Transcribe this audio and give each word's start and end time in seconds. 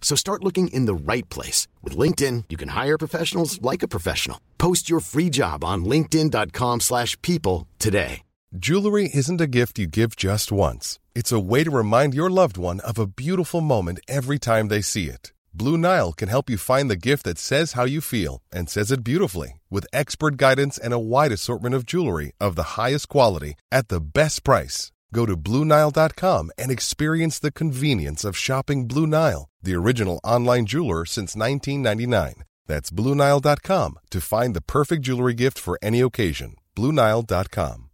So 0.00 0.16
start 0.16 0.42
looking 0.42 0.68
in 0.68 0.86
the 0.86 1.12
right 1.12 1.28
place. 1.28 1.68
With 1.82 1.98
LinkedIn, 1.98 2.44
you 2.48 2.56
can 2.56 2.70
hire 2.70 2.96
professionals 2.96 3.60
like 3.60 3.82
a 3.82 3.88
professional. 3.88 4.40
Post 4.56 4.88
your 4.88 5.00
free 5.00 5.28
job 5.28 5.62
on 5.62 5.84
linkedin.com 5.84 6.80
slash 6.80 7.20
people 7.20 7.68
today. 7.78 8.22
Jewelry 8.56 9.10
isn't 9.12 9.42
a 9.42 9.46
gift 9.46 9.78
you 9.78 9.86
give 9.86 10.16
just 10.16 10.50
once. 10.50 10.98
It's 11.14 11.32
a 11.32 11.38
way 11.38 11.64
to 11.64 11.70
remind 11.70 12.14
your 12.14 12.30
loved 12.30 12.56
one 12.56 12.80
of 12.80 12.98
a 12.98 13.06
beautiful 13.06 13.60
moment 13.60 14.00
every 14.08 14.38
time 14.38 14.68
they 14.68 14.80
see 14.80 15.10
it. 15.10 15.34
Blue 15.52 15.76
Nile 15.76 16.14
can 16.14 16.30
help 16.30 16.48
you 16.48 16.56
find 16.56 16.88
the 16.88 16.96
gift 16.96 17.24
that 17.24 17.36
says 17.36 17.72
how 17.72 17.84
you 17.84 18.00
feel 18.00 18.40
and 18.50 18.70
says 18.70 18.90
it 18.90 19.04
beautifully 19.04 19.60
with 19.68 19.86
expert 19.92 20.38
guidance 20.38 20.78
and 20.78 20.94
a 20.94 20.98
wide 20.98 21.32
assortment 21.32 21.74
of 21.74 21.84
jewelry 21.84 22.32
of 22.40 22.54
the 22.54 22.80
highest 22.80 23.10
quality 23.10 23.54
at 23.70 23.88
the 23.88 24.00
best 24.00 24.44
price. 24.44 24.92
Go 25.12 25.26
to 25.26 25.36
BlueNile.com 25.36 26.50
and 26.58 26.70
experience 26.70 27.38
the 27.38 27.52
convenience 27.52 28.24
of 28.24 28.36
shopping 28.36 28.86
Blue 28.86 29.06
Nile, 29.06 29.48
the 29.62 29.74
original 29.74 30.20
online 30.24 30.66
jeweler 30.66 31.04
since 31.04 31.36
1999. 31.36 32.44
That's 32.66 32.90
BlueNile.com 32.90 33.98
to 34.10 34.20
find 34.20 34.54
the 34.54 34.60
perfect 34.60 35.02
jewelry 35.02 35.34
gift 35.34 35.58
for 35.58 35.78
any 35.82 36.00
occasion. 36.00 36.56
BlueNile.com. 36.76 37.84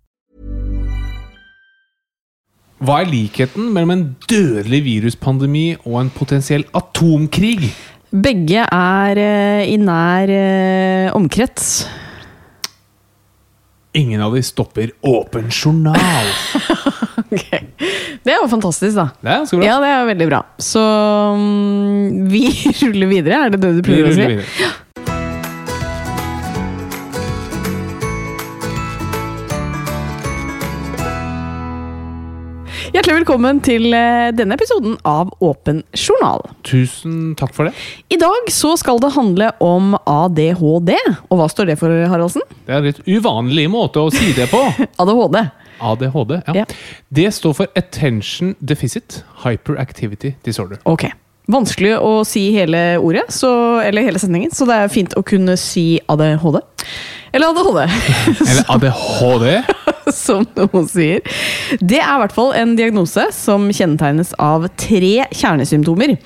Hva 2.84 2.98
er 3.00 3.08
likheten 3.08 3.70
mellom 3.72 3.92
en 3.94 4.02
dødelig 4.28 4.82
viruspandemi 4.84 5.76
og 5.86 6.00
en 6.02 6.10
potensiell 6.12 6.66
atomkrig? 6.74 7.70
Begge 8.10 8.66
er 8.66 9.20
eh, 9.22 9.62
i 9.72 9.78
nær 9.80 10.32
eh, 10.34 11.14
omkrets. 11.14 11.86
Ingen 13.94 14.20
av 14.20 14.34
de 14.34 14.42
stopper 14.42 14.90
åpen 15.00 15.50
journal. 15.50 15.98
Ok. 17.34 17.50
Det 18.22 18.30
er 18.30 18.36
jo 18.38 18.46
fantastisk, 18.50 18.94
da. 18.94 19.08
Det 19.18 19.32
er 19.32 19.46
bra. 19.58 19.66
Ja, 19.66 19.76
det 19.82 19.90
er 19.90 20.04
veldig 20.06 20.26
bra. 20.28 20.40
Så 20.62 20.82
um, 21.34 22.28
vi 22.30 22.44
ruller 22.84 23.10
videre, 23.10 23.40
er 23.46 23.54
det 23.54 23.60
det 23.64 23.72
du 23.78 23.80
prøver 23.86 24.12
å 24.12 24.14
si? 24.14 24.68
Hjertelig 33.04 33.20
velkommen 33.20 33.58
til 33.60 33.92
eh, 33.92 34.30
denne 34.32 34.56
episoden 34.56 34.94
av 35.04 35.28
Åpen 35.44 35.82
journal. 35.92 36.40
Tusen 36.64 37.34
takk 37.36 37.52
for 37.52 37.68
det. 37.68 37.74
I 38.08 38.16
dag 38.16 38.48
så 38.48 38.70
skal 38.80 38.96
det 39.02 39.10
handle 39.12 39.50
om 39.60 39.90
ADHD. 40.08 40.94
Og 41.28 41.36
hva 41.36 41.50
står 41.52 41.68
det 41.68 41.76
for, 41.82 41.92
Haraldsen? 42.08 42.40
Det 42.64 42.72
er 42.72 42.78
en 42.80 42.88
litt 42.88 43.02
uvanlig 43.04 43.66
måte 43.68 44.00
å 44.00 44.08
si 44.08 44.30
det 44.32 44.46
på. 44.48 44.62
ADHD. 45.04 45.36
ADHD. 45.84 46.32
ja. 46.48 46.56
Ja. 46.62 46.64
Det 47.20 47.28
står 47.36 47.58
for 47.60 47.76
Attention 47.76 48.56
Deficit 48.64 49.20
Hyperactivity 49.44 50.32
Disorder. 50.48 50.80
Ok. 50.88 51.10
Vanskelig 51.52 51.98
å 52.00 52.22
si 52.24 52.46
hele 52.56 52.94
ordet, 53.04 53.26
så, 53.36 53.52
eller 53.84 54.08
hele 54.08 54.22
sendingen, 54.22 54.56
så 54.56 54.64
det 54.64 54.80
er 54.80 54.88
fint 54.96 55.12
å 55.12 55.26
kunne 55.28 55.60
si 55.60 55.98
ADHD. 56.08 56.62
Eller 57.36 57.52
ADHD, 57.52 57.84
Eller 58.48 58.64
ADHD. 58.78 59.50
som 60.24 60.46
noen 60.58 60.88
sier. 60.90 61.24
Det 61.80 62.00
er 62.00 62.12
i 62.16 62.20
hvert 62.24 62.36
fall 62.36 62.52
en 62.58 62.76
diagnose 62.78 63.28
som 63.36 63.68
kjennetegnes 63.70 64.34
av 64.42 64.68
tre 64.80 65.26
kjernesymptomer. 65.34 66.16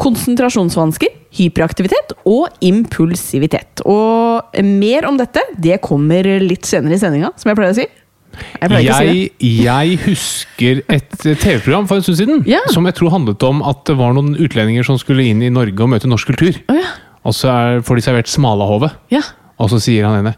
Konsentrasjonsvansker, 0.00 1.12
hyperaktivitet 1.38 2.16
og 2.26 2.48
impulsivitet. 2.66 3.82
Og 3.86 4.56
mer 4.66 5.06
om 5.08 5.18
dette 5.20 5.42
det 5.60 5.78
kommer 5.84 6.26
litt 6.42 6.66
senere 6.66 6.96
i 6.96 7.02
sendinga, 7.02 7.30
som 7.38 7.50
jeg 7.52 7.58
pleier 7.60 7.74
å 7.74 7.78
si. 7.78 7.86
Jeg 8.34 8.70
å 8.74 8.96
si. 8.98 9.20
Jeg, 9.38 9.52
jeg 9.62 9.98
husker 10.08 10.80
et 10.90 11.12
TV-program 11.22 11.86
for 11.86 12.00
en 12.00 12.06
stund 12.06 12.18
siden 12.18 12.42
Ja. 12.50 12.64
som 12.74 12.86
jeg 12.88 12.96
tror 12.98 13.12
handlet 13.14 13.42
om 13.46 13.62
at 13.62 13.84
det 13.86 13.94
var 14.00 14.16
noen 14.16 14.34
utlendinger 14.34 14.86
som 14.86 14.98
skulle 14.98 15.26
inn 15.30 15.42
i 15.44 15.52
Norge 15.54 15.78
og 15.84 15.92
møte 15.94 16.10
norsk 16.10 16.32
kultur. 16.32 16.58
Oh, 16.72 16.80
ja. 16.80 16.90
Og 17.24 17.36
så 17.36 17.52
er, 17.52 17.84
får 17.86 18.00
de 18.00 18.04
servert 18.04 18.28
smalahove, 18.28 18.90
ja. 19.14 19.22
og 19.62 19.70
så 19.72 19.78
sier 19.80 20.04
han 20.08 20.18
ene 20.24 20.34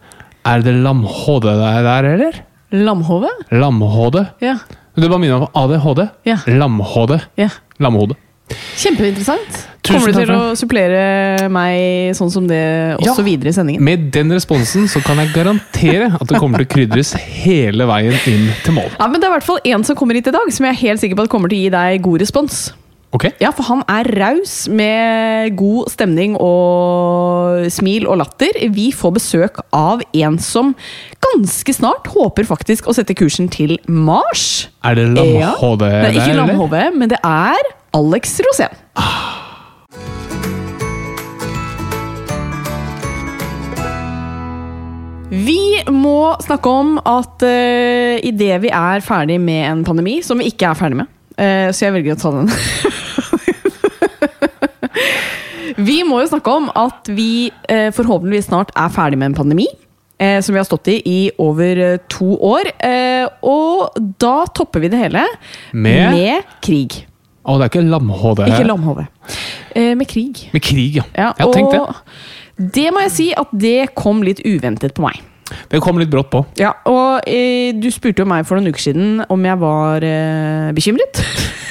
Er 0.47 0.63
det 0.63 0.77
lamhode 0.85 1.57
der, 1.59 2.11
eller? 2.13 2.37
Lamhove? 2.73 3.29
Lamhode? 3.53 4.27
Ja. 4.43 4.57
Det 4.97 5.09
bare 5.11 5.21
minner 5.21 5.39
meg 5.43 5.49
om 5.53 5.63
ADHD. 5.71 6.09
Ja. 6.27 6.39
Lamhode. 6.47 7.21
ja. 7.37 7.49
Lammehode. 7.79 8.17
Kjempeinteressant. 8.77 9.57
Kommer 9.87 10.11
du 10.11 10.17
til 10.17 10.31
å 10.33 10.55
supplere 10.59 11.49
meg 11.53 12.15
sånn 12.17 12.31
som 12.33 12.47
det 12.49 12.97
også 12.97 13.19
Ja. 13.21 13.25
videre 13.27 13.51
i 13.51 13.53
sendingen? 13.53 13.83
Med 13.85 14.11
den 14.15 14.31
responsen 14.33 14.89
så 14.89 15.03
kan 15.05 15.17
jeg 15.19 15.33
garantere 15.35 16.09
at 16.15 16.27
det 16.27 16.39
kommer 16.41 16.59
til 16.59 16.67
å 16.67 16.73
krydres 16.75 17.13
hele 17.15 17.85
veien 17.87 18.15
inn 18.27 18.49
til 18.65 18.75
mål. 18.75 18.91
Ja, 18.99 19.07
men 19.09 19.21
Det 19.21 19.27
er 19.29 19.35
i 19.35 19.39
hvert 19.39 19.45
fall 19.45 19.61
en 19.65 19.85
som 19.85 19.97
kommer 19.97 20.15
hit 20.15 20.27
i 20.27 20.31
dag, 20.33 20.51
som 20.53 20.65
jeg 20.67 20.73
er 20.75 20.81
helt 20.89 21.01
sikker 21.01 21.17
på 21.17 21.23
at 21.25 21.29
kommer 21.29 21.49
til 21.49 21.59
å 21.59 21.63
gi 21.63 21.69
deg 21.71 22.03
god 22.03 22.21
respons. 22.21 22.73
Ok? 23.15 23.29
Ja, 23.41 23.53
for 23.55 23.69
han 23.69 23.85
er 23.89 24.09
raus 24.19 24.67
med 24.67 25.55
god 25.57 25.93
stemning 25.93 26.35
og 26.43 27.69
smil 27.73 28.09
og 28.11 28.19
latter. 28.21 28.59
Vi 28.75 28.91
får 28.95 29.15
besøk 29.17 29.63
av 29.77 30.03
en 30.11 30.41
som 30.43 30.75
ganske 31.23 31.77
snart 31.77 32.11
håper 32.13 32.49
faktisk 32.49 32.91
å 32.91 32.97
sette 32.97 33.17
kursen 33.17 33.49
til 33.53 33.79
Mars. 33.87 34.67
Er 34.85 34.99
det 34.99 35.09
Lam 35.15 35.33
ja. 35.39 35.55
Er 35.55 35.81
der, 35.81 36.11
ikke 36.13 36.31
eller? 36.35 36.43
lamhove, 36.43 36.85
men 36.99 37.15
det 37.15 37.23
er 37.23 37.75
Alex 37.97 38.41
Rosén. 38.45 38.75
Vi 45.27 45.83
må 45.91 46.35
snakke 46.45 46.71
om 46.71 46.97
at 47.03 47.43
uh, 47.43 48.15
idet 48.25 48.61
vi 48.63 48.71
er 48.71 49.03
ferdig 49.05 49.41
med 49.43 49.63
en 49.67 49.85
pandemi, 49.87 50.21
som 50.25 50.39
vi 50.41 50.51
ikke 50.53 50.71
er 50.71 50.79
ferdig 50.79 51.01
med, 51.03 51.11
eh, 51.39 51.69
så 51.73 51.87
jeg 51.87 51.95
velger 51.97 52.17
å 52.17 52.21
ta 52.21 52.31
den 52.35 52.51
Vi 55.87 55.99
må 56.09 56.23
jo 56.23 56.29
snakke 56.31 56.53
om 56.57 56.71
at 56.73 57.09
vi 57.13 57.51
eh, 57.69 57.91
forhåpentligvis 57.93 58.49
snart 58.49 58.71
er 58.73 58.89
ferdig 58.95 59.19
med 59.21 59.33
en 59.33 59.37
pandemi. 59.37 59.67
Eh, 60.17 60.39
som 60.41 60.55
vi 60.55 60.61
har 60.63 60.65
stått 60.65 60.89
i 60.89 60.95
i 61.05 61.19
over 61.43 61.99
to 62.09 62.31
år. 62.41 62.71
Og 63.45 63.99
da 64.17 64.47
topper 64.57 64.81
vi 64.81 64.89
det 64.89 65.03
hele 65.03 65.27
Med? 65.77 66.49
krig. 66.65 67.03
Å, 67.47 67.55
det 67.61 67.67
er 67.67 67.71
ikke 67.71 67.85
lamhode. 67.87 68.49
Ikke 68.51 68.67
lamhove. 68.67 69.07
Eh, 69.77 69.93
med 69.95 70.09
krig. 70.11 70.49
Med 70.55 70.65
krig, 70.65 70.99
ja. 70.99 71.05
Ja, 71.15 71.31
har 71.39 71.53
tenkt 71.55 71.77
det. 71.77 71.81
det 72.75 72.87
må 72.95 73.05
jeg 73.05 73.13
si 73.15 73.27
at 73.39 73.53
det 73.55 73.93
kom 73.99 74.25
litt 74.27 74.41
uventet 74.43 74.97
på 74.97 75.05
meg. 75.05 75.21
Det 75.71 75.81
kom 75.83 76.01
litt 76.01 76.11
brått 76.11 76.31
på. 76.33 76.43
Ja, 76.59 76.73
og 76.91 77.27
eh, 77.31 77.71
du 77.77 77.87
spurte 77.95 78.25
jo 78.25 78.31
meg 78.31 78.47
for 78.49 78.59
noen 78.59 78.73
uker 78.75 78.89
siden 78.89 79.21
om 79.31 79.47
jeg 79.47 79.61
var 79.63 80.07
eh, 80.07 80.73
bekymret. 80.77 81.23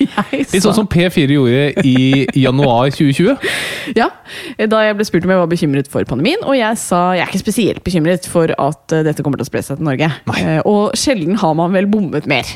jeg 0.00 0.46
Litt 0.54 0.64
sånn 0.64 0.76
som 0.76 0.88
P4 0.90 1.28
gjorde 1.36 1.84
i 1.86 2.26
januar 2.40 2.90
2020. 2.94 3.36
Ja, 3.96 4.06
da 4.70 4.82
jeg 4.84 4.94
ble 4.98 5.04
spurt 5.08 5.24
om 5.26 5.32
jeg 5.32 5.40
var 5.40 5.48
bekymret 5.50 5.88
for 5.90 6.04
pandemien, 6.06 6.42
og 6.46 6.54
jeg 6.54 6.76
sa 6.78 7.14
jeg 7.16 7.24
er 7.24 7.30
ikke 7.32 7.40
spesielt 7.40 7.80
bekymret 7.86 8.26
for 8.30 8.52
at 8.52 8.94
eh, 8.94 9.04
dette 9.06 9.24
kommer 9.26 9.40
til 9.40 9.48
å 9.48 9.50
spre 9.50 9.62
seg 9.66 9.80
til 9.80 9.88
Norge. 9.88 10.10
Eh, 10.36 10.60
og 10.68 10.92
sjelden 10.98 11.38
har 11.40 11.56
man 11.58 11.74
vel 11.74 11.88
bommet 11.90 12.28
mer. 12.30 12.50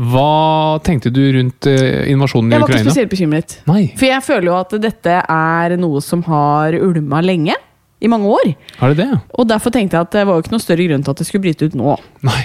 Hva 0.00 0.78
tenkte 0.86 1.10
du 1.12 1.20
rundt 1.34 1.66
eh, 1.68 2.06
invasjonen 2.12 2.52
i 2.52 2.56
Ukraina? 2.56 2.60
Jeg 2.60 2.60
var 2.60 2.68
ikke 2.68 2.76
Ukraina? 2.76 2.92
spesielt 2.92 3.12
bekymret. 3.12 3.56
Nei, 3.68 3.82
For 3.98 4.08
jeg 4.08 4.26
føler 4.28 4.48
jo 4.52 4.54
at 4.60 4.76
dette 4.84 5.16
er 5.24 5.76
noe 5.80 6.04
som 6.04 6.22
har 6.28 6.76
ulma 6.78 7.20
lenge. 7.24 7.56
I 8.00 8.08
mange 8.08 8.24
år. 8.32 8.54
har 8.80 8.94
det 8.94 8.96
det? 9.04 9.18
Og 9.38 9.46
derfor 9.48 9.70
tenkte 9.74 9.96
jeg 9.98 10.06
at 10.08 10.10
det 10.16 10.26
var 10.26 10.34
jo 10.38 10.42
ikke 10.44 10.52
noe 10.54 10.62
større 10.64 10.86
grunn 10.88 11.02
til 11.04 11.10
at 11.10 11.18
det 11.20 11.26
skulle 11.28 11.42
bryte 11.44 11.66
ut 11.68 11.74
nå. 11.76 11.98
Nei. 12.24 12.40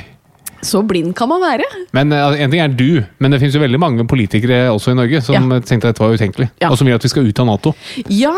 Så 0.65 0.81
blind 0.87 1.13
kan 1.15 1.29
man 1.29 1.41
være. 1.43 1.63
Men 1.93 2.09
altså, 2.11 2.39
En 2.41 2.51
ting 2.51 2.61
er 2.63 2.67
du, 2.73 3.03
men 3.19 3.31
det 3.31 3.39
finnes 3.39 3.53
jo 3.55 3.61
veldig 3.61 3.79
mange 3.79 4.05
politikere 4.09 4.65
også 4.73 4.91
i 4.91 4.97
Norge 4.97 5.21
som 5.21 5.35
Ja. 5.51 5.59
tenkte 5.59 5.87
at 5.87 5.95
dette 5.95 6.01
var 6.03 6.13
utenkelig. 6.17 6.49
Ja. 6.61 6.69
Og 6.71 6.77
som 6.77 6.87
vil 6.87 6.95
at 6.95 7.03
vi 7.03 7.09
skal 7.09 7.27
ut 7.27 7.39
av 7.39 7.45
Nato. 7.45 7.73
Ja, 8.09 8.33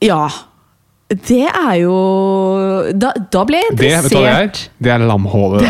ja. 0.00 0.28
Det 1.10 1.44
er 1.50 1.74
jo 1.82 1.94
Da, 2.96 3.10
da 3.30 3.42
ble 3.44 3.58
jeg 3.60 3.76
Det 3.76 3.90
vet 3.92 4.06
du 4.08 4.16
hva 4.16 4.22
det 4.22 4.30
er? 4.30 4.44
interessert. 4.48 4.68
Det 4.80 4.90
er 4.94 4.98
lamhålet. 5.04 5.62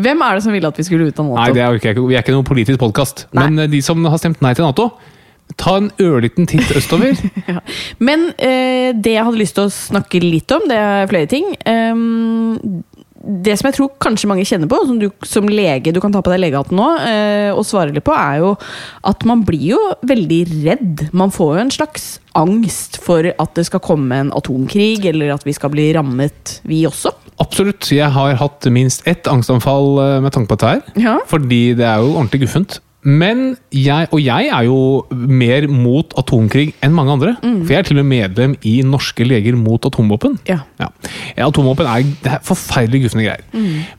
Hvem 0.00 0.22
er 0.24 0.34
det 0.38 0.42
som 0.46 0.52
ville 0.54 0.66
at 0.70 0.78
vi 0.80 0.86
skulle 0.86 1.08
ut 1.10 1.18
av 1.20 1.26
Nato? 1.26 1.40
Nei, 1.42 1.50
det 1.52 1.62
er 1.66 1.76
ikke, 1.80 1.94
vi 2.08 2.14
er 2.16 2.22
ikke 2.24 2.32
noen 2.34 2.46
politisk 2.48 2.80
podkast. 2.80 3.26
Men 3.36 3.58
eh, 3.58 3.66
de 3.70 3.80
som 3.84 4.00
har 4.04 4.16
stemt 4.18 4.40
nei 4.40 4.54
til 4.56 4.64
Nato, 4.64 4.88
ta 5.58 5.76
en 5.80 5.90
ørliten 6.02 6.48
titt 6.50 6.70
østover. 6.76 7.18
Men 8.06 8.30
eh, 8.36 8.92
det 8.94 9.16
jeg 9.16 9.26
hadde 9.26 9.40
lyst 9.40 9.58
til 9.58 9.68
å 9.68 9.74
snakke 9.74 10.22
litt 10.22 10.52
om, 10.54 10.68
det 10.70 10.78
er 10.78 11.10
flere 11.10 11.30
ting. 11.30 11.52
Um, 11.66 12.84
det 13.20 13.52
som 13.58 13.68
jeg 13.68 13.76
tror 13.76 13.90
kanskje 14.00 14.28
mange 14.30 14.46
kjenner 14.48 14.68
på, 14.70 14.78
som 14.88 14.96
du 15.00 15.10
som 15.28 15.48
lege 15.48 15.92
du 15.92 16.00
kan 16.00 16.12
ta 16.12 16.22
på 16.24 16.32
deg 16.32 16.40
legehatten 16.40 16.78
nå 16.78 16.86
eh, 17.04 17.50
og 17.52 17.66
svare 17.68 17.92
litt 17.92 18.06
på, 18.06 18.14
er 18.16 18.40
jo 18.40 18.54
at 19.06 19.26
man 19.28 19.42
blir 19.44 19.74
jo 19.74 19.80
veldig 20.08 20.40
redd. 20.64 21.04
Man 21.12 21.32
får 21.34 21.52
jo 21.52 21.64
en 21.66 21.74
slags 21.74 22.08
angst 22.38 22.96
for 23.04 23.28
at 23.28 23.56
det 23.58 23.66
skal 23.68 23.84
komme 23.84 24.22
en 24.24 24.32
atomkrig, 24.36 25.04
eller 25.12 25.34
at 25.34 25.44
vi 25.44 25.54
skal 25.56 25.72
bli 25.74 25.90
rammet, 25.96 26.60
vi 26.64 26.86
også. 26.88 27.12
Absolutt. 27.40 27.88
Jeg 27.92 28.08
har 28.14 28.36
hatt 28.40 28.68
minst 28.72 29.04
ett 29.08 29.28
angstanfall 29.28 30.00
eh, 30.00 30.18
med 30.24 30.32
tanke 30.32 30.52
på 30.52 30.60
dette 30.60 30.72
her. 30.72 31.02
Ja. 31.10 31.18
Fordi 31.28 31.62
det 31.76 31.88
er 31.88 32.00
jo 32.00 32.14
ordentlig 32.14 32.46
guffent. 32.46 32.80
Men 33.02 33.54
jeg, 33.72 34.10
og 34.12 34.20
jeg 34.20 34.50
er 34.52 34.66
jo 34.66 35.06
mer 35.10 35.64
mot 35.72 36.12
atomkrig 36.20 36.74
enn 36.84 36.92
mange 36.92 37.14
andre. 37.16 37.34
For 37.40 37.72
jeg 37.72 37.78
er 37.78 37.88
til 37.88 38.00
og 38.00 38.04
med 38.04 38.10
medlem 38.18 38.56
i 38.68 38.80
Norske 38.84 39.24
leger 39.24 39.56
mot 39.56 39.86
atomvåpen. 39.88 40.36
Ja. 40.50 40.60
Ja. 40.80 40.90
Atomvåpen 41.46 41.88
er, 41.88 42.04
det 42.24 42.34
er 42.36 42.42
forferdelig 42.44 43.06
guffende 43.06 43.24
greier. 43.30 43.46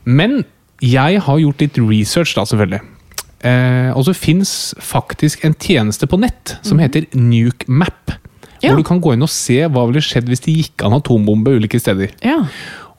Men 0.04 0.44
jeg 0.82 1.22
har 1.22 1.42
gjort 1.42 1.62
litt 1.62 1.78
research, 1.82 2.36
da, 2.38 2.46
selvfølgelig. 2.46 2.82
Eh, 3.42 3.90
og 3.98 4.04
så 4.06 4.14
fins 4.14 4.52
faktisk 4.78 5.42
en 5.46 5.56
tjeneste 5.58 6.06
på 6.06 6.18
nett 6.22 6.56
som 6.62 6.78
heter 6.82 7.08
NukeMap. 7.18 8.14
Ja. 8.62 8.70
Hvor 8.70 8.78
du 8.78 8.86
kan 8.86 9.02
gå 9.02 9.16
inn 9.16 9.26
og 9.26 9.32
se 9.34 9.58
hva 9.66 9.82
ville 9.88 10.02
skjedd 10.04 10.30
hvis 10.30 10.44
det 10.44 10.54
gikk 10.54 10.84
an 10.86 10.94
atombombe 10.94 11.56
ulike 11.58 11.80
steder. 11.82 12.14
Ja. 12.22 12.44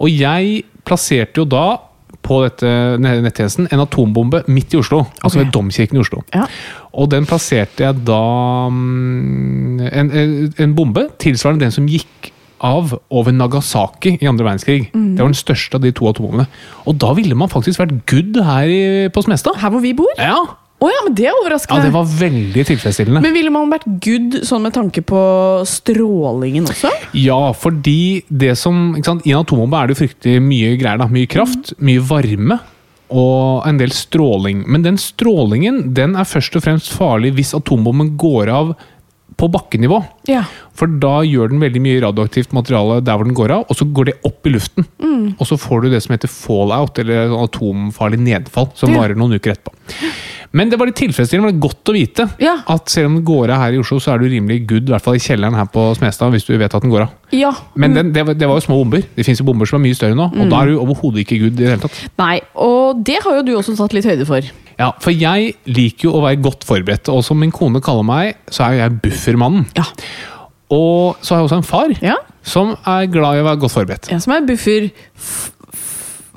Og 0.03 0.11
jeg 0.11 0.65
plasserte 0.83 1.39
jo 1.39 1.47
da 1.47 1.77
på 2.23 2.39
dette 2.45 2.69
nettjenesten 3.03 3.67
en 3.71 3.83
atombombe 3.83 4.43
midt 4.47 4.73
i 4.73 4.79
Oslo. 4.79 5.03
Altså 5.23 5.41
ved 5.41 5.51
Domkirken 5.55 5.99
i 5.99 6.03
Oslo. 6.03 6.21
Ja. 6.33 6.45
Og 6.95 7.09
den 7.11 7.25
plasserte 7.29 7.83
jeg 7.85 8.03
da 8.07 8.21
mm, 8.71 9.79
en, 9.91 10.11
en- 10.57 10.75
bombe 10.77 11.07
tilsvarende 11.21 11.65
den 11.65 11.75
som 11.75 11.87
gikk 11.89 12.31
av 12.63 12.93
over 13.11 13.35
Nagasaki 13.35 14.13
i 14.23 14.27
andre 14.29 14.45
verdenskrig. 14.47 14.85
Det 14.93 15.19
var 15.19 15.27
den 15.33 15.35
største 15.35 15.75
av 15.75 15.83
de 15.83 15.91
to 15.91 16.07
atombombene. 16.07 16.45
Og 16.87 16.95
da 17.01 17.11
ville 17.17 17.35
man 17.35 17.51
faktisk 17.51 17.81
vært 17.83 17.97
good 18.07 18.39
her 18.47 18.71
i, 18.71 18.81
på 19.11 19.23
Smestad. 19.25 19.57
Her 19.59 19.73
hvor 19.73 19.83
vi 19.83 19.91
bor? 19.97 20.13
Å 20.83 20.89
Ja. 20.91 20.99
men 21.05 21.15
det 21.15 21.25
er 21.29 21.53
ja, 21.53 21.79
det 21.79 21.91
var 21.93 22.03
veldig 22.05 22.65
tilfredsstillende. 22.67 23.21
Men 23.23 23.33
ville 23.35 23.51
man 23.53 23.71
vært 23.71 23.85
good 24.03 24.41
sånn 24.43 24.65
med 24.65 24.73
tanke 24.75 25.01
på 25.07 25.21
strålingen 25.69 26.67
også? 26.67 26.91
Ja, 27.15 27.53
fordi 27.55 28.23
det 28.29 28.57
som 28.59 28.93
ikke 28.97 29.05
sant, 29.13 29.25
I 29.27 29.31
en 29.35 29.43
atombombe 29.45 29.79
er 29.79 29.87
det 29.89 29.95
jo 29.97 30.01
fryktelig 30.03 30.41
mye 30.43 30.75
greier. 30.81 30.97
da, 30.99 31.07
Mye 31.13 31.29
kraft, 31.29 31.73
mye 31.79 32.01
varme 32.03 32.59
og 33.13 33.67
en 33.69 33.77
del 33.77 33.91
stråling. 33.93 34.63
Men 34.67 34.81
den 34.85 34.97
strålingen 34.97 35.93
den 35.93 36.15
er 36.19 36.25
først 36.25 36.55
og 36.57 36.63
fremst 36.65 36.91
farlig 36.97 37.33
hvis 37.37 37.53
atombomben 37.55 38.15
går 38.17 38.49
av 38.49 38.73
på 39.37 39.47
bakkenivå. 39.49 39.97
Ja. 40.29 40.43
For 40.77 40.85
da 40.87 41.21
gjør 41.25 41.49
den 41.49 41.59
veldig 41.63 41.81
mye 41.81 42.01
radioaktivt 42.03 42.51
materiale 42.53 42.99
der 43.03 43.17
hvor 43.17 43.25
den 43.25 43.33
går 43.37 43.51
av, 43.55 43.63
og 43.69 43.75
så 43.79 43.85
går 43.91 44.05
det 44.11 44.17
opp 44.29 44.45
i 44.45 44.53
luften. 44.53 44.85
Og 45.39 45.45
så 45.49 45.57
får 45.57 45.81
du 45.83 45.89
det 45.89 46.03
som 46.05 46.13
heter 46.13 46.29
fallout, 46.29 46.99
eller 47.01 47.33
atomfarlig 47.41 48.19
nedfall, 48.21 48.69
som 48.77 48.93
Ja. 48.93 49.01
varer 49.01 49.15
noen 49.17 49.33
uker 49.33 49.53
etterpå. 49.55 49.73
Men 50.53 50.69
det 50.69 50.77
var 50.77 50.85
litt 50.89 50.99
tilfredsstillende, 50.99 51.49
det 51.49 51.57
var 51.57 51.63
godt 51.67 51.89
å 51.89 51.93
vite 51.95 52.25
Ja. 52.39 52.55
at 52.69 52.89
selv 52.93 53.07
om 53.09 53.15
den 53.17 53.23
går 53.25 53.49
av 53.55 53.61
her 53.63 53.73
i 53.73 53.79
Oslo, 53.81 53.97
så 53.99 54.13
er 54.13 54.19
du 54.21 54.27
rimelig 54.29 54.59
good, 54.69 54.87
i 54.89 54.93
hvert 54.93 55.01
fall 55.01 55.15
i 55.17 55.21
kjelleren 55.23 55.55
her 55.57 55.65
på 55.73 55.85
Smestad, 55.97 56.29
hvis 56.35 56.45
du 56.45 56.53
vet 56.57 56.73
at 56.75 56.81
den 56.85 56.91
går 56.93 57.07
av. 57.07 57.09
ja. 57.33 57.51
Men 57.75 57.93
den, 57.97 58.11
det, 58.13 58.25
var, 58.27 58.33
det 58.37 58.47
var 58.47 58.59
jo 58.59 58.65
små 58.67 58.77
bomber. 58.83 59.01
Det 59.15 59.25
fins 59.25 59.39
jo 59.41 59.45
bomber 59.49 59.65
som 59.65 59.79
er 59.81 59.87
mye 59.87 59.97
større 59.97 60.15
nå, 60.19 60.27
og 60.29 60.49
da 60.53 60.59
er 60.61 60.67
du 60.73 60.77
overhodet 60.79 61.23
ikke 61.25 61.39
good 61.41 61.57
i 61.57 61.63
det 61.63 61.71
hele 61.73 61.81
tatt. 61.87 61.97
Nei, 62.21 62.35
og 62.55 63.01
det 63.03 63.17
har 63.25 63.39
jo 63.39 63.47
du 63.49 63.55
også 63.57 63.75
tatt 63.79 63.93
litt 63.97 64.05
høyde 64.05 64.27
for. 64.29 64.41
Ja, 64.77 64.91
For 65.01 65.11
jeg 65.13 65.55
liker 65.69 66.09
jo 66.09 66.13
å 66.17 66.21
være 66.25 66.41
godt 66.41 66.63
forberedt, 66.69 67.09
og 67.09 67.23
som 67.25 67.37
min 67.41 67.51
kone 67.53 67.81
kaller 67.81 68.05
meg, 68.05 68.37
så 68.49 68.67
er 68.67 68.77
jo 68.77 68.83
jeg 68.85 69.01
buffermannen. 69.07 69.65
Ja. 69.77 69.83
Og 70.73 71.17
så 71.21 71.33
har 71.35 71.41
jeg 71.43 71.49
også 71.49 71.57
en 71.61 71.67
far 71.67 71.91
Ja, 72.01 72.15
som 72.43 72.71
er 72.89 73.05
glad 73.11 73.37
i 73.37 73.41
å 73.43 73.45
være 73.45 73.59
godt 73.61 73.73
forberedt. 73.75 74.07
ja 74.09 74.17
Som 74.23 74.33
er 74.33 74.45
buffer 74.47 74.87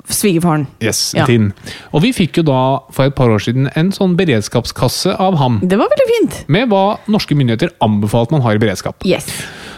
svigerfaren. 0.09 0.65
Yes, 0.81 1.13
Ja. 1.17 1.25
Tinn. 1.25 1.53
Og 1.93 2.01
vi 2.01 2.11
fikk 2.15 2.37
jo 2.39 2.43
da 2.47 2.79
for 2.91 3.05
et 3.05 3.15
par 3.15 3.27
år 3.33 3.39
siden 3.43 3.69
en 3.75 3.91
sånn 3.91 4.15
beredskapskasse 4.17 5.15
av 5.19 5.35
ham. 5.37 5.59
Det 5.63 5.77
var 5.77 5.89
veldig 5.91 6.07
fint. 6.13 6.37
Med 6.47 6.69
hva 6.69 6.97
norske 7.07 7.35
myndigheter 7.35 7.71
anbefaler 7.81 8.23
at 8.29 8.31
man 8.31 8.41
har 8.41 8.55
i 8.55 8.61
beredskap. 8.61 8.95
Yes. 9.05 9.27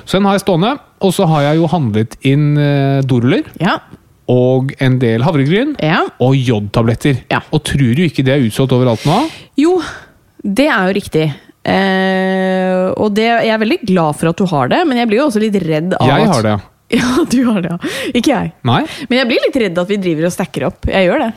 Så 0.06 0.18
den 0.18 0.26
har 0.26 0.34
jeg 0.38 0.46
stående, 0.46 0.76
og 1.02 1.14
så 1.14 1.28
har 1.28 1.42
jeg 1.50 1.58
jo 1.62 1.68
handlet 1.68 2.16
inn 2.26 2.58
eh, 2.58 3.02
doruller 3.06 3.44
Ja. 3.62 3.80
og 4.30 4.74
en 4.80 5.00
del 5.00 5.22
havregryn. 5.26 5.76
ja. 5.82 6.06
Og 6.20 6.36
jodtabletter. 6.36 7.24
Ja. 7.32 7.42
Og 7.52 7.64
tror 7.64 7.96
du 7.96 8.04
ikke 8.06 8.24
det 8.26 8.34
er 8.38 8.46
utsolgt 8.46 8.72
overalt 8.74 9.06
nå? 9.06 9.30
Jo, 9.58 9.82
det 10.44 10.68
er 10.70 10.88
jo 10.88 10.94
riktig. 11.00 11.28
Eh, 11.66 12.90
og 12.98 13.14
det, 13.18 13.26
jeg 13.46 13.54
er 13.54 13.62
veldig 13.62 13.80
glad 13.88 14.16
for 14.20 14.30
at 14.32 14.38
du 14.40 14.46
har 14.50 14.70
det, 14.72 14.80
men 14.88 14.98
jeg 15.02 15.10
blir 15.10 15.20
jo 15.22 15.28
også 15.30 15.42
litt 15.44 15.58
redd 15.64 15.94
av 16.00 16.08
Jeg 16.08 16.26
at 16.28 16.34
har 16.36 16.46
det, 16.46 16.56
ja. 17.00 17.24
Du 17.30 17.40
har 17.48 17.62
det, 17.62 17.72
ja. 17.76 17.94
Ikke 18.14 18.34
jeg. 18.34 18.52
Nei? 18.68 18.82
Men 19.10 19.22
jeg 19.22 19.30
blir 19.30 19.44
litt 19.48 19.62
redd 19.64 19.82
at 19.84 19.92
vi 19.92 20.00
driver 20.02 20.30
og 20.30 20.34
stacker 20.36 20.68
opp. 20.70 20.90
Jeg 20.90 21.10
gjør 21.10 21.26
det. 21.28 21.32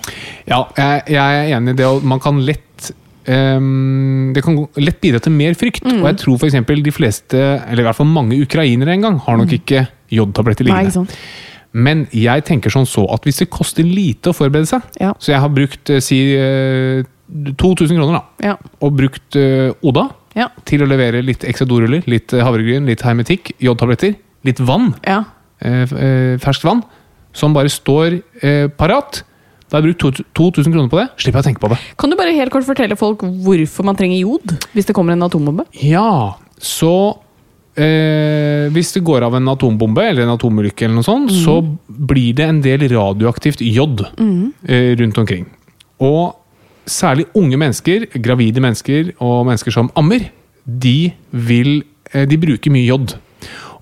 Ja, 0.49 0.62
jeg, 0.78 1.04
jeg 1.16 1.38
er 1.44 1.54
enig 1.58 1.75
i 1.76 1.81
det. 1.82 1.87
og 1.88 2.04
Man 2.08 2.22
kan 2.25 2.40
lett 2.46 2.90
um, 3.28 4.32
Det 4.34 4.43
kan 4.44 4.58
lett 4.81 5.00
bidra 5.02 5.20
til 5.22 5.34
mer 5.37 5.56
frykt. 5.58 5.84
Mm. 5.87 6.00
Og 6.00 6.10
jeg 6.10 6.20
tror 6.25 6.40
f.eks. 6.40 6.58
de 6.88 6.94
fleste, 6.94 7.40
eller 7.69 7.84
i 7.84 7.88
hvert 7.88 8.00
fall 8.00 8.10
mange 8.10 8.40
ukrainere 8.43 8.96
en 8.96 9.08
gang, 9.08 9.19
har 9.26 9.40
nok 9.40 9.56
ikke 9.60 9.87
jodtabletter 10.12 10.69
liggende. 10.69 11.04
Nei? 11.06 11.22
Men 11.72 12.02
jeg 12.12 12.44
tenker 12.44 12.72
sånn 12.72 12.84
så 12.88 13.06
at 13.14 13.25
hvis 13.25 13.38
det 13.40 13.48
koster 13.52 13.87
lite 13.87 14.28
å 14.28 14.37
forberede 14.37 14.69
seg 14.69 14.98
Ja. 15.00 15.14
Så 15.16 15.32
jeg 15.32 15.40
har 15.40 15.52
brukt 15.52 15.88
eh, 15.88 16.02
si 16.05 16.19
eh, 16.37 17.00
2000 17.32 17.96
kroner, 17.96 18.19
da. 18.19 18.50
Ja. 18.50 18.56
Og 18.84 18.93
brukt 18.98 19.38
uh, 19.40 19.70
Oda 19.88 20.10
Ja. 20.37 20.50
til 20.69 20.84
å 20.84 20.88
levere 20.88 21.22
litt 21.25 21.46
ekstra 21.48 21.64
doruller, 21.69 22.05
litt 22.08 22.32
eh, 22.37 22.44
havregryn, 22.44 22.84
litt 22.88 23.00
hermetikk, 23.06 23.55
jodtabletter, 23.62 24.19
litt 24.48 24.60
vann. 24.60 24.93
ja. 25.08 25.22
Eh, 25.64 25.82
eh, 25.86 26.38
ferskt 26.42 26.66
vann, 26.66 26.82
som 27.32 27.54
bare 27.56 27.72
står 27.72 28.18
eh, 28.42 28.66
parat. 28.68 29.22
Da 29.72 29.78
har 29.78 29.86
jeg 29.86 29.94
brukt 29.96 30.22
2000 30.36 30.68
kroner 30.74 30.90
på 30.92 30.98
det. 31.00 31.06
Slipper 31.16 31.40
jeg 31.40 31.46
å 31.46 31.48
tenke 31.48 31.62
på 31.62 31.70
det. 31.72 31.78
Kan 31.96 32.12
du 32.12 32.16
bare 32.18 32.34
helt 32.36 32.52
kort 32.52 32.66
fortelle 32.68 32.98
folk 33.00 33.24
hvorfor 33.24 33.86
man 33.88 33.96
trenger 33.96 34.20
jod 34.20 34.52
hvis 34.74 34.90
det 34.90 34.96
kommer 34.96 35.16
en 35.16 35.24
atombombe? 35.24 35.64
Ja, 35.80 36.34
så 36.60 36.92
eh, 37.72 38.68
Hvis 38.72 38.92
det 38.92 39.00
går 39.06 39.24
av 39.24 39.38
en 39.38 39.48
atombombe 39.48 40.04
eller 40.04 40.26
en 40.26 40.34
atomulykke, 40.34 40.84
eller 40.84 41.00
noe 41.00 41.06
sånt, 41.08 41.32
så 41.32 41.56
blir 41.88 42.36
det 42.36 42.46
en 42.50 42.60
del 42.64 42.84
radioaktivt 42.92 43.64
jod 43.64 44.04
eh, 44.12 44.92
rundt 45.00 45.18
omkring. 45.24 45.48
Og 46.04 46.36
særlig 46.88 47.26
unge 47.38 47.56
mennesker, 47.56 48.06
gravide 48.22 48.60
mennesker 48.60 49.12
og 49.22 49.46
mennesker 49.48 49.74
som 49.74 49.90
ammer, 49.98 50.28
de, 50.66 51.12
vil, 51.32 51.82
eh, 52.12 52.26
de 52.28 52.38
bruker 52.38 52.74
mye 52.74 52.88
jod. 52.90 53.16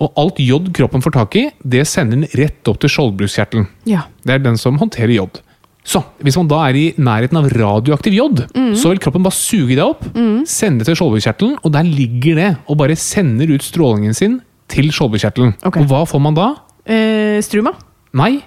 Og 0.00 0.16
alt 0.20 0.40
jod 0.40 0.70
kroppen 0.76 1.02
får 1.04 1.14
tak 1.18 1.36
i, 1.36 1.44
det 1.60 1.84
sender 1.88 2.16
den 2.22 2.30
rett 2.40 2.68
opp 2.70 2.80
til 2.80 2.92
skjoldbruskkjertelen. 2.92 3.66
Ja. 3.88 4.06
Det 4.24 4.36
er 4.36 4.44
den 4.44 4.56
som 4.60 4.78
håndterer 4.80 5.12
jod. 5.18 5.42
Så 5.84 6.02
hvis 6.24 6.36
man 6.36 6.48
da 6.48 6.60
er 6.68 6.76
i 6.76 6.84
nærheten 7.00 7.38
av 7.40 7.48
radioaktiv 7.52 8.16
jod, 8.16 8.42
så 8.76 8.92
vil 8.92 9.00
kroppen 9.00 9.24
bare 9.24 9.36
suge 9.36 9.76
det 9.76 9.84
opp, 9.84 10.04
sende 10.48 10.82
det 10.82 10.90
til 10.90 10.98
skjoldbruskkjertelen, 11.00 11.58
og 11.64 11.72
der 11.76 11.88
ligger 11.88 12.40
det 12.40 12.50
og 12.66 12.80
bare 12.80 12.96
sender 13.00 13.52
ut 13.52 13.64
strålingen 13.64 14.16
sin 14.16 14.38
til 14.70 14.92
skjoldbruskkjertelen. 14.92 15.56
Okay. 15.64 15.82
Og 15.84 15.92
hva 15.92 16.04
får 16.08 16.24
man 16.24 16.36
da? 16.36 16.50
Eh, 16.84 17.40
struma. 17.44 17.74
Nei, 18.16 18.38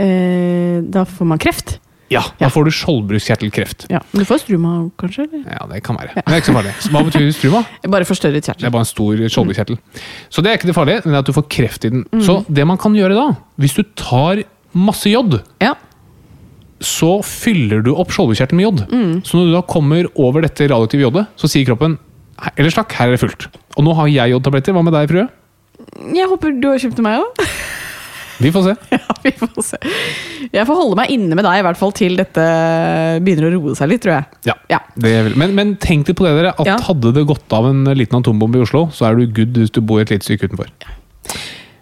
Eh, 0.00 0.80
da 0.86 1.04
får 1.04 1.26
man 1.28 1.40
kreft. 1.40 1.78
Ja, 2.10 2.22
da 2.40 2.48
får 2.50 2.64
du 2.66 2.70
skjoldbruskkjertelkreft. 2.74 3.84
Ja, 3.92 4.00
Men 4.12 4.24
du 4.24 4.26
får 4.28 4.40
struma 4.42 4.72
kanskje? 4.98 5.28
eller? 5.28 5.44
Ja, 5.46 5.66
det 5.70 5.82
kan 5.86 5.96
være. 6.00 6.14
Men 6.16 6.24
det 6.26 6.34
er 6.34 6.40
ikke 6.42 6.50
så 6.50 6.56
farlig. 6.58 6.72
Så 6.82 6.90
hva 6.94 7.02
betyr 7.06 7.28
struma? 7.36 7.60
Bare 7.94 8.08
forstørret 8.08 8.48
Det 8.50 8.66
er 8.66 8.72
bare 8.74 8.82
en 8.82 8.90
stor 8.90 9.22
skjoldbruskkjertel. 9.28 9.78
Så 10.30 10.42
det 10.42 10.50
er 10.50 10.58
ikke 10.58 10.70
det 10.72 10.74
farlige, 10.74 11.02
men 11.06 11.14
at 11.20 11.28
du 11.28 11.32
får 11.36 11.46
kreft 11.54 11.86
i 11.86 11.92
den. 11.94 12.02
Så 12.26 12.40
det 12.50 12.66
man 12.66 12.78
kan 12.82 12.96
gjøre 12.98 13.14
da, 13.14 13.28
hvis 13.62 13.76
du 13.78 13.84
tar 13.94 14.42
masse 14.74 15.06
jod, 15.10 15.38
Ja. 15.62 15.74
så 16.80 17.20
fyller 17.26 17.82
du 17.84 17.92
opp 17.94 18.10
skjoldbruskkjertelen 18.14 18.56
med 18.58 18.66
jod. 18.68 18.84
Så 19.26 19.36
når 19.38 19.50
du 19.50 19.52
da 19.58 19.62
kommer 19.68 20.06
over 20.16 20.42
dette 20.46 20.66
radioaktive 20.70 21.06
jodet, 21.06 21.26
så 21.36 21.46
sier 21.50 21.66
kroppen 21.68 21.98
Eller 22.40 22.64
Ellers 22.64 22.74
takk, 22.78 22.92
her 22.96 23.10
er 23.10 23.16
det 23.18 23.20
fullt. 23.20 23.48
Og 23.76 23.84
nå 23.84 23.92
har 23.98 24.06
jeg 24.08 24.32
jodtabletter. 24.32 24.72
Hva 24.72 24.82
med 24.86 24.94
deg, 24.96 25.10
frue? 25.12 25.26
Jeg 26.16 26.26
håper 26.30 26.54
du 26.60 26.68
har 26.70 26.78
kjøpt 26.80 26.96
til 26.96 27.04
meg 27.04 27.20
òg. 27.20 27.42
Vi 28.40 28.50
får 28.54 28.64
se. 28.70 28.74
Ja, 28.96 29.14
vi 29.22 29.32
får 29.36 29.62
se. 29.66 29.78
Jeg 30.52 30.66
får 30.66 30.78
holde 30.78 30.96
meg 30.98 31.10
inne 31.12 31.36
med 31.36 31.44
deg 31.44 31.60
i 31.60 31.64
hvert 31.66 31.78
fall 31.80 31.92
til 31.96 32.16
dette 32.18 32.44
begynner 33.20 33.50
å 33.50 33.52
roe 33.58 33.74
seg 33.78 33.90
litt, 33.92 34.02
tror 34.04 34.16
jeg. 34.18 34.40
Ja, 34.50 34.56
Ja. 34.72 34.80
Men, 34.96 35.54
men 35.56 35.74
tenk 35.82 36.08
deg 36.08 36.16
på 36.18 36.24
det, 36.26 36.32
dere. 36.40 36.54
At 36.58 36.66
Ja. 36.68 36.78
hadde 36.88 37.12
det 37.16 37.26
gått 37.28 37.52
av 37.56 37.68
en 37.68 37.84
liten 37.96 38.18
atombombe 38.20 38.58
i 38.60 38.64
Oslo, 38.64 38.86
så 38.96 39.10
er 39.10 39.20
du 39.20 39.26
good 39.26 39.60
hvis 39.60 39.72
du 39.76 39.80
bor 39.84 40.00
et 40.02 40.10
lite 40.12 40.24
stykke 40.26 40.48
utenfor. 40.50 40.72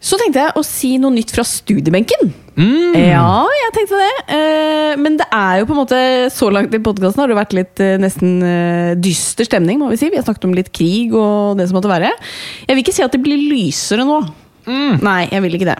Så 0.08 0.14
tenkte 0.20 0.38
jeg 0.44 0.54
å 0.56 0.62
si 0.64 0.92
noe 1.02 1.10
nytt 1.10 1.32
fra 1.34 1.42
studiebenken. 1.44 2.28
Mm. 2.58 2.94
Ja, 2.94 3.42
jeg 3.50 3.72
tenkte 3.74 3.98
det. 3.98 4.12
Eh, 4.34 4.92
Men 4.98 5.16
det 5.18 5.26
er 5.34 5.58
jo 5.60 5.66
på 5.68 5.74
en 5.74 5.80
måte 5.82 5.98
så 6.32 6.48
langt 6.54 6.72
i 6.74 6.80
podkasten 6.82 7.20
har 7.22 7.28
det 7.30 7.36
vært 7.38 7.56
litt 7.58 7.82
eh, 7.82 7.96
nesten 8.00 8.38
eh, 8.46 8.92
dyster 8.98 9.46
stemning. 9.46 9.78
må 9.82 9.90
Vi 9.90 9.98
si. 10.00 10.08
Vi 10.10 10.16
har 10.16 10.24
snakket 10.26 10.46
om 10.48 10.54
litt 10.56 10.70
krig 10.74 11.12
og 11.18 11.58
det 11.58 11.66
som 11.68 11.78
måtte 11.80 11.90
være. 11.90 12.12
Jeg 12.66 12.74
vil 12.78 12.84
ikke 12.86 12.94
si 12.94 13.04
at 13.04 13.14
det 13.14 13.22
blir 13.26 13.42
lysere 13.50 14.06
nå. 14.06 14.20
Nei, 15.02 15.20
jeg 15.32 15.42
vil 15.44 15.54
ikke 15.58 15.70
det. 15.74 15.78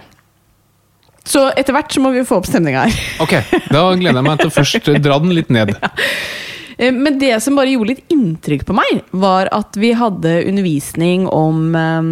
Så 1.29 1.49
etter 1.53 1.77
hvert 1.77 1.93
så 1.93 2.03
må 2.03 2.13
vi 2.15 2.27
få 2.27 2.41
opp 2.41 2.49
stemninga 2.49 2.89
her. 2.89 3.01
Ok, 3.25 3.37
Da 3.69 3.85
gleder 3.95 4.21
jeg 4.21 4.29
meg 4.31 4.43
til 4.43 4.51
å 4.51 4.59
først 4.59 4.93
dra 5.05 5.23
den 5.23 5.37
litt 5.37 5.53
ned. 5.55 5.77
Ja. 6.79 6.93
Men 6.95 7.17
det 7.19 7.33
som 7.43 7.57
bare 7.59 7.73
gjorde 7.73 7.91
litt 7.91 8.13
inntrykk 8.15 8.61
på 8.69 8.75
meg, 8.79 9.01
var 9.11 9.49
at 9.51 9.75
vi 9.83 9.89
hadde 9.99 10.45
undervisning 10.47 11.25
om, 11.27 11.75
eh, 11.75 12.11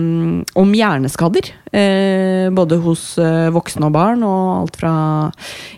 om 0.59 0.73
hjerneskader. 0.75 1.53
Eh, 1.71 2.51
både 2.51 2.81
hos 2.83 3.05
eh, 3.23 3.47
voksne 3.55 3.87
og 3.87 3.95
barn, 3.95 4.27
og 4.27 4.51
alt 4.57 4.81
fra 4.81 4.93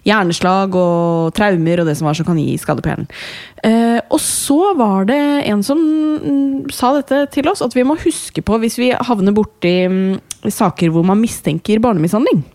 hjerneslag 0.08 0.72
og 0.72 1.36
traumer 1.36 1.82
og 1.82 1.90
det 1.90 1.98
som 2.00 2.08
var 2.08 2.16
som 2.16 2.30
kan 2.30 2.40
gi 2.40 2.56
skade 2.56 2.80
på 2.80 2.88
hjernen. 2.88 3.12
Eh, 3.60 4.00
og 4.08 4.24
så 4.24 4.72
var 4.78 5.04
det 5.12 5.20
en 5.52 5.64
som 5.66 5.84
mm, 5.84 6.68
sa 6.72 6.94
dette 6.96 7.26
til 7.36 7.52
oss, 7.52 7.60
at 7.60 7.76
vi 7.76 7.84
må 7.84 7.98
huske 8.00 8.40
på 8.40 8.56
hvis 8.62 8.80
vi 8.80 8.94
havner 8.96 9.36
borti 9.36 9.82
mm, 9.84 10.48
saker 10.48 10.94
hvor 10.94 11.04
man 11.04 11.20
mistenker 11.20 11.84
barnemishandling. 11.84 12.46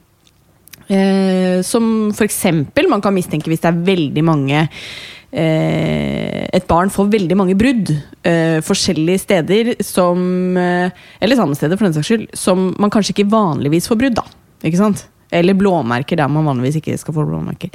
Eh, 0.91 1.61
som 1.63 2.11
eksempel 2.25 2.89
man 2.91 3.01
kan 3.03 3.15
mistenke 3.15 3.47
hvis 3.51 3.61
det 3.63 3.69
er 3.69 3.83
veldig 3.87 4.23
mange 4.27 4.57
eh, 5.31 6.43
Et 6.51 6.65
barn 6.67 6.91
får 6.91 7.07
veldig 7.13 7.37
mange 7.39 7.55
brudd 7.55 7.93
eh, 8.27 8.59
forskjellige 8.65 9.23
steder 9.23 9.71
som 9.85 10.57
eh, 10.59 10.91
Eller 11.23 11.39
samme 11.39 11.55
steder, 11.55 11.79
for 11.79 11.87
den 11.87 11.95
saks 11.95 12.11
skyld. 12.11 12.27
Som 12.37 12.73
man 12.81 12.91
kanskje 12.93 13.15
ikke 13.15 13.31
vanligvis 13.31 13.87
får 13.89 14.01
brudd, 14.01 14.19
da. 14.19 14.27
Ikke 14.63 14.81
sant? 14.81 15.05
Eller 15.33 15.57
blåmerker 15.57 16.19
der 16.19 16.29
man 16.29 16.45
vanligvis 16.45 16.77
ikke 16.77 16.97
skal 17.01 17.15
få 17.15 17.25
blåmerker. 17.25 17.71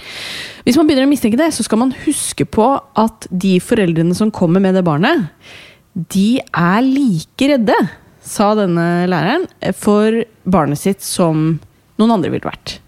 Hvis 0.66 0.78
man 0.78 0.86
begynner 0.86 1.08
å 1.08 1.10
mistenke 1.10 1.40
det, 1.40 1.50
så 1.56 1.66
skal 1.66 1.80
man 1.82 1.94
huske 2.04 2.46
på 2.46 2.68
at 2.76 3.26
de 3.30 3.56
foreldrene 3.62 4.14
som 4.14 4.30
kommer 4.34 4.62
med 4.62 4.78
det 4.78 4.84
barnet, 4.86 5.26
de 6.14 6.38
er 6.38 6.84
like 6.84 7.48
redde, 7.50 7.78
sa 8.22 8.52
denne 8.54 9.08
læreren, 9.10 9.48
for 9.74 10.20
barnet 10.46 10.78
sitt 10.78 11.02
som 11.02 11.56
noen 11.98 12.14
andre 12.14 12.30
ville 12.30 12.46
vært. 12.46 12.78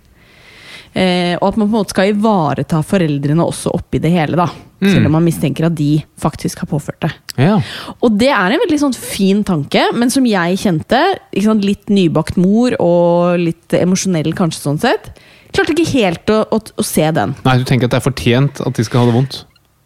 Eh, 0.92 1.37
og 1.38 1.52
at 1.52 1.59
man 1.61 1.68
på 1.68 1.70
en 1.70 1.76
måte 1.78 1.94
skal 1.94 2.11
ivareta 2.11 2.80
foreldrene 2.82 3.44
også 3.47 3.70
oppi 3.76 4.00
det 4.02 4.11
hele. 4.11 4.38
da 4.40 4.49
Selv 4.80 5.06
om 5.06 5.12
man 5.18 5.26
mistenker 5.26 5.68
at 5.68 5.75
de 5.76 6.00
faktisk 6.18 6.62
har 6.64 6.70
påført 6.70 7.00
det. 7.04 7.11
Ja. 7.37 7.59
Og 8.00 8.16
det 8.18 8.30
er 8.32 8.54
en 8.54 8.62
veldig 8.64 8.78
sånn 8.80 8.97
fin 8.97 9.44
tanke, 9.47 9.85
men 9.94 10.11
som 10.11 10.25
jeg 10.26 10.56
kjente, 10.62 11.02
ikke 11.35 11.47
sant, 11.50 11.66
litt 11.68 11.92
nybakt 11.92 12.40
mor 12.40 12.75
og 12.80 13.37
litt 13.42 13.76
emosjonell 13.76 14.32
kanskje 14.38 14.64
sånn 14.64 14.80
sett, 14.80 15.12
klarte 15.52 15.76
ikke 15.76 15.92
helt 15.99 16.32
å, 16.32 16.40
å, 16.49 16.59
å 16.59 16.87
se 16.87 17.06
den. 17.12 17.37
Nei, 17.44 17.59
du 17.61 17.68
tenker 17.68 17.90
at 17.90 17.94
det 17.94 18.00
er 18.00 18.09
fortjent 18.09 18.64
at 18.64 18.80
de 18.80 18.87
skal 18.87 19.04
ha 19.04 19.11
det 19.11 19.18
vondt? 19.18 19.40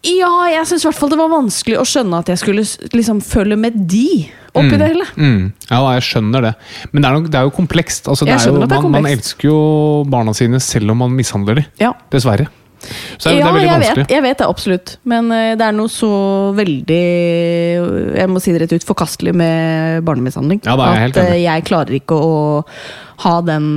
Ja, 0.05 0.33
jeg 0.51 0.67
syns 0.69 0.85
i 0.85 0.89
hvert 0.89 0.99
fall 0.99 1.13
det 1.13 1.19
var 1.19 1.31
vanskelig 1.33 1.77
å 1.81 1.85
skjønne 1.87 2.21
at 2.21 2.31
jeg 2.33 2.41
skulle 2.41 2.65
liksom 2.93 3.21
følge 3.25 3.57
med 3.59 3.77
de 3.89 4.07
oppi 4.55 4.77
det 4.79 4.91
hele. 4.93 5.07
Mm. 5.17 5.47
Ja, 5.69 5.79
jeg 5.97 6.05
skjønner 6.07 6.49
det. 6.49 6.53
Men 6.91 7.01
det 7.01 7.09
er, 7.09 7.17
nok, 7.17 7.31
det 7.31 7.39
er 7.39 7.47
jo 7.47 7.55
komplekst. 7.55 8.09
Altså, 8.11 8.27
er 8.29 8.39
jo, 8.39 8.59
man, 8.61 8.91
man 8.99 9.09
elsker 9.09 9.49
jo 9.49 9.57
barna 10.09 10.35
sine 10.37 10.61
selv 10.63 10.93
om 10.95 11.03
man 11.03 11.15
mishandler 11.15 11.61
dem. 11.61 11.73
Ja. 11.81 11.95
Dessverre. 12.13 12.47
Så 13.17 13.31
det 13.31 13.39
ja, 13.39 13.45
det 13.45 13.49
er 13.49 13.55
veldig 13.55 13.65
jeg 13.65 13.73
vanskelig. 13.73 14.03
vet, 14.03 14.13
jeg 14.13 14.23
vet 14.25 14.41
det 14.41 14.47
absolutt. 14.47 14.93
Men 15.09 15.31
uh, 15.33 15.53
det 15.57 15.65
er 15.65 15.75
noe 15.75 15.91
så 15.91 16.11
veldig 16.57 17.01
Jeg 18.19 18.29
må 18.31 18.43
si 18.43 18.53
det 18.53 18.61
rett 18.65 18.75
ut 18.75 18.87
forkastelig 18.87 19.33
med 19.37 20.05
barnemishandling. 20.05 20.61
Ja, 20.67 20.77
at 20.77 21.19
eh, 21.21 21.39
jeg 21.45 21.65
klarer 21.67 21.97
ikke 21.97 22.19
å 22.19 22.37
ha 23.25 23.35
den 23.47 23.67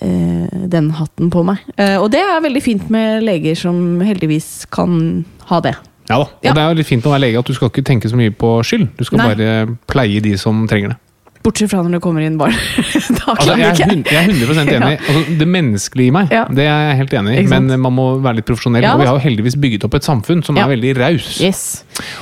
den 0.00 0.90
hatten 0.96 1.30
på 1.30 1.42
meg. 1.44 1.58
Eh, 1.76 1.96
og 2.00 2.10
det 2.14 2.20
er 2.24 2.40
veldig 2.44 2.62
fint 2.64 2.90
med 2.90 3.22
leger 3.26 3.54
som 3.58 4.00
heldigvis 4.00 4.66
kan 4.72 5.24
ha 5.50 5.60
det. 5.60 5.74
Ja 6.10 6.16
da. 6.18 6.24
Og 6.24 6.42
Ja. 6.42 6.52
det 6.54 6.62
er 6.62 6.68
jo 6.72 6.78
litt 6.80 6.86
fint 6.88 7.04
å 7.06 7.10
være 7.12 7.20
lege 7.28 7.38
at 7.38 7.46
du 7.46 7.54
skal 7.54 7.68
ikke 7.70 7.84
tenke 7.86 8.08
så 8.10 8.16
mye 8.18 8.30
på 8.34 8.56
skyld. 8.66 8.88
Du 8.98 9.04
skal 9.04 9.18
Nei. 9.18 9.28
bare 9.34 9.76
pleie 9.86 10.20
de 10.20 10.36
som 10.36 10.66
trenger 10.66 10.88
det. 10.94 10.96
Bortsett 11.42 11.70
fra 11.72 11.80
når 11.80 11.94
det 11.96 12.00
kommer 12.04 12.20
inn 12.20 12.34
barn. 12.36 12.52
da 13.16 13.32
Altså, 13.32 13.54
jeg, 13.56 13.64
er 13.64 13.78
jeg 13.80 13.86
hun- 13.88 14.02
ikke. 14.02 14.12
jeg 14.12 14.20
er 14.20 14.32
100 14.34 14.74
enig. 14.76 14.98
Altså, 15.08 15.38
det 15.40 15.46
menneskelige 15.48 16.06
i 16.10 16.10
meg, 16.12 16.28
Ja. 16.34 16.42
det 16.52 16.66
er 16.68 16.80
jeg 16.90 16.96
helt 16.98 17.14
enig 17.16 17.36
i. 17.38 17.44
Men 17.48 17.70
man 17.80 17.94
må 17.96 18.04
være 18.20 18.36
litt 18.40 18.46
profesjonell. 18.50 18.82
Ja, 18.84 18.92
og 18.92 19.00
vi 19.00 19.06
har 19.08 19.16
jo 19.16 19.22
heldigvis 19.24 19.56
bygget 19.56 19.86
opp 19.88 19.94
et 19.96 20.04
samfunn 20.04 20.42
som 20.44 20.56
Ja. 20.60 20.66
er 20.66 20.74
veldig 20.76 20.92
raus. 20.98 21.40
Yes. 21.40 21.62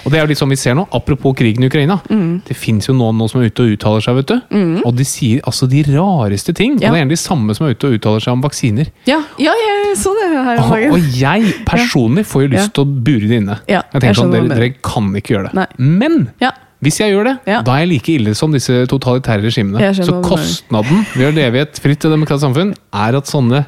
Og 0.04 0.12
det 0.12 0.20
er 0.20 0.22
jo 0.22 0.30
litt 0.30 0.38
sånn 0.38 0.50
vi 0.54 0.56
ser 0.56 0.74
nå, 0.78 0.86
apropos 0.94 1.34
krigen 1.34 1.64
i 1.64 1.66
Ukraina. 1.66 1.98
Mm. 2.10 2.42
Det 2.46 2.56
fins 2.56 2.86
jo 2.86 2.94
noen 2.94 3.18
nå 3.18 3.26
som 3.30 3.40
er 3.42 3.50
ute 3.50 3.62
og 3.66 3.74
uttaler 3.74 4.00
seg, 4.06 4.14
vet 4.20 4.26
du. 4.30 4.38
Og 4.86 4.94
de 4.94 5.04
sier 5.04 5.42
altså 5.46 5.66
de 5.70 5.82
rareste 5.90 6.54
ting. 6.54 6.74
Og 6.78 6.80
det 6.80 6.88
er 6.92 7.00
gjerne 7.02 7.14
de 7.16 7.20
samme 7.20 7.54
som 7.58 7.66
er 7.66 7.74
ute 7.74 7.90
og 7.90 7.98
uttaler 7.98 8.20
seg 8.22 8.32
om 8.38 8.42
vaksiner. 8.46 8.86
Ja, 9.10 9.18
ja, 9.38 9.50
jeg 9.66 9.96
så 9.98 10.14
det 10.14 10.30
her 10.30 10.62
om 10.62 10.70
dagen. 10.70 10.92
og 10.94 11.10
jeg 11.18 11.54
personlig 11.66 12.24
får 12.26 12.46
jo 12.46 12.48
lyst 12.54 12.72
til 12.78 12.86
å 12.86 12.88
bure 13.02 13.26
det 13.26 13.42
inne. 13.42 13.58
Jeg 13.66 13.82
tenker 13.92 14.12
jeg 14.12 14.16
sånn, 14.22 14.30
dere, 14.30 14.48
dere 14.54 14.70
kan 14.82 15.10
ikke 15.18 15.34
gjøre 15.36 15.50
det. 15.50 15.54
Nei. 15.58 15.66
Men 15.78 16.30
Ja. 16.40 16.52
Hvis 16.82 17.00
jeg 17.00 17.10
gjør 17.12 17.24
det, 17.24 17.36
Ja. 17.46 17.62
da 17.62 17.72
er 17.74 17.86
jeg 17.86 17.88
like 17.88 18.08
ille 18.14 18.34
som 18.38 18.52
disse 18.52 18.86
totalitære 18.86 19.42
regimene. 19.48 19.92
Så 19.94 20.20
kostnaden 20.22 21.06
ved 21.16 21.32
å 21.32 21.34
leve 21.34 21.56
i 21.58 21.60
et 21.66 21.78
fritt 21.82 22.04
og 22.06 22.12
demokratisk 22.14 22.46
samfunn 22.46 22.74
er 22.94 23.16
at 23.18 23.26
sånne 23.26 23.64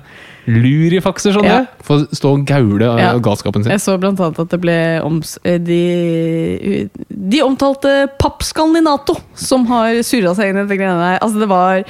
lurifakser 0.51 1.35
sånn 1.35 1.45
Ja. 1.45 1.59
det, 1.61 1.85
får 1.85 2.07
stå 2.17 2.31
og 2.33 2.47
gaule 2.47 2.87
av 2.89 2.99
Ja. 2.99 3.19
galskapen 3.19 3.63
sin. 3.63 3.71
Jeg 3.73 3.81
så 3.81 3.99
blant 4.01 4.19
annet 4.21 4.39
at 4.41 4.49
det 4.49 4.61
ble 4.61 5.01
oms 5.05 5.39
eh, 5.45 5.59
de, 5.59 6.89
de 7.11 7.43
omtalte 7.43 8.09
pappskandinato 8.19 9.19
som 9.35 9.67
har 9.67 10.01
surra 10.07 10.35
seg 10.35 10.51
inn 10.51 10.59
i 10.59 10.65
dette 10.67 10.79
greiene 10.81 10.99
der. 10.99 11.19
Altså, 11.21 11.39
det 11.41 11.49
var, 11.49 11.85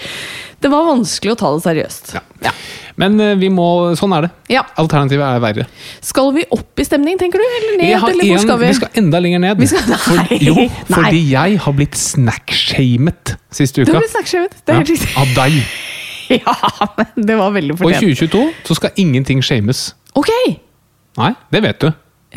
det 0.60 0.70
var 0.70 0.88
vanskelig 0.96 1.32
å 1.36 1.38
ta 1.38 1.52
det 1.54 1.62
seriøst. 1.68 2.14
Ja. 2.14 2.20
Ja. 2.42 2.50
Men 3.00 3.16
eh, 3.24 3.34
vi 3.40 3.48
må, 3.52 3.66
sånn 3.98 4.12
er 4.18 4.26
det. 4.26 4.30
Ja. 4.52 4.62
Alternativet 4.82 5.24
er 5.24 5.40
verre. 5.42 5.66
Skal 6.04 6.30
vi 6.36 6.44
opp 6.52 6.82
i 6.82 6.84
stemning, 6.86 7.16
tenker 7.20 7.40
du? 7.40 7.46
Eller 7.58 7.78
ned? 7.80 7.94
Har 8.02 8.12
eller 8.12 8.28
hvor 8.28 8.36
en, 8.36 8.44
skal 8.44 8.58
vi? 8.60 8.66
vi 8.70 8.78
skal 8.80 9.00
enda 9.00 9.20
lenger 9.24 9.40
ned. 9.46 9.62
Skal- 9.70 9.86
nei, 9.88 10.00
For, 10.04 10.34
jo, 10.50 10.54
nei. 10.60 10.68
fordi 10.92 11.22
jeg 11.32 11.58
har 11.64 11.76
blitt 11.78 11.96
snackshamet 12.00 13.34
siste 13.56 13.84
Du 13.84 13.90
uka. 13.90 13.98
blitt 14.02 14.12
snackshamet, 14.14 14.58
Det 14.66 14.74
er 14.74 14.78
helt 14.82 14.90
Ja, 14.90 14.94
riktig. 14.94 15.16
av 15.16 15.34
deg. 15.40 15.60
Ja, 16.30 16.54
men 16.94 17.24
det 17.26 17.34
var 17.40 17.50
veldig 17.56 17.74
fortjent. 17.80 18.04
Og 18.04 18.10
i 18.10 18.14
2022 18.14 18.42
så 18.68 18.74
skal 18.78 18.90
ingenting 19.02 19.40
shames. 19.42 19.80
Ok! 20.14 20.28
Nei, 21.18 21.32
det 21.50 21.62
vet 21.64 21.80
du. 21.82 21.88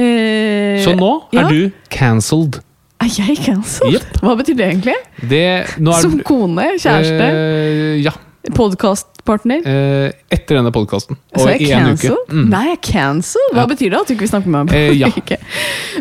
Eh, 0.02 0.80
Så 0.82 0.96
nå 0.98 1.12
ja. 1.36 1.44
er 1.44 1.52
du 1.54 1.72
cancelled. 1.94 2.58
Er 3.04 3.12
jeg 3.14 3.38
cancelled? 3.46 4.00
Yep. 4.00 4.18
Hva 4.24 4.34
betyr 4.40 4.58
det 4.58 4.66
egentlig? 4.72 4.96
Det, 5.30 5.44
er 5.68 6.00
Som 6.02 6.18
kone? 6.26 6.72
Kjæreste? 6.82 7.28
Eh, 7.28 8.02
ja. 8.02 8.16
Podkastpartner? 8.52 9.62
Eh, 9.64 10.12
etter 10.36 10.58
denne 10.58 10.72
podkasten. 10.76 11.16
Så 11.32 11.46
jeg 11.54 11.62
i 11.64 11.68
cancel? 11.72 12.12
uke. 12.18 12.34
Mm. 12.36 12.50
Nei, 12.52 12.64
jeg 12.68 12.76
er 12.76 12.82
cancel? 12.84 13.46
Hva 13.54 13.62
Ja. 13.64 13.68
betyr 13.72 13.90
det? 13.94 14.00
At 14.02 14.08
du 14.10 14.14
ikke 14.14 14.26
vil 14.26 14.32
snakke 14.34 14.50
med 14.52 14.66
meg? 14.68 14.74
Eh, 14.76 14.92
ja. 15.00 15.08
Ikke. 15.22 15.38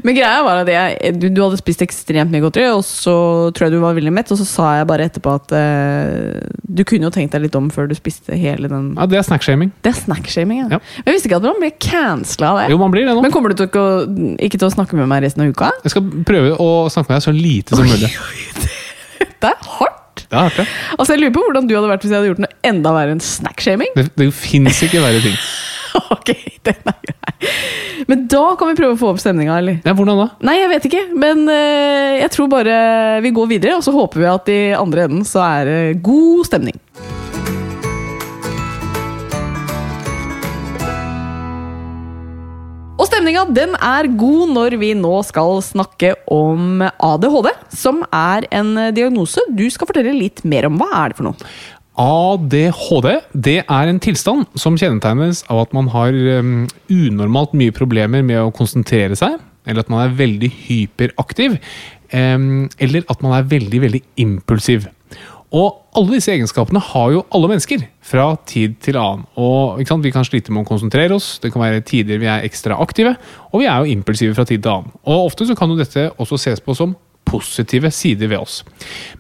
Men 0.03 0.17
greia 0.17 0.41
var 0.43 0.63
at 0.65 0.71
jeg, 0.73 1.13
du, 1.23 1.29
du 1.31 1.39
hadde 1.45 1.61
spist 1.61 1.85
ekstremt 1.87 2.33
mye 2.35 2.43
godteri, 2.43 2.67
og 2.75 2.83
så 2.83 3.15
tror 3.55 3.69
jeg 3.69 3.77
du 3.77 3.79
var 3.85 3.95
veldig 3.95 4.13
mett, 4.17 4.33
og 4.35 4.41
så 4.43 4.47
sa 4.49 4.73
jeg 4.81 4.89
bare 4.91 5.07
etterpå 5.07 5.37
at 5.39 5.55
eh, 5.55 6.43
du 6.67 6.83
kunne 6.89 7.07
jo 7.07 7.13
tenkt 7.15 7.37
deg 7.37 7.47
litt 7.47 7.55
om 7.61 7.71
før 7.71 7.87
du 7.87 7.95
spiste 7.95 8.35
hele 8.35 8.67
den 8.73 8.91
Ja, 8.99 9.07
det 9.07 9.21
er 9.23 9.27
snackshaming. 9.31 9.71
Det 9.87 9.95
er 9.95 10.01
snackshaming, 10.03 10.65
ja. 10.65 10.69
Ja. 10.75 10.83
Men 10.99 11.13
jeg 11.13 11.19
visste 11.21 11.31
ikke 11.31 11.39
at 11.39 11.47
man 11.47 11.63
blir 11.63 11.77
cancela 11.79 12.51
av 12.57 12.61
det. 12.65 12.69
Jo, 12.75 12.83
man 12.83 12.91
blir 12.91 13.07
det 13.07 13.15
nå. 13.15 13.23
Men 13.23 13.31
kommer 13.31 13.55
du 13.55 13.63
til 13.63 13.71
å, 13.71 13.87
ikke 14.43 14.59
til 14.59 14.67
å 14.67 14.75
snakke 14.75 14.99
med 14.99 15.07
meg 15.15 15.23
resten 15.29 15.47
av 15.47 15.55
uka? 15.55 15.71
Jeg 15.87 15.95
skal 15.95 16.11
prøve 16.27 16.59
å 16.59 16.71
snakke 16.91 17.13
med 17.15 17.21
deg 17.21 17.27
så 17.31 17.37
lite 17.39 17.79
som 17.79 17.87
mulig. 17.87 18.11
Det 19.43 19.51
er 19.55 19.59
hardt! 19.79 20.02
Har 20.33 20.55
jeg. 20.57 20.69
Altså, 20.97 21.13
jeg 21.13 21.23
lurer 21.23 21.35
på 21.35 21.45
hvordan 21.47 21.69
du 21.69 21.75
hadde 21.77 21.91
vært 21.91 22.07
hvis 22.07 22.15
jeg 22.15 22.21
hadde 22.21 22.31
gjort 22.33 22.45
noe 22.47 22.57
enda 22.73 22.95
verre 22.97 23.17
enn 23.17 23.23
snackshaming. 23.25 23.93
Det, 23.99 24.09
det 24.17 24.31
fins 24.37 24.81
ikke 24.87 25.03
verre 25.05 25.21
ting. 25.25 25.37
ok, 26.17 26.33
den 26.69 26.93
er 26.93 27.01
grei. 27.05 27.51
Men 28.09 28.27
da 28.31 28.43
kan 28.59 28.71
vi 28.71 28.79
prøve 28.79 28.97
å 28.97 29.01
få 29.01 29.13
opp 29.13 29.21
stemninga, 29.23 29.59
eller? 29.61 29.81
Ja, 29.85 29.95
hvordan 29.99 30.23
da? 30.23 30.29
Nei, 30.49 30.57
jeg 30.61 30.71
vet 30.73 30.89
ikke, 30.89 31.03
men 31.21 31.45
eh, 31.53 32.23
jeg 32.23 32.33
tror 32.35 32.49
bare 32.53 32.77
vi 33.25 33.35
går 33.35 33.51
videre, 33.51 33.77
og 33.79 33.85
så 33.87 33.95
håper 33.95 34.23
vi 34.23 34.31
at 34.31 34.53
i 34.53 34.61
andre 34.79 35.09
enden 35.09 35.27
så 35.29 35.45
er 35.45 35.69
det 35.69 35.83
god 36.05 36.49
stemning. 36.49 36.81
Stemninga 43.23 43.45
den 43.55 43.77
er 43.79 44.09
god 44.19 44.51
når 44.51 44.75
vi 44.81 44.89
nå 44.99 45.13
skal 45.23 45.61
snakke 45.63 46.17
om 46.33 46.83
ADHD, 46.83 47.53
som 47.71 48.01
er 48.11 48.49
en 48.51 48.75
diagnose 48.97 49.45
du 49.55 49.63
skal 49.71 49.87
fortelle 49.87 50.15
litt 50.17 50.43
mer 50.43 50.67
om. 50.67 50.81
Hva 50.81 50.89
er 51.05 51.13
det 51.13 51.19
for 51.21 51.29
noe? 51.29 51.53
ADHD 52.03 53.09
det 53.47 53.59
er 53.63 53.91
en 53.93 54.01
tilstand 54.03 54.49
som 54.59 54.75
kjennetegnes 54.81 55.45
av 55.53 55.63
at 55.69 55.77
man 55.77 55.93
har 55.93 56.11
um, 56.43 56.65
unormalt 56.91 57.55
mye 57.55 57.75
problemer 57.77 58.25
med 58.27 58.41
å 58.43 58.51
konsentrere 58.57 59.15
seg, 59.19 59.39
eller 59.69 59.85
at 59.85 59.93
man 59.93 60.09
er 60.09 60.19
veldig 60.19 60.51
hyperaktiv, 60.65 61.61
um, 62.11 62.67
eller 62.83 63.07
at 63.13 63.23
man 63.23 63.37
er 63.39 63.47
veldig, 63.55 63.85
veldig 63.87 64.03
impulsiv. 64.25 64.91
Og 65.53 65.83
alle 65.99 66.17
disse 66.17 66.33
egenskapene 66.33 66.81
har 66.81 67.11
jo 67.13 67.25
alle 67.35 67.51
mennesker 67.51 67.85
fra 68.09 68.31
tid 68.49 68.79
til 68.85 68.97
annen. 68.97 69.27
Og? 69.37 69.79
Vi 69.83 70.13
kan 70.15 70.25
slite 70.25 70.55
med 70.55 70.65
å 70.65 70.69
konsentrere 70.71 71.19
oss, 71.19 71.35
det 71.43 71.53
kan 71.53 71.65
være 71.65 71.85
tider 71.85 72.23
vi 72.23 72.31
er 72.33 72.47
ekstra 72.47 72.79
aktive, 72.81 73.15
og 73.53 73.61
vi 73.61 73.69
er 73.69 73.83
jo 73.83 73.93
impulsive 73.93 74.37
fra 74.39 74.47
tid 74.49 74.65
til 74.65 74.73
annen. 74.73 74.95
Og 75.05 75.29
ofte 75.29 75.49
så 75.49 75.57
kan 75.59 75.69
jo 75.69 75.77
dette 75.77 76.09
også 76.17 76.41
ses 76.41 76.65
på 76.65 76.77
som 76.79 76.97
positive 77.29 77.93
sider 77.93 78.33
ved 78.33 78.41
oss. 78.41 78.63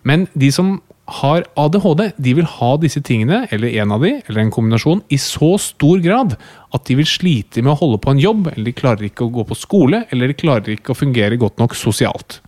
Men 0.09 0.27
de 0.33 0.49
som 0.55 0.79
har 1.13 1.45
ADHD, 1.59 2.05
de 2.17 2.35
vil 2.39 2.47
ha 2.49 2.71
disse 2.81 3.03
tingene, 3.05 3.43
eller 3.53 3.75
en 3.83 3.93
av 3.93 4.05
de, 4.05 4.15
eller 4.23 4.45
en 4.45 4.53
kombinasjon, 4.55 5.03
i 5.13 5.19
så 5.21 5.55
stor 5.61 6.01
grad 6.05 6.37
at 6.73 6.87
de 6.89 6.97
vil 6.97 7.09
slite 7.09 7.65
med 7.65 7.75
å 7.75 7.81
holde 7.81 8.01
på 8.01 8.15
en 8.15 8.23
jobb, 8.23 8.53
eller 8.53 8.71
de 8.71 8.77
klarer 8.77 9.09
ikke 9.09 9.27
å 9.27 9.35
gå 9.35 9.45
på 9.49 9.59
skole, 9.59 10.05
eller 10.15 10.31
de 10.31 10.39
klarer 10.39 10.77
ikke 10.77 10.95
å 10.95 10.99
fungere 10.99 11.41
godt 11.41 11.61
nok 11.61 11.77
sosialt. 11.77 12.41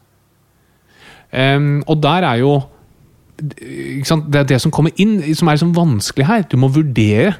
Um, 1.35 1.83
og 1.91 1.99
der 2.05 2.25
er 2.31 2.41
jo? 2.45 2.55
Det 3.53 4.41
er 4.41 4.47
det 4.49 4.61
som 4.63 4.73
kommer 4.75 4.95
inn, 5.01 5.19
som 5.37 5.49
er 5.49 5.59
liksom 5.59 5.75
vanskelig 5.77 6.29
her. 6.29 6.47
Du 6.51 6.57
må 6.61 6.71
vurdere. 6.73 7.35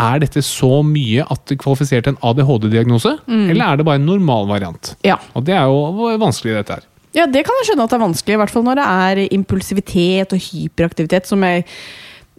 Er 0.00 0.20
dette 0.22 0.40
så 0.40 0.78
mye 0.86 1.26
at 1.28 1.42
det 1.50 1.58
kvalifiserer 1.60 2.06
til 2.06 2.14
en 2.14 2.22
ADHD-diagnose, 2.24 3.18
eller 3.28 3.64
er 3.66 3.76
det 3.76 3.84
bare 3.84 4.00
en 4.00 4.06
normal 4.08 4.46
variant? 4.48 4.94
Ja. 5.04 5.18
Og 5.36 5.44
det 5.44 5.52
er 5.58 5.66
jo 5.68 6.06
vanskelig, 6.22 6.54
dette 6.56 6.78
her. 6.78 6.86
Ja, 7.12 7.26
det 7.26 7.42
kan 7.44 7.58
jeg 7.58 7.68
skjønne 7.68 7.84
at 7.84 7.92
det 7.92 7.98
er 7.98 8.04
vanskelig, 8.06 8.36
i 8.36 8.40
hvert 8.40 8.52
fall 8.54 8.64
når 8.64 8.78
det 8.78 8.86
er 8.86 9.20
impulsivitet 9.34 10.32
og 10.32 10.40
hyperaktivitet, 10.46 11.28
som 11.28 11.42
jeg 11.44 11.66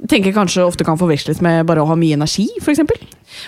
tenker 0.10 0.34
kanskje 0.34 0.64
ofte 0.66 0.86
kan 0.88 0.98
forveksles 0.98 1.42
med 1.46 1.68
bare 1.70 1.84
å 1.84 1.90
ha 1.90 1.98
mye 2.00 2.18
energi, 2.18 2.48
f.eks. 2.62 2.82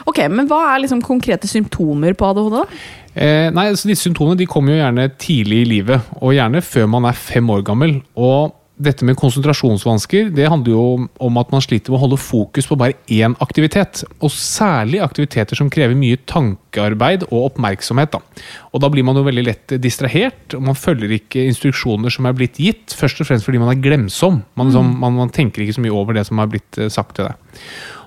Ok, 0.05 0.19
men 0.29 0.49
hva 0.51 0.59
er 0.73 0.83
liksom 0.83 1.01
konkrete 1.05 1.49
symptomer 1.49 2.13
på 2.17 2.27
ADHD? 2.29 2.59
da? 2.59 2.65
Eh, 3.13 3.47
nei, 3.53 3.69
så 3.77 3.89
Disse 3.89 4.07
symptomene 4.07 4.37
de 4.39 4.49
kommer 4.49 4.75
jo 4.75 4.81
gjerne 4.81 5.07
tidlig 5.21 5.63
i 5.63 5.69
livet, 5.77 6.11
og 6.19 6.35
gjerne 6.35 6.61
før 6.65 6.91
man 6.91 7.07
er 7.09 7.17
fem 7.17 7.49
år 7.53 7.65
gammel. 7.65 7.97
Og 8.13 8.53
dette 8.81 9.05
med 9.05 9.17
konsentrasjonsvansker 9.19 10.31
det 10.33 10.47
handler 10.49 10.73
jo 10.73 10.83
om 11.21 11.37
at 11.37 11.51
man 11.53 11.61
sliter 11.61 11.93
med 11.93 11.99
å 11.99 12.03
holde 12.07 12.17
fokus 12.21 12.65
på 12.69 12.77
bare 12.79 12.97
én 13.11 13.35
aktivitet. 13.43 14.01
Og 14.17 14.33
særlig 14.33 15.01
aktiviteter 15.05 15.57
som 15.59 15.69
krever 15.73 15.97
mye 15.97 16.17
tankearbeid 16.29 17.27
og 17.29 17.51
oppmerksomhet. 17.51 18.15
Da. 18.15 18.45
Og 18.73 18.83
da 18.83 18.89
blir 18.93 19.05
man 19.05 19.19
jo 19.19 19.25
veldig 19.27 19.45
lett 19.45 19.75
distrahert, 19.83 20.57
og 20.57 20.65
man 20.71 20.79
følger 20.79 21.13
ikke 21.19 21.45
instruksjoner 21.51 22.13
som 22.13 22.29
er 22.29 22.37
blitt 22.37 22.57
gitt. 22.61 22.95
Først 22.97 23.21
og 23.21 23.29
fremst 23.29 23.45
fordi 23.47 23.61
man 23.61 23.75
er 23.75 23.83
glemsom. 23.83 24.41
Man, 24.57 24.71
liksom, 24.71 24.95
man, 25.03 25.19
man 25.21 25.33
tenker 25.33 25.63
ikke 25.63 25.77
så 25.77 25.85
mye 25.85 25.97
over 25.97 26.17
det 26.17 26.25
som 26.29 26.41
er 26.41 26.49
blitt 26.55 26.81
eh, 26.81 26.91
sagt 26.93 27.19
til 27.19 27.29
deg. 27.29 27.59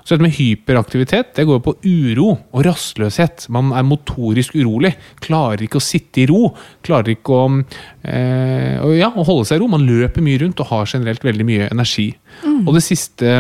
Så 0.07 0.15
dette 0.15 0.23
med 0.23 0.37
hyperaktivitet 0.37 1.33
det 1.35 1.45
går 1.49 1.59
på 1.65 1.73
uro 1.83 2.29
og 2.31 2.61
rastløshet. 2.63 3.49
Man 3.51 3.73
er 3.75 3.83
motorisk 3.83 4.55
urolig. 4.55 4.93
Klarer 5.25 5.65
ikke 5.67 5.81
å 5.81 5.83
sitte 5.83 6.23
i 6.23 6.29
ro. 6.31 6.53
Klarer 6.87 7.17
ikke 7.17 7.35
å, 7.35 7.49
eh, 8.07 8.79
ja, 9.01 9.11
å 9.11 9.25
holde 9.27 9.49
seg 9.49 9.59
i 9.59 9.65
ro. 9.65 9.67
Man 9.73 9.83
løper 9.89 10.23
mye 10.23 10.39
rundt 10.45 10.63
og 10.63 10.71
har 10.71 10.87
generelt 10.87 11.27
veldig 11.27 11.47
mye 11.49 11.67
energi. 11.75 12.15
Og 12.69 12.75
det 12.77 12.85
siste, 12.87 13.35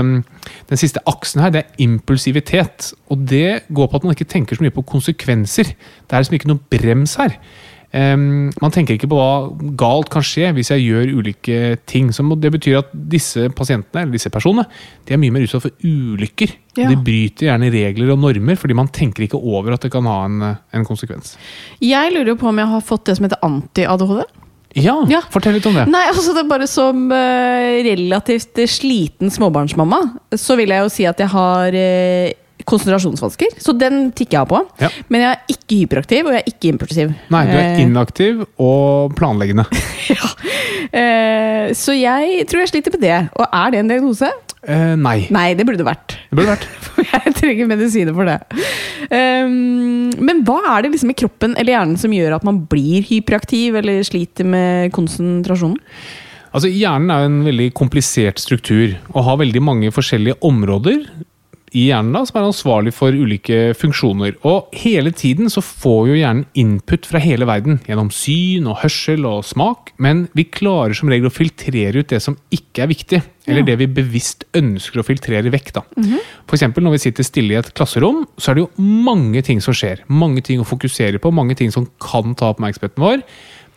den 0.66 0.80
siste 0.80 1.02
aksen 1.06 1.44
her, 1.44 1.54
det 1.54 1.62
er 1.62 1.87
impulsivitet. 1.87 2.92
Og 3.14 3.23
det 3.30 3.62
går 3.70 3.87
på 3.87 4.00
at 4.00 4.02
man 4.02 4.16
ikke 4.16 4.26
tenker 4.26 4.58
så 4.58 4.66
mye 4.66 4.75
på 4.75 4.87
konsekvenser. 4.90 5.70
Det 5.70 6.12
er 6.12 6.25
liksom 6.25 6.35
ikke 6.35 6.50
noe 6.50 6.66
brems 6.73 7.14
her. 7.14 7.38
Em, 7.95 8.50
man 8.61 8.73
tenker 8.75 8.97
ikke 8.97 9.09
på 9.09 9.16
hva 9.16 9.73
galt 9.78 10.11
kan 10.12 10.25
skje 10.26 10.50
hvis 10.57 10.73
jeg 10.75 10.85
gjør 10.88 11.12
ulike 11.21 11.59
ting. 11.88 12.11
Så 12.12 12.25
det 12.40 12.52
betyr 12.57 12.81
at 12.81 12.90
disse 12.93 13.49
pasientene, 13.57 14.02
eller 14.05 14.16
disse 14.19 14.33
personene, 14.33 14.66
de 15.07 15.14
er 15.14 15.21
mye 15.23 15.35
mer 15.35 15.47
utsatt 15.47 15.66
for 15.69 15.87
ulykker. 15.87 16.57
Ja. 16.76 16.90
De 16.90 16.99
bryter 17.00 17.49
gjerne 17.49 17.71
regler 17.73 18.12
og 18.12 18.21
normer, 18.25 18.59
fordi 18.61 18.76
man 18.76 18.90
tenker 18.93 19.25
ikke 19.26 19.40
over 19.40 19.76
at 19.76 19.87
det 19.87 19.93
kan 19.95 20.09
ha 20.11 20.19
en, 20.26 20.43
en 20.76 20.88
konsekvens. 20.88 21.37
Jeg 21.81 22.12
lurer 22.12 22.35
jo 22.35 22.40
på 22.40 22.50
om 22.50 22.59
jeg 22.61 22.73
har 22.75 22.85
fått 22.85 23.07
det 23.09 23.16
som 23.19 23.28
heter 23.28 23.40
anti-ADHD. 23.47 24.26
Ja, 24.76 24.99
Ja. 25.09 25.23
fortell 25.33 25.55
litt 25.57 25.64
om 25.71 25.73
det. 25.78 25.87
Nei, 25.88 26.02
altså 26.11 26.35
det 26.37 26.43
er 26.43 26.50
bare 26.50 26.66
som 26.69 27.07
uh, 27.09 27.76
relativt 27.87 28.59
sliten 28.69 29.33
småbarnsmamma, 29.33 30.02
så 30.37 30.59
vil 30.59 30.75
jeg 30.75 30.85
jo 30.85 30.90
si 30.93 31.07
at 31.09 31.23
jeg 31.23 31.33
har 31.33 31.73
eh, 31.73 32.35
konsentrasjonsvansker. 32.66 33.56
Så 33.62 33.75
den 33.78 34.11
tikker 34.16 34.38
jeg 34.38 34.42
av 34.44 34.50
på. 34.50 34.61
Ja. 34.82 34.90
Men 35.12 35.23
jeg 35.25 35.30
er 35.37 35.54
ikke 35.56 35.78
hyperaktiv, 35.85 36.26
og 36.26 36.35
jeg 36.37 36.42
er 36.44 36.50
ikke 36.52 36.73
impulsiv. 36.75 37.12
Nei, 37.32 37.44
du 37.49 37.54
er 37.54 37.62
Eh, 37.76 37.80
inaktiv 37.85 38.42
og 38.62 39.14
planleggende. 39.18 39.64
ja. 40.14 40.32
Eh, 40.96 41.70
så 41.76 41.94
jeg 41.96 42.44
tror 42.50 42.62
jeg 42.64 42.73
sliter 42.75 42.94
med 42.96 43.02
det. 43.06 43.20
Og 43.38 43.46
er 43.49 43.73
det 43.75 43.80
en 43.82 43.90
diagnose? 43.90 44.30
Eh, 44.66 44.94
nei, 44.99 45.28
Nei, 45.30 45.49
det 45.54 45.62
burde 45.66 45.78
det 45.78 45.87
vært. 45.87 46.16
det 46.30 46.38
burde 46.40 46.54
vært. 46.56 46.66
For 46.96 47.06
jeg 47.06 47.35
trenger 47.38 47.68
medisiner 47.70 48.14
for 48.16 48.26
det. 48.26 48.38
Um, 49.12 50.08
men 50.26 50.40
hva 50.46 50.56
er 50.73 50.82
det 50.87 50.90
liksom 50.94 51.12
i 51.12 51.16
kroppen 51.18 51.52
eller 51.54 51.76
hjernen 51.76 51.99
som 52.00 52.14
gjør 52.14 52.35
at 52.38 52.46
man 52.46 52.62
blir 52.70 53.04
hyperaktiv 53.06 53.76
eller 53.78 54.00
sliter 54.06 54.49
med 54.49 54.90
konsentrasjonen? 54.96 55.78
Altså, 56.56 56.70
Hjernen 56.73 57.12
er 57.12 57.26
en 57.28 57.40
veldig 57.44 57.68
komplisert 57.76 58.40
struktur 58.40 58.94
og 59.12 59.26
har 59.26 59.38
veldig 59.42 59.61
mange 59.62 59.90
forskjellige 59.92 60.38
områder 60.46 61.02
i 61.75 61.88
hjernen 61.88 62.14
da, 62.14 62.23
som 62.26 62.38
er 62.38 62.46
ansvarlig 62.46 62.92
for 62.94 63.14
ulike 63.14 63.73
funksjoner. 63.78 64.37
Og 64.46 64.70
hele 64.76 65.11
tiden 65.16 65.50
så 65.52 65.62
får 65.64 66.11
jo 66.11 66.18
hjernen 66.18 66.44
input 66.58 67.08
fra 67.08 67.20
hele 67.23 67.49
verden 67.49 67.80
gjennom 67.88 68.12
syn 68.14 68.68
og 68.70 68.78
hørsel 68.85 69.26
og 69.28 69.42
smak, 69.49 69.92
men 70.02 70.26
vi 70.38 70.46
klarer 70.46 70.94
som 70.96 71.11
regel 71.11 71.31
å 71.31 71.35
filtrere 71.35 72.05
ut 72.05 72.12
det 72.12 72.22
som 72.22 72.38
ikke 72.55 72.85
er 72.85 72.92
viktig, 72.92 73.20
eller 73.50 73.66
det 73.66 73.76
vi 73.83 73.90
bevisst 73.98 74.46
ønsker 74.59 75.02
å 75.02 75.07
filtrere 75.07 75.52
vekk. 75.52 75.74
da. 75.79 75.85
For 76.46 76.59
eksempel 76.59 76.87
når 76.87 76.96
vi 76.96 77.05
sitter 77.09 77.26
stille 77.26 77.57
i 77.57 77.61
et 77.61 77.72
klasserom, 77.74 78.24
så 78.38 78.52
er 78.52 78.59
det 78.59 78.66
jo 78.66 78.88
mange 79.07 79.42
ting 79.46 79.62
som 79.62 79.74
skjer. 79.76 80.05
Mange 80.07 80.42
ting 80.46 80.62
å 80.62 80.68
fokusere 80.68 81.22
på, 81.22 81.35
mange 81.35 81.59
ting 81.59 81.74
som 81.74 81.90
kan 82.02 82.35
ta 82.38 82.52
oppmerksomheten 82.55 83.02
vår. 83.02 83.22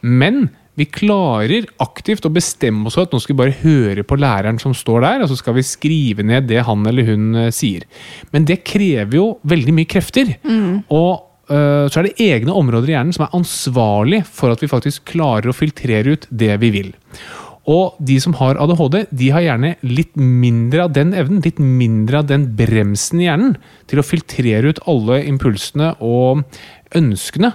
Men 0.05 0.49
vi 0.79 0.87
klarer 0.87 1.67
aktivt 1.83 2.27
å 2.27 2.31
bestemme 2.33 2.87
oss 2.87 2.95
for 2.95 3.07
at 3.07 3.15
nå 3.15 3.19
skal 3.19 3.35
vi 3.35 3.41
bare 3.41 3.57
høre 3.61 4.05
på 4.07 4.17
læreren 4.19 4.59
som 4.61 4.75
står 4.75 5.03
der, 5.03 5.23
og 5.23 5.31
så 5.31 5.39
skal 5.39 5.57
vi 5.57 5.65
skrive 5.67 6.23
ned 6.25 6.47
det 6.49 6.63
han 6.67 6.85
eller 6.87 7.09
hun 7.09 7.33
eh, 7.35 7.49
sier. 7.55 7.83
Men 8.31 8.47
det 8.47 8.61
krever 8.67 9.19
jo 9.19 9.25
veldig 9.49 9.75
mye 9.75 9.89
krefter. 9.89 10.37
Og 10.95 11.11
eh, 11.51 11.85
så 11.91 11.99
er 11.99 12.07
det 12.07 12.29
egne 12.29 12.55
områder 12.55 12.93
i 12.93 12.95
hjernen 12.95 13.15
som 13.15 13.27
er 13.27 13.35
ansvarlig 13.35 14.23
for 14.29 14.55
at 14.55 14.63
vi 14.63 14.71
faktisk 14.71 15.11
klarer 15.11 15.51
å 15.51 15.57
filtrere 15.57 16.15
ut 16.15 16.27
det 16.31 16.55
vi 16.63 16.73
vil. 16.79 16.95
Og 17.69 17.99
de 18.01 18.15
som 18.23 18.33
har 18.39 18.57
ADHD, 18.57 19.03
de 19.13 19.29
har 19.35 19.43
gjerne 19.45 19.75
litt 19.85 20.15
mindre 20.17 20.87
av 20.87 20.93
den 20.95 21.11
evnen, 21.13 21.43
litt 21.45 21.59
mindre 21.61 22.23
av 22.23 22.29
den 22.31 22.47
bremsen 22.57 23.21
i 23.21 23.27
hjernen 23.27 23.57
til 23.91 24.01
å 24.01 24.05
filtrere 24.05 24.71
ut 24.71 24.81
alle 24.89 25.19
impulsene 25.29 25.91
og 25.99 26.45
ønskene 26.97 27.51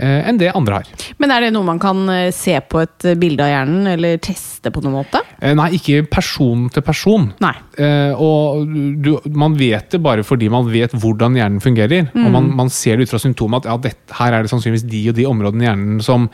enn 0.00 0.38
det 0.40 0.52
andre 0.56 0.80
har. 0.80 0.90
Men 1.20 1.34
er 1.34 1.44
det 1.44 1.52
noe 1.54 1.66
man 1.66 1.80
kan 1.82 2.02
eh, 2.12 2.30
se 2.34 2.56
på 2.60 2.80
et 2.82 3.06
eh, 3.08 3.18
bilde 3.20 3.44
av 3.44 3.52
hjernen, 3.52 3.88
eller 3.94 4.20
teste 4.22 4.72
på 4.72 4.82
noen 4.84 5.00
måte? 5.00 5.22
Eh, 5.40 5.54
Nei, 5.58 5.70
ikke 5.78 6.04
person 6.10 6.68
til 6.72 6.84
person. 6.86 7.28
Nei. 7.42 7.54
Eh, 7.80 8.12
og 8.16 8.70
du, 9.02 9.12
man 9.36 9.56
vet 9.60 9.92
det 9.94 10.02
bare 10.04 10.24
fordi 10.26 10.50
man 10.52 10.68
vet 10.70 10.94
hvordan 10.96 11.38
hjernen 11.38 11.62
fungerer. 11.64 12.10
Og 12.14 12.30
man, 12.32 12.50
man 12.56 12.72
ser 12.72 12.96
det 12.98 13.08
ut 13.08 13.14
fra 13.14 13.22
symptomet 13.22 13.64
at 13.64 13.70
ja, 13.72 13.78
dette, 13.90 14.18
her 14.20 14.36
er 14.36 14.44
det 14.44 14.52
sannsynligvis 14.52 14.88
de 14.90 15.04
og 15.12 15.18
de 15.18 15.28
områdene 15.28 15.64
i 15.64 15.68
hjernen 15.70 16.04
som 16.04 16.28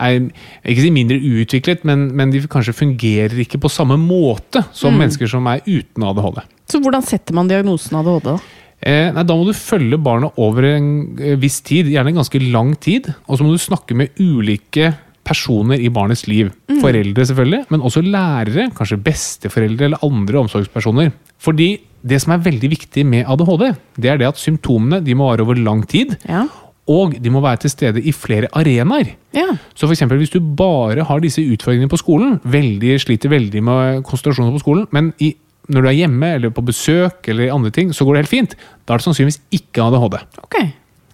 er 0.00 0.16
ikke 0.64 0.86
si 0.86 0.92
mindre 0.94 1.18
utviklet, 1.20 1.84
men, 1.88 2.08
men 2.16 2.32
de 2.32 2.40
kanskje 2.50 2.76
fungerer 2.76 3.36
ikke 3.44 3.60
på 3.60 3.70
samme 3.72 3.98
måte 4.00 4.62
som 4.72 4.96
mennesker 4.96 5.28
som 5.28 5.44
er 5.50 5.60
uten 5.66 6.06
ADHD. 6.08 6.40
Så 6.70 6.80
hvordan 6.80 7.04
setter 7.04 7.36
man 7.36 7.50
diagnosen 7.50 7.98
ADHD, 8.00 8.30
da? 8.30 8.59
Eh, 8.80 9.10
nei, 9.12 9.24
da 9.28 9.36
må 9.36 9.44
du 9.44 9.52
følge 9.56 9.98
barnet 10.00 10.38
over 10.40 10.64
en 10.70 10.90
eh, 11.20 11.36
viss 11.40 11.60
tid, 11.66 11.90
gjerne 11.92 12.14
en 12.14 12.22
ganske 12.22 12.40
lang 12.48 12.72
tid. 12.80 13.10
Og 13.28 13.38
så 13.38 13.46
må 13.46 13.54
du 13.54 13.60
snakke 13.60 13.96
med 13.98 14.16
ulike 14.20 14.94
personer 15.26 15.82
i 15.82 15.90
barnets 15.92 16.24
liv. 16.30 16.48
Foreldre 16.80 17.26
selvfølgelig, 17.28 17.66
men 17.70 17.84
også 17.84 18.02
lærere, 18.02 18.70
kanskje 18.76 18.98
besteforeldre 19.04 19.90
eller 19.90 20.06
andre 20.06 20.40
omsorgspersoner. 20.40 21.12
Fordi 21.40 21.74
det 22.00 22.22
som 22.22 22.34
er 22.34 22.42
veldig 22.46 22.70
viktig 22.72 23.04
med 23.06 23.28
ADHD, 23.28 23.66
det 24.00 24.10
er 24.10 24.18
det 24.20 24.30
at 24.30 24.40
symptomene 24.40 25.02
de 25.04 25.14
må 25.14 25.28
vare 25.28 25.44
over 25.44 25.60
lang 25.60 25.84
tid. 25.88 26.16
Ja. 26.24 26.46
Og 26.90 27.12
de 27.22 27.30
må 27.30 27.42
være 27.44 27.62
til 27.62 27.74
stede 27.74 28.02
i 28.02 28.14
flere 28.16 28.48
arenaer. 28.56 29.12
Ja. 29.36 29.46
Så 29.78 29.90
eksempel, 29.92 30.18
hvis 30.18 30.32
du 30.32 30.40
bare 30.40 31.04
har 31.06 31.20
disse 31.22 31.44
utfordringene 31.44 31.92
på 31.92 32.00
skolen, 32.00 32.40
veldig, 32.42 32.96
sliter 33.04 33.30
veldig 33.30 33.62
med 33.62 34.02
konsentrasjonen 34.08 34.56
på 34.56 34.64
skolen, 34.64 34.88
men 34.90 35.12
i, 35.20 35.34
når 35.70 35.82
du 35.86 35.88
er 35.90 35.98
hjemme 36.00 36.34
eller 36.36 36.50
på 36.54 36.64
besøk 36.66 37.28
eller 37.30 37.52
andre 37.54 37.70
ting, 37.74 37.92
så 37.94 38.04
går 38.04 38.16
det 38.16 38.22
helt 38.24 38.34
fint, 38.34 38.56
da 38.86 38.94
er 38.94 39.00
det 39.02 39.06
sannsynligvis 39.06 39.40
ikke 39.60 39.84
ADHD. 39.86 40.18
Okay. 40.44 40.70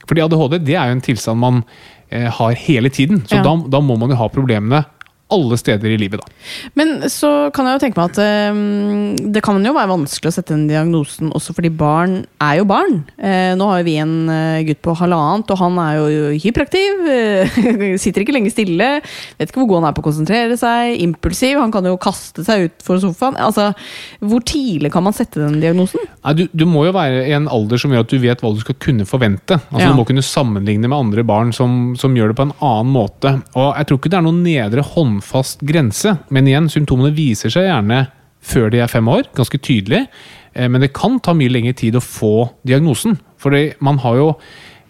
Fordi 0.07 0.23
ADHD 0.25 0.59
det 0.65 0.77
er 0.79 0.91
jo 0.91 0.97
en 0.97 1.05
tilstand 1.05 1.41
man 1.43 1.63
eh, 2.11 2.29
har 2.33 2.55
hele 2.67 2.89
tiden, 2.91 3.25
så 3.27 3.37
Ja. 3.41 3.43
da, 3.47 3.57
da 3.77 3.81
må 3.85 3.97
man 3.99 4.11
jo 4.11 4.17
ha 4.17 4.29
problemene 4.33 4.85
alle 5.33 5.57
steder 5.59 5.91
i 5.91 5.99
livet. 5.99 6.21
da. 6.23 6.27
Men 6.79 7.09
så 7.11 7.51
kan 7.55 7.67
jeg 7.67 7.77
jo 7.79 7.83
tenke 7.83 7.99
meg 7.99 8.13
at 8.13 8.21
eh, 8.23 8.61
det 9.35 9.43
kan 9.43 9.59
jo 9.65 9.73
være 9.75 9.91
vanskelig 9.91 10.31
å 10.31 10.35
sette 10.37 10.55
den 10.55 10.69
diagnosen 10.71 11.33
også 11.35 11.55
fordi 11.57 11.71
barn 11.75 12.21
er 12.43 12.61
jo 12.61 12.67
barn. 12.71 13.01
Eh, 13.19 13.55
nå 13.59 13.67
har 13.71 13.81
jo 13.83 13.87
vi 13.89 13.97
en 14.03 14.15
eh, 14.31 14.61
gutt 14.69 14.83
på 14.87 14.95
halvannet, 15.01 15.51
og 15.51 15.59
han 15.61 15.81
er 15.83 15.97
jo 15.99 16.29
hyperaktiv. 16.45 17.03
eh, 17.11 17.97
sitter 18.03 18.23
ikke 18.23 18.37
lenge 18.37 18.53
stille. 18.55 18.91
Vet 19.41 19.51
ikke 19.51 19.63
hvor 19.65 19.71
god 19.73 19.81
han 19.83 19.89
er 19.91 19.97
på 19.97 20.05
å 20.05 20.09
konsentrere 20.11 20.59
seg. 20.61 20.95
Impulsiv. 21.03 21.59
Han 21.59 21.75
kan 21.75 21.89
jo 21.91 21.97
kaste 22.01 22.45
seg 22.47 22.69
utfor 22.69 23.03
sofaen. 23.03 23.39
Altså, 23.43 23.73
hvor 24.23 24.45
tidlig 24.47 24.93
kan 24.95 25.05
man 25.07 25.17
sette 25.17 25.43
den 25.43 25.59
diagnosen? 25.63 26.07
Nei, 26.23 26.37
du, 26.39 26.45
du 26.55 26.67
må 26.71 26.87
jo 26.87 26.95
være 26.97 27.27
i 27.27 27.35
en 27.37 27.51
alder 27.53 27.81
som 27.83 27.91
gjør 27.95 28.07
at 28.07 28.13
du 28.15 28.19
vet 28.23 28.43
hva 28.45 28.55
du 28.55 28.63
skal 28.63 28.79
kunne 28.83 29.09
forvente. 29.09 29.59
Altså 29.73 29.83
Ja. 29.87 29.91
Du 29.91 29.99
må 29.99 30.07
kunne 30.09 30.23
sammenligne 30.25 30.87
med 30.89 30.97
andre 30.99 31.23
barn 31.27 31.51
som, 31.57 31.95
som 31.99 32.15
gjør 32.17 32.33
det 32.33 32.39
på 32.39 32.47
en 32.49 32.55
annen 32.63 32.95
måte. 32.95 33.35
Og 33.59 33.69
Jeg 33.77 33.89
tror 33.91 34.01
ikke 34.01 34.11
det 34.15 34.19
er 34.21 34.27
noen 34.27 34.43
nedre 34.47 34.87
håndfast 35.17 35.61
grense, 35.67 36.19
men 36.31 36.47
igjen, 36.49 36.69
symptomene 36.73 37.15
viser 37.17 37.53
seg 37.53 37.67
gjerne 37.69 38.07
før 38.47 38.71
de 38.71 38.79
er 38.85 38.91
fem 38.91 39.07
år, 39.11 39.27
ganske 39.35 39.59
tydelig. 39.59 40.07
Eh, 40.55 40.69
Men 40.69 40.81
det 40.81 40.93
kan 40.95 41.19
ta 41.21 41.35
mye 41.35 41.51
lengre 41.51 41.75
tid 41.75 41.97
å 41.97 42.01
få 42.05 42.51
diagnosen. 42.67 43.19
For 43.39 43.51
man 43.81 43.99
har 43.99 44.17
jo 44.17 44.29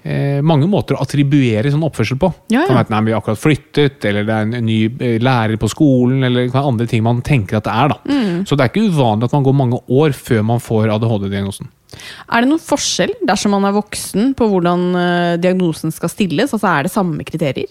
eh, 0.04 0.42
mange 0.42 0.66
måter 0.68 0.96
å 0.96 1.02
attribuere 1.02 1.70
sånn 1.72 1.84
oppførsel 1.86 2.18
på. 2.20 2.32
Ja, 2.52 2.60
ja. 2.60 2.66
Kan 2.66 2.76
være 2.76 2.86
at 2.86 2.92
nei, 2.92 3.00
vi 3.06 3.14
har 3.14 3.22
akkurat 3.22 3.40
flyttet, 3.40 4.04
eller 4.04 4.26
det 4.28 4.34
er 4.36 4.50
en 4.50 4.66
ny 4.66 4.78
eh, 5.00 5.16
lærer 5.22 5.56
på 5.56 5.70
skolen, 5.72 6.22
eller 6.28 6.52
andre 6.60 6.86
ting 6.90 7.02
man 7.06 7.22
tenker 7.26 7.58
at 7.58 7.64
det 7.64 7.72
er. 7.72 7.94
da. 7.94 7.98
Mm. 8.12 8.44
Så 8.46 8.56
det 8.56 8.66
er 8.66 8.72
ikke 8.74 8.90
uvanlig 8.92 9.30
at 9.30 9.38
man 9.38 9.48
går 9.48 9.58
mange 9.62 9.80
år 9.88 10.12
før 10.12 10.44
man 10.52 10.60
får 10.60 10.92
ADHD-diagnosen. 10.98 11.72
Er 12.26 12.42
det 12.42 12.50
noen 12.50 12.62
forskjell 12.62 13.12
dersom 13.26 13.54
man 13.54 13.66
er 13.68 13.76
voksen 13.76 14.32
på 14.36 14.48
hvordan 14.50 14.82
eh, 14.98 15.36
diagnosen 15.40 15.94
skal 15.94 16.10
stilles? 16.12 16.52
Altså 16.52 16.68
Er 16.70 16.86
det 16.86 16.92
samme 16.92 17.26
kriterier? 17.26 17.70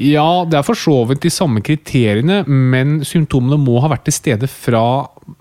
Ja, 0.00 0.44
det 0.48 0.58
er 0.58 0.66
for 0.66 0.78
så 0.78 0.96
vidt 1.08 1.22
de 1.26 1.32
samme 1.32 1.62
kriteriene, 1.64 2.42
men 2.48 2.98
symptomene 3.06 3.60
må 3.60 3.78
ha 3.84 3.92
vært 3.92 4.08
til 4.08 4.16
stede 4.16 4.50
fra 4.50 4.84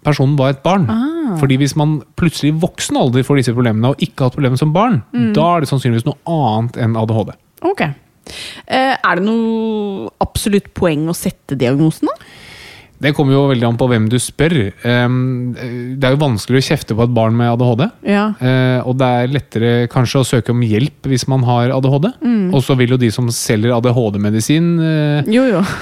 personen 0.05 0.37
var 0.39 0.53
et 0.53 0.63
barn. 0.63 0.85
Fordi 1.39 1.57
hvis 1.59 1.75
man 1.79 1.97
plutselig 2.19 2.53
i 2.53 2.59
voksen 2.61 2.99
alder 2.99 3.25
får 3.25 3.41
disse 3.41 3.55
problemene, 3.55 3.93
og 3.93 4.03
ikke 4.03 4.21
har 4.21 4.31
hatt 4.31 4.37
problemer 4.37 4.59
som 4.59 4.75
barn, 4.75 5.01
da 5.35 5.49
er 5.55 5.63
det 5.63 5.71
sannsynligvis 5.71 6.07
noe 6.07 6.19
annet 6.29 6.79
enn 6.83 6.97
ADHD. 6.99 7.33
Ok. 7.63 7.85
Eh, 8.63 8.93
er 8.95 9.19
det 9.19 9.25
noe 9.25 10.07
absolutt 10.23 10.69
poeng 10.77 11.09
å 11.11 11.17
sette 11.17 11.57
diagnosen, 11.59 12.07
da? 12.07 12.22
Det 13.03 13.11
kommer 13.15 13.35
jo 13.35 13.47
veldig 13.51 13.67
an 13.67 13.79
på 13.79 13.87
hvem 13.91 14.05
du 14.11 14.15
spør. 14.21 14.55
Det 14.79 16.07
er 16.07 16.15
jo 16.15 16.21
vanskelig 16.21 16.61
å 16.61 16.65
kjefte 16.69 16.95
på 16.95 17.05
et 17.05 17.13
barn 17.15 17.35
med 17.35 17.51
ADHD. 17.51 17.85
Ja. 18.07 18.25
Eh, 18.39 18.79
og 18.87 18.95
det 18.99 19.09
er 19.09 19.33
lettere 19.33 19.71
kanskje 19.91 20.21
å 20.21 20.27
søke 20.27 20.53
om 20.53 20.63
hjelp 20.63 21.09
hvis 21.11 21.25
man 21.31 21.43
har 21.47 21.73
ADHD. 21.75 22.09
Og 22.53 22.63
så 22.63 22.77
vil 22.79 22.95
jo 22.95 22.99
de 23.01 23.09
som 23.13 23.27
selger 23.33 23.73
ADHD-medisin 23.75 24.69
eh, 24.79 25.31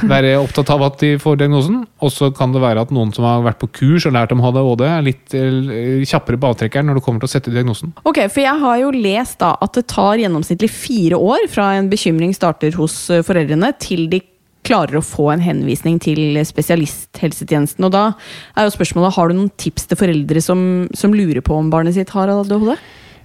være 0.13 0.33
opptatt 0.41 0.73
av 0.73 0.87
at 0.87 0.97
de 1.03 1.13
får 1.21 1.41
diagnosen. 1.43 1.83
Og 2.01 2.13
så 2.13 2.31
kan 2.35 2.55
det 2.55 2.63
være 2.63 2.87
at 2.87 2.93
noen 2.95 3.13
som 3.15 3.27
har 3.27 3.45
vært 3.45 3.61
på 3.61 3.69
kurs 3.81 4.07
og 4.09 4.15
lært 4.17 4.33
om 4.33 4.41
ADHD, 4.49 4.85
er 4.87 5.05
litt 5.05 5.37
eh, 5.37 6.01
kjappere 6.07 6.41
på 6.41 6.53
avtrekkeren 6.55 6.89
når 6.89 6.99
det 6.99 7.05
kommer 7.05 7.23
til 7.23 7.29
å 7.29 7.35
sette 7.35 7.53
diagnosen. 7.53 7.93
Ok, 8.01 8.23
for 8.31 8.43
jeg 8.43 8.57
har 8.65 8.81
jo 8.81 8.91
lest 8.95 9.39
da 9.43 9.53
at 9.61 9.77
det 9.77 9.85
tar 9.91 10.21
gjennomsnittlig 10.21 10.71
fire 10.73 11.21
år 11.21 11.47
fra 11.51 11.71
en 11.77 11.91
bekymring 11.91 12.33
starter 12.35 12.75
hos 12.79 12.97
foreldrene, 13.27 13.73
til 13.81 14.07
de 14.11 14.23
klarer 14.67 14.99
å 14.99 15.05
få 15.05 15.29
en 15.33 15.43
henvisning 15.43 15.99
til 16.03 16.39
spesialisthelsetjenesten. 16.47 17.85
Og 17.87 17.93
da 17.93 18.03
er 18.55 18.67
jo 18.67 18.75
spørsmålet, 18.75 19.15
har 19.17 19.29
du 19.29 19.37
noen 19.37 19.53
tips 19.61 19.89
til 19.89 19.99
foreldre 19.99 20.43
som, 20.43 20.59
som 20.97 21.15
lurer 21.15 21.41
på 21.45 21.57
om 21.57 21.71
barnet 21.73 21.97
sitt 21.97 22.13
har 22.15 22.31
ADHD? 22.31 22.75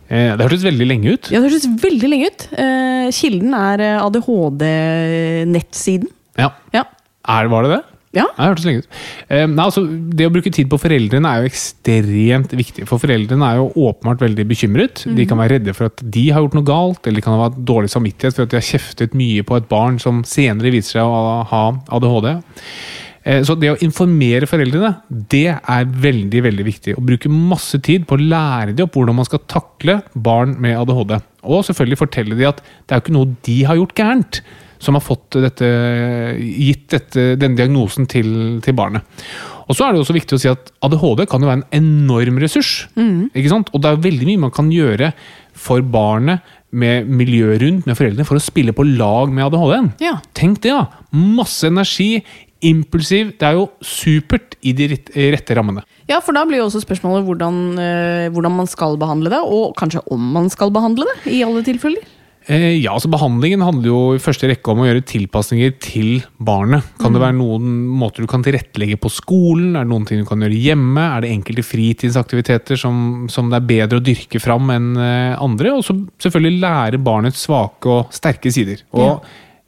Eh, 0.06 0.32
det 0.38 0.44
hørtes 0.44 0.66
veldig 0.66 0.86
lenge 0.86 1.16
ut. 1.16 1.32
Ja, 1.32 1.40
det 1.40 1.50
hørtes 1.50 1.66
veldig 1.82 2.12
lenge 2.12 2.30
ut. 2.30 2.46
Eh, 2.54 3.08
kilden 3.16 3.56
er 3.58 3.82
eh, 3.82 4.04
ADHD-nettsiden. 4.04 6.10
Ja. 6.38 6.52
Ja. 6.74 6.86
Er, 7.26 7.50
var 7.50 7.66
det 7.66 7.74
det? 7.74 7.82
Ja. 8.16 8.24
Ja, 8.24 8.32
Det 8.36 8.48
hørtes 8.48 8.66
lenge 8.68 8.82
ut. 8.84 8.88
Eh, 9.28 9.44
nei, 9.46 9.64
altså, 9.68 9.82
det 10.16 10.26
å 10.28 10.32
bruke 10.32 10.52
tid 10.54 10.70
på 10.72 10.78
foreldrene 10.80 11.28
er 11.28 11.42
jo 11.44 11.50
ekstremt 11.52 12.54
viktig. 12.56 12.86
For 12.88 13.02
foreldrene 13.02 13.44
er 13.52 13.60
jo 13.60 13.70
åpenbart 13.90 14.24
veldig 14.24 14.46
bekymret. 14.48 15.04
De 15.16 15.26
kan 15.28 15.38
være 15.40 15.58
redde 15.58 15.74
for 15.76 15.90
at 15.90 16.00
de 16.02 16.26
har 16.32 16.40
gjort 16.44 16.56
noe 16.58 16.66
galt, 16.66 17.02
eller 17.06 17.20
de 17.20 17.26
kan 17.28 17.36
ha 17.40 17.50
dårlig 17.52 17.92
samvittighet 17.92 18.34
for 18.38 18.46
at 18.48 18.54
de 18.54 18.60
har 18.60 18.70
kjeftet 18.72 19.14
mye 19.18 19.44
på 19.46 19.58
et 19.60 19.68
barn 19.70 19.98
som 20.02 20.22
senere 20.26 20.72
viser 20.74 20.98
seg 20.98 21.04
å 21.04 21.44
ha 21.52 21.64
ADHD. 21.98 22.32
Eh, 23.26 23.42
Så 23.42 23.56
det 23.58 23.72
å 23.74 23.78
informere 23.82 24.46
foreldrene, 24.48 24.94
det 25.10 25.46
er 25.58 25.84
veldig 25.84 26.42
veldig 26.46 26.64
viktig. 26.72 26.96
Å 26.96 27.04
bruke 27.04 27.28
masse 27.28 27.80
tid 27.82 28.06
på 28.06 28.16
å 28.16 28.22
lære 28.22 28.72
dem 28.76 28.86
opp 28.86 28.94
hvordan 28.94 29.16
man 29.18 29.26
skal 29.28 29.42
takle 29.50 30.00
barn 30.14 30.54
med 30.62 30.78
ADHD. 30.78 31.18
Og 31.44 31.64
selvfølgelig 31.66 31.98
fortelle 31.98 32.38
dem 32.38 32.48
at 32.48 32.62
det 32.62 32.94
er 32.94 33.00
jo 33.00 33.04
ikke 33.04 33.18
noe 33.18 33.34
de 33.42 33.58
har 33.66 33.76
gjort 33.80 33.94
gærent, 33.98 34.40
som 34.82 34.98
har 34.98 35.04
fått 35.04 35.38
dette, 35.42 35.68
gitt 36.38 36.88
dette, 36.92 37.28
denne 37.40 37.58
diagnosen 37.58 38.08
til, 38.10 38.30
til 38.64 38.76
barnet. 38.76 39.06
Og 39.66 39.74
så 39.74 39.86
er 39.86 39.94
det 39.94 40.02
også 40.02 40.14
viktig 40.14 40.36
å 40.36 40.40
si 40.40 40.50
at 40.50 40.70
ADHD 40.86 41.24
kan 41.30 41.42
jo 41.42 41.50
være 41.50 41.64
en 41.64 41.80
enorm 41.80 42.38
ressurs. 42.42 42.86
Ikke 42.94 43.50
sant? 43.50 43.72
Og 43.74 43.82
det 43.82 43.90
er 43.90 44.04
veldig 44.04 44.28
mye 44.28 44.44
man 44.46 44.54
kan 44.54 44.70
gjøre 44.70 45.10
for 45.56 45.82
barnet 45.82 46.44
med 46.76 47.08
miljøet 47.08 47.62
rundt, 47.62 47.86
med 47.88 47.96
foreldrene, 47.98 48.26
for 48.28 48.38
å 48.38 48.42
spille 48.42 48.74
på 48.76 48.86
lag 48.86 49.32
med 49.32 49.46
ADHD-en. 49.46 49.92
Ja. 50.02 50.18
Tenk 50.36 50.60
det, 50.64 50.74
da! 50.74 51.02
Masse 51.16 51.70
energi, 51.70 52.20
impulsiv. 52.66 53.34
Det 53.40 53.48
er 53.48 53.58
jo 53.58 53.68
supert 53.84 54.56
i 54.66 54.74
de 54.76 54.90
rette 55.32 55.56
rammene. 55.56 55.84
Ja, 56.10 56.20
for 56.22 56.36
da 56.36 56.44
blir 56.46 56.60
jo 56.60 56.68
også 56.68 56.82
spørsmålet 56.84 57.26
hvordan, 57.26 57.56
eh, 57.82 58.28
hvordan 58.34 58.54
man 58.54 58.70
skal 58.70 58.98
behandle 59.00 59.32
det, 59.32 59.40
og 59.42 59.74
kanskje 59.78 60.04
om 60.14 60.30
man 60.36 60.50
skal 60.52 60.70
behandle 60.74 61.08
det, 61.08 61.32
i 61.38 61.42
alle 61.46 61.64
tilfeller. 61.66 62.04
Eh, 62.46 62.76
ja, 62.78 62.92
altså 62.94 63.10
Behandlingen 63.10 63.64
handler 63.66 63.88
jo 63.90 64.00
i 64.14 64.20
første 64.22 64.46
rekke 64.46 64.70
om 64.70 64.84
å 64.84 64.86
gjøre 64.86 65.02
tilpasninger 65.08 65.72
til 65.82 66.10
barnet. 66.38 66.86
Kan 67.02 67.16
det 67.16 67.22
være 67.22 67.34
noen 67.38 67.72
måter 67.98 68.22
du 68.22 68.30
kan 68.30 68.44
tilrettelegge 68.46 68.98
på 69.02 69.10
skolen? 69.10 69.72
Er 69.74 69.86
det 69.86 69.90
noen 69.90 70.06
ting 70.06 70.22
du 70.22 70.28
kan 70.28 70.44
gjøre 70.44 70.60
hjemme? 70.68 71.08
Er 71.16 71.24
det 71.24 71.32
enkelte 71.34 71.66
fritidsaktiviteter 71.66 72.78
som, 72.78 73.26
som 73.32 73.50
det 73.50 73.58
er 73.58 73.66
bedre 73.72 73.98
å 73.98 74.06
dyrke 74.06 74.42
fram 74.42 74.70
enn 74.74 74.92
eh, 74.94 75.34
andre? 75.42 75.74
Og 75.74 75.82
så 75.88 75.98
selvfølgelig 76.22 76.62
lære 76.62 77.02
barnets 77.02 77.42
svake 77.48 77.90
og 77.90 78.14
sterke 78.14 78.54
sider. 78.54 78.86
Og 78.94 79.26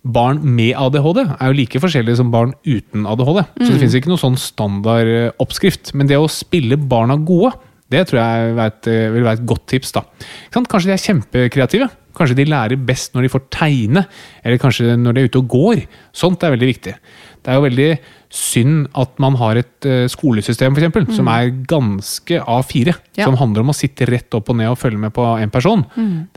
Barn 0.08 0.38
med 0.46 0.76
ADHD 0.78 1.18
er 1.26 1.50
jo 1.50 1.56
like 1.58 1.80
forskjellige 1.82 2.20
som 2.20 2.30
barn 2.32 2.52
uten 2.64 3.02
ADHD. 3.10 3.40
Så 3.58 3.66
det 3.66 3.80
finnes 3.82 3.96
ikke 3.98 4.12
noen 4.12 4.22
sånn 4.22 4.38
standard 4.40 5.10
eh, 5.10 5.32
oppskrift. 5.42 5.90
Men 5.98 6.08
det 6.08 6.16
å 6.16 6.30
spille 6.30 6.78
barna 6.78 7.18
gode, 7.18 7.50
det 7.92 8.06
tror 8.08 8.20
jeg 8.22 8.54
vil 9.12 9.26
være 9.26 9.34
et 9.40 9.48
godt 9.50 9.66
tips. 9.74 9.92
da. 9.98 10.04
Kanskje 10.54 10.86
de 10.86 10.94
er 10.94 11.02
kjempekreative. 11.02 11.90
Kanskje 12.18 12.36
de 12.40 12.48
lærer 12.48 12.86
best 12.88 13.14
når 13.14 13.26
de 13.26 13.32
får 13.32 13.44
tegne, 13.54 14.04
eller 14.42 14.60
kanskje 14.62 14.96
når 14.98 15.16
de 15.16 15.22
er 15.22 15.30
ute 15.30 15.42
og 15.42 15.50
går. 15.54 15.82
Sånt 16.16 16.44
er 16.44 16.54
veldig 16.54 16.70
viktig. 16.72 16.94
Det 17.38 17.52
er 17.52 17.58
jo 17.58 17.64
veldig 17.64 17.90
synd 18.34 18.88
at 18.98 19.14
man 19.22 19.38
har 19.40 19.56
et 19.56 19.86
eh, 19.88 20.04
skolesystem 20.10 20.74
for 20.74 20.82
eksempel, 20.82 21.06
som 21.16 21.30
er 21.32 21.52
ganske 21.70 22.40
A4. 22.42 22.96
Ja. 23.16 23.24
Som 23.28 23.38
handler 23.40 23.64
om 23.64 23.72
å 23.72 23.76
sitte 23.76 24.08
rett 24.10 24.34
opp 24.36 24.50
og 24.52 24.58
ned 24.58 24.72
og 24.72 24.80
følge 24.80 25.00
med 25.00 25.14
på 25.16 25.24
én 25.40 25.52
person. 25.54 25.86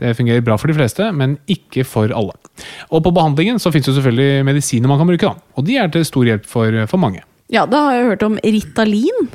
Det 0.00 0.14
fungerer 0.16 0.44
bra 0.46 0.56
for 0.60 0.72
de 0.72 0.78
fleste, 0.78 1.10
men 1.12 1.36
ikke 1.52 1.84
for 1.88 2.14
alle. 2.16 2.38
Og 2.90 3.02
på 3.04 3.12
behandlingen 3.12 3.60
så 3.60 3.74
finnes 3.74 3.90
det 3.90 3.98
selvfølgelig 3.98 4.46
medisiner 4.48 4.88
man 4.88 5.02
kan 5.02 5.10
bruke. 5.10 5.34
da. 5.34 5.58
Og 5.58 5.68
de 5.68 5.76
er 5.82 5.92
til 5.92 6.06
stor 6.08 6.30
hjelp 6.30 6.48
for, 6.48 6.80
for 6.88 7.02
mange. 7.02 7.20
Ja, 7.52 7.66
da 7.68 7.88
har 7.88 7.98
jeg 7.98 8.08
hørt 8.14 8.26
om 8.30 8.40
Ritalin. 8.40 9.28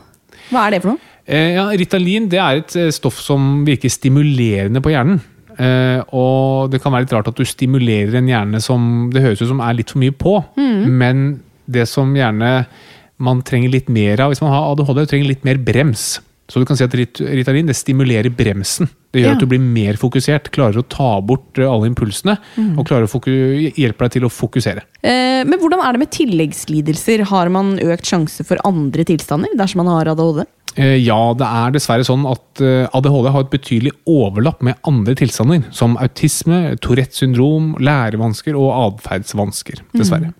Hva 0.49 0.65
er 0.65 0.77
det 0.77 0.81
for 0.81 0.95
noe? 0.95 1.13
Eh, 1.27 1.53
ja, 1.57 1.67
Ritalin 1.75 2.29
det 2.31 2.39
er 2.39 2.61
et 2.61 2.75
eh, 2.79 2.93
stoff 2.95 3.19
som 3.19 3.65
virker 3.67 3.91
stimulerende 3.91 4.81
på 4.83 4.93
hjernen. 4.93 5.19
Eh, 5.57 5.99
og 6.13 6.69
det 6.71 6.81
kan 6.83 6.93
være 6.93 7.07
litt 7.07 7.15
rart 7.15 7.31
at 7.31 7.39
du 7.39 7.45
stimulerer 7.47 8.19
en 8.19 8.29
hjerne 8.29 8.61
som 8.63 9.09
det 9.13 9.23
høres 9.25 9.41
ut 9.41 9.51
som 9.51 9.63
er 9.63 9.79
litt 9.79 9.93
for 9.93 10.03
mye 10.03 10.15
på. 10.15 10.37
Men 10.57 11.27
det 11.67 11.87
som 11.91 12.13
gjerne 12.15 12.51
man 13.17 13.41
trenger 13.41 13.73
litt 13.73 13.87
mer 13.89 14.21
av 14.21 14.31
hvis 14.31 14.43
man 14.43 14.53
har 14.53 14.71
ADHD, 14.71 15.05
trenger 15.09 15.31
litt 15.31 15.45
mer 15.47 15.57
brems. 15.57 16.19
Så 16.47 16.61
du 16.61 16.65
kan 16.65 16.77
si 16.79 16.85
at 16.85 16.93
Ritalin 16.95 17.67
det 17.67 17.75
stimulerer 17.75 18.29
bremsen. 18.31 18.87
Det 19.11 19.19
gjør 19.23 19.27
Ja. 19.27 19.35
at 19.35 19.39
du 19.43 19.47
blir 19.51 19.59
mer 19.59 19.97
fokusert, 19.99 20.49
klarer 20.55 20.79
å 20.79 20.87
ta 20.87 21.19
bort 21.21 21.57
eh, 21.59 21.67
alle 21.67 21.89
impulsene. 21.89 22.37
Og 22.77 22.85
klarer 22.87 23.03
å 23.03 23.11
foku 23.11 23.31
hjelper 23.75 24.07
deg 24.07 24.11
til 24.15 24.27
å 24.27 24.31
fokusere. 24.31 24.83
Eh, 25.03 25.43
men 25.43 25.59
hvordan 25.59 25.83
er 25.83 25.91
det 25.97 25.99
med 26.05 26.11
tilleggslidelser? 26.15 27.25
Har 27.27 27.49
man 27.49 27.77
økt 27.83 28.05
sjanse 28.07 28.45
for 28.47 28.57
andre 28.67 29.03
tilstander 29.03 29.49
dersom 29.59 29.83
man 29.83 29.91
har 29.91 30.13
ADHD? 30.13 30.45
Eh, 30.77 30.95
Ja, 31.03 31.33
det 31.33 31.47
er 31.47 31.71
dessverre 31.75 32.05
sånn 32.05 32.23
at 32.29 32.61
eh, 32.61 32.87
ADHD 32.93 33.31
har 33.33 33.43
et 33.43 33.51
betydelig 33.51 33.91
overlapp 34.07 34.61
med 34.61 34.75
andre 34.87 35.15
tilstander, 35.15 35.65
som 35.73 35.97
autisme, 35.97 36.77
Tourettes 36.79 37.19
syndrom, 37.23 37.73
lærevansker 37.81 38.55
og 38.55 38.71
atferdsvansker. 39.01 39.81
Dessverre. 39.97 40.31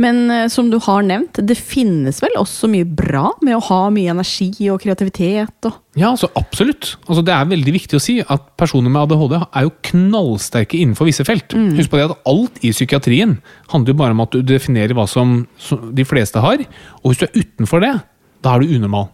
Men 0.00 0.30
eh, 0.30 0.46
som 0.50 0.66
du 0.70 0.80
har 0.82 1.04
nevnt, 1.06 1.38
det 1.46 1.54
finnes 1.58 2.18
vel 2.22 2.34
også 2.40 2.66
mye 2.72 2.86
bra 2.88 3.28
med 3.44 3.54
å 3.56 3.62
ha 3.68 3.80
mye 3.94 4.10
energi 4.14 4.50
og 4.72 4.80
kreativitet 4.82 5.68
og 5.68 5.80
Ja, 5.94 6.08
altså, 6.10 6.26
absolutt. 6.34 6.96
Altså, 7.06 7.22
det 7.22 7.34
er 7.36 7.50
veldig 7.52 7.74
viktig 7.76 7.98
å 7.98 8.02
si 8.02 8.16
at 8.18 8.48
personer 8.58 8.90
med 8.90 9.04
ADHD 9.04 9.36
er 9.38 9.68
jo 9.68 9.74
knallsterke 9.90 10.80
innenfor 10.80 11.06
visse 11.06 11.26
felt. 11.26 11.54
Husk 11.78 11.92
på 11.92 12.00
det 12.00 12.08
at 12.08 12.26
alt 12.30 12.58
i 12.66 12.72
psykiatrien 12.74 13.36
handler 13.70 13.94
jo 13.94 14.00
bare 14.02 14.16
om 14.16 14.24
at 14.24 14.34
du 14.34 14.42
definerer 14.42 14.96
hva 14.98 15.06
som 15.10 15.44
som 15.60 15.92
de 15.94 16.06
fleste 16.08 16.42
har. 16.42 16.64
Og 17.02 17.12
hvis 17.12 17.22
du 17.22 17.28
er 17.28 17.38
utenfor 17.38 17.84
det, 17.84 17.94
da 18.42 18.56
er 18.56 18.64
du 18.64 18.74
unormal. 18.74 19.06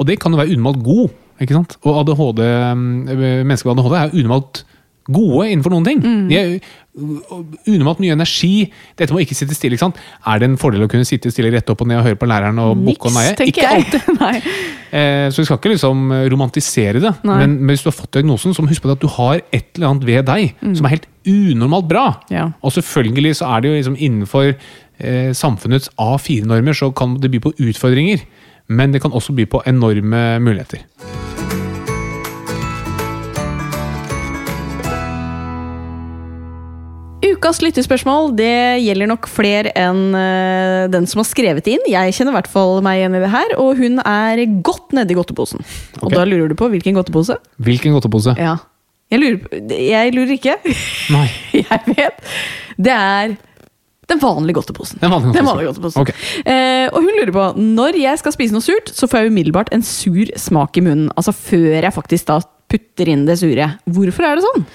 Og 0.00 0.08
det 0.08 0.16
kan 0.22 0.32
jo 0.32 0.40
være 0.40 0.56
unormalt 0.56 0.80
god. 0.86 1.12
ikke 1.40 1.58
sant? 1.58 1.76
Og 1.84 2.00
ADHD, 2.00 2.40
eh, 2.40 3.44
mennesker 3.44 3.68
med 3.68 3.84
ADHD 3.84 3.98
er 4.00 4.16
unormalt 4.22 4.64
gode 5.06 5.48
innenfor 5.50 5.72
noen 5.74 5.86
ting. 5.86 6.02
De 6.30 6.36
er 6.38 6.56
unormalt 6.96 8.00
mye 8.00 8.14
energi. 8.16 8.68
Dette 8.96 9.12
må 9.12 9.20
ikke 9.22 9.36
sitte 9.36 9.56
stille. 9.56 9.76
ikke 9.76 9.84
sant? 9.84 9.98
Er 10.26 10.40
det 10.40 10.48
en 10.48 10.56
fordel 10.60 10.86
å 10.86 10.88
kunne 10.90 11.06
sitte 11.08 11.30
stille 11.32 11.50
rett 11.52 11.68
opp 11.72 11.84
og 11.84 11.90
ned 11.90 12.00
og 12.00 12.06
høre 12.08 12.18
på 12.20 12.28
læreren 12.30 12.60
og 12.62 12.80
bukke 12.86 13.10
og 13.10 13.16
neie? 13.18 13.34
Ikke 13.46 13.66
jeg. 13.66 13.82
alltid. 13.82 14.08
Nei. 14.22 14.38
Eh, 14.96 15.26
så 15.34 15.42
vi 15.42 15.48
skal 15.48 15.60
ikke 15.60 15.74
liksom 15.74 16.06
romantisere 16.32 17.02
det. 17.04 17.12
Nei. 17.28 17.42
Men, 17.42 17.58
men 17.60 17.74
hvis 17.74 17.84
du 17.84 17.90
har 17.90 17.98
fått 17.98 18.14
diagnosen, 18.16 18.56
så 18.56 18.62
må 18.62 18.70
du 18.70 18.74
huske 18.74 18.88
på 18.88 18.96
at 18.96 19.04
du 19.04 19.10
har 19.18 19.44
et 19.44 19.68
eller 19.76 19.92
annet 19.92 20.08
ved 20.08 20.26
deg 20.30 20.56
som 20.78 20.88
er 20.88 20.96
helt 20.96 21.08
unormalt 21.26 21.90
bra. 21.90 22.06
Ja. 22.32 22.48
Og 22.62 22.72
selvfølgelig 22.76 23.36
så 23.42 23.50
er 23.52 23.62
det 23.62 23.72
jo 23.72 23.78
liksom 23.80 24.00
innenfor 24.00 24.50
eh, 24.54 25.30
samfunnets 25.36 25.92
A4-normer 26.00 26.76
så 26.76 26.90
kan 26.96 27.18
det 27.20 27.32
by 27.34 27.42
på 27.44 27.54
utfordringer. 27.58 28.24
Men 28.66 28.94
det 28.94 29.02
kan 29.04 29.14
også 29.14 29.36
by 29.36 29.46
på 29.50 29.62
enorme 29.68 30.26
muligheter. 30.42 30.82
Ukas 37.36 37.58
lyttespørsmål 37.60 38.30
det 38.38 38.80
gjelder 38.80 39.10
nok 39.10 39.26
flere 39.28 39.72
enn 39.76 40.14
eh, 40.16 40.86
den 40.92 41.04
som 41.10 41.20
har 41.20 41.26
skrevet 41.28 41.66
inn. 41.68 41.82
Jeg 41.90 42.14
kjenner 42.16 42.32
i 42.32 42.36
hvert 42.38 42.48
fall 42.50 42.78
meg 42.84 43.02
igjen 43.02 43.16
i 43.18 43.20
det 43.22 43.28
her, 43.32 43.52
og 43.60 43.76
hun 43.80 43.98
er 44.00 44.40
godt 44.64 44.94
nedi 44.96 45.16
godteposen. 45.18 45.60
Og 46.00 46.08
Ok. 46.08 46.14
da 46.16 46.24
lurer 46.24 46.48
du 46.48 46.56
på 46.58 46.68
hvilken 46.72 46.96
godtepose? 46.96 47.36
Hvilken 47.60 47.92
godtepose? 47.96 48.36
Ja. 48.40 48.56
Jeg 49.12 49.20
lurer, 49.22 49.36
på- 49.44 49.60
jeg 49.70 50.14
lurer 50.16 50.32
ikke. 50.34 50.56
Nei. 51.14 51.28
Jeg 51.60 51.80
vet. 51.92 52.24
Det 52.80 52.90
er 52.96 53.36
den 54.10 54.18
vanlige 54.22 54.56
godteposen. 54.58 54.98
Den 55.02 55.10
vanlige 55.12 55.36
Den 55.36 55.46
vanlige 55.46 55.68
godteposen. 55.70 56.02
Okay. 56.02 56.14
Eh, 56.46 56.88
og 56.90 57.02
hun 57.04 57.12
lurer 57.20 57.32
på 57.36 57.46
når 57.60 58.00
jeg 58.00 58.18
skal 58.22 58.32
spise 58.34 58.54
noe 58.56 58.64
surt, 58.64 58.90
så 58.94 59.06
får 59.10 59.24
jeg 59.26 59.30
umiddelbart 59.34 59.70
en 59.76 59.82
sur 59.86 60.26
smak 60.40 60.76
i 60.80 60.82
munnen. 60.88 61.10
Altså 61.16 61.34
før 61.36 61.82
jeg 61.84 61.92
faktisk 61.94 62.26
da 62.32 62.40
putter 62.70 63.08
inn 63.12 63.26
det 63.28 63.38
sure. 63.38 63.68
Hvorfor 63.86 64.26
er 64.26 64.38
det 64.40 64.46
sånn? 64.48 64.66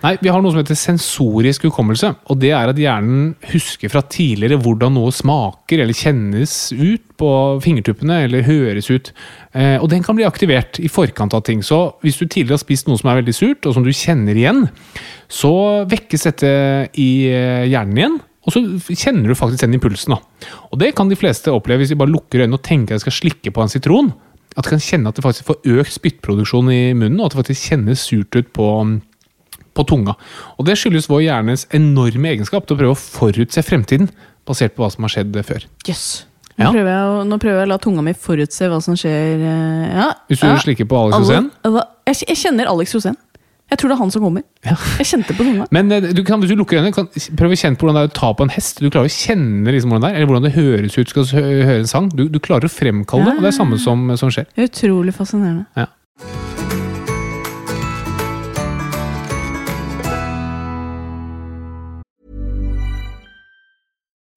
Nei, 0.00 0.14
Vi 0.22 0.30
har 0.32 0.40
noe 0.40 0.52
som 0.54 0.62
heter 0.62 0.78
sensorisk 0.78 1.66
hukommelse. 1.68 2.14
og 2.32 2.38
Det 2.40 2.50
er 2.56 2.70
at 2.72 2.78
hjernen 2.80 3.34
husker 3.52 3.90
fra 3.92 4.00
tidligere 4.00 4.56
hvordan 4.56 4.94
noe 4.96 5.12
smaker 5.12 5.82
eller 5.82 5.92
kjennes 5.92 6.72
ut 6.72 7.04
på 7.20 7.60
fingertuppene 7.60 8.22
eller 8.24 8.46
høres 8.46 8.88
ut. 8.88 9.12
Eh, 9.52 9.76
og 9.76 9.90
den 9.90 10.02
kan 10.02 10.16
bli 10.16 10.24
aktivert 10.24 10.80
i 10.80 10.88
forkant 10.88 11.34
av 11.36 11.44
ting. 11.44 11.60
Så 11.60 12.00
hvis 12.00 12.16
du 12.16 12.24
tidligere 12.24 12.56
har 12.56 12.64
spist 12.64 12.88
noe 12.88 12.96
som 12.96 13.10
er 13.10 13.20
veldig 13.20 13.36
surt, 13.36 13.66
og 13.68 13.76
som 13.76 13.84
du 13.84 13.92
kjenner 13.92 14.32
igjen, 14.32 14.70
så 15.28 15.84
vekkes 15.90 16.26
dette 16.30 16.54
i 16.96 17.10
eh, 17.28 17.68
hjernen 17.68 18.00
igjen. 18.00 18.18
Og 18.48 18.56
så 18.56 18.64
kjenner 18.96 19.28
du 19.28 19.36
faktisk 19.36 19.66
den 19.66 19.76
impulsen. 19.76 20.16
da. 20.16 20.48
Og 20.72 20.80
det 20.80 20.94
kan 20.96 21.12
de 21.12 21.20
fleste 21.20 21.52
oppleve 21.52 21.84
hvis 21.84 21.92
de 21.92 22.00
bare 22.00 22.08
lukker 22.08 22.40
øynene 22.40 22.56
og 22.56 22.64
tenker 22.64 22.96
at 22.96 23.02
de 23.02 23.04
skal 23.04 23.18
slikke 23.18 23.52
på 23.52 23.60
en 23.60 23.68
sitron. 23.68 24.14
At 24.56 24.64
de 24.64 24.72
kan 24.72 24.80
kjenne 24.80 25.12
at 25.12 25.20
de 25.20 25.22
faktisk 25.28 25.52
får 25.52 25.76
økt 25.76 25.92
spyttproduksjon 25.92 26.72
i 26.72 26.82
munnen, 26.96 27.20
og 27.20 27.28
at 27.28 27.36
det 27.36 27.44
faktisk 27.44 27.68
kjennes 27.68 28.08
surt 28.08 28.32
ut 28.32 28.48
på 28.56 28.72
på 29.80 29.86
tunga. 29.90 30.14
Og 30.58 30.66
Det 30.68 30.76
skyldes 30.78 31.08
vår 31.10 31.24
hjernes 31.26 31.66
enorme 31.76 32.34
egenskap 32.36 32.66
til 32.68 32.76
å 32.76 32.80
prøve 32.84 32.96
å 32.96 33.00
forutse 33.00 33.64
fremtiden, 33.66 34.10
basert 34.46 34.76
på 34.76 34.84
hva 34.84 34.90
som 34.92 35.04
har 35.08 35.16
skjedd 35.16 35.40
før. 35.46 35.64
Yes. 35.88 36.26
Nå, 36.60 36.66
Ja. 36.66 36.70
prøver 36.74 36.90
jeg 36.92 37.26
nå 37.30 37.36
prøver 37.40 37.58
jeg 37.62 37.68
å 37.68 37.72
la 37.72 37.78
tunga 37.80 38.02
mi 38.04 38.12
forutse 38.12 38.68
hva 38.68 38.82
som 38.84 38.94
skjer. 38.98 39.40
eh, 39.40 39.96
Ja. 39.96 40.12
Hvis 40.28 40.40
du 40.42 40.46
ja. 40.46 40.56
slikker 40.60 40.84
på 40.90 40.98
Alex 40.98 41.16
Rosén. 41.30 41.50
Jeg, 41.64 42.16
jeg 42.28 42.36
kjenner 42.36 42.68
Alex 42.68 42.92
Rosén. 42.94 43.16
Jeg 43.70 43.78
tror 43.78 43.88
det 43.92 43.94
er 43.94 44.00
han 44.02 44.10
som 44.10 44.22
kommer. 44.24 44.42
Ja. 44.66 44.74
Jeg 44.98 45.06
kjente 45.06 45.34
på 45.38 45.44
tunga. 45.46 45.66
Men 45.70 45.92
eh, 45.94 46.00
du 46.12 46.24
kan, 46.26 46.40
hvis 46.42 46.50
du 46.50 46.56
lukker 46.58 46.80
øynene, 46.80 46.92
kan 46.92 47.06
prøve 47.38 47.54
å 47.54 47.60
kjenne 47.60 47.78
på 47.78 47.86
hvordan 47.86 48.00
det 48.00 48.02
er 48.02 48.10
å 48.10 48.16
ta 48.18 48.32
på 48.34 48.42
en 48.42 48.50
hest. 48.50 48.80
Du 48.82 48.90
klarer 48.90 49.06
å 49.06 49.14
kjenne 49.14 49.70
liksom 49.72 49.92
hvordan 49.94 50.02
det 50.02 50.10
er, 50.10 50.16
eller 50.18 50.26
hvordan 50.26 50.48
det 50.48 50.52
høres 50.58 50.98
ut 50.98 51.08
skal 51.14 51.24
høre 51.38 51.78
en 51.78 51.86
sang. 51.86 52.08
Du, 52.10 52.24
du 52.28 52.40
klarer 52.42 52.66
å 52.66 52.72
fremkalle 52.74 53.24
det, 53.30 53.36
og 53.38 53.40
det 53.40 53.46
er 53.46 53.54
det 53.54 53.58
samme 53.60 53.78
som, 53.78 54.02
som 54.18 54.28
skjer. 54.34 54.50
Er 54.58 54.66
utrolig 54.68 55.14
fascinerende. 55.14 55.64
Ja. 55.78 55.86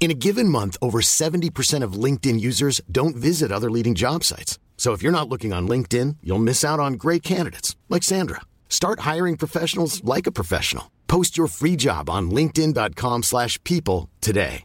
In 0.00 0.10
a 0.10 0.20
given 0.26 0.50
month, 0.50 0.76
over 0.82 1.00
70% 1.00 1.82
of 1.82 1.94
LinkedIn 1.94 2.38
users 2.38 2.82
don't 2.92 3.16
visit 3.16 3.50
other 3.50 3.70
leading 3.70 3.94
job 3.94 4.22
sites. 4.22 4.58
So 4.76 4.92
if 4.92 5.02
you're 5.02 5.18
not 5.18 5.30
looking 5.30 5.54
on 5.54 5.66
LinkedIn, 5.66 6.16
you'll 6.22 6.38
miss 6.44 6.62
out 6.62 6.78
on 6.78 6.98
great 7.04 7.22
candidates 7.22 7.74
like 7.88 8.02
Sandra. 8.02 8.42
Start 8.68 9.00
hiring 9.00 9.38
professionals 9.38 10.04
like 10.04 10.26
a 10.26 10.32
professional. 10.32 10.90
Post 11.08 11.38
your 11.38 11.46
free 11.46 11.76
job 11.76 12.10
on 12.10 12.30
linkedin.com/people 12.30 14.10
today. 14.20 14.62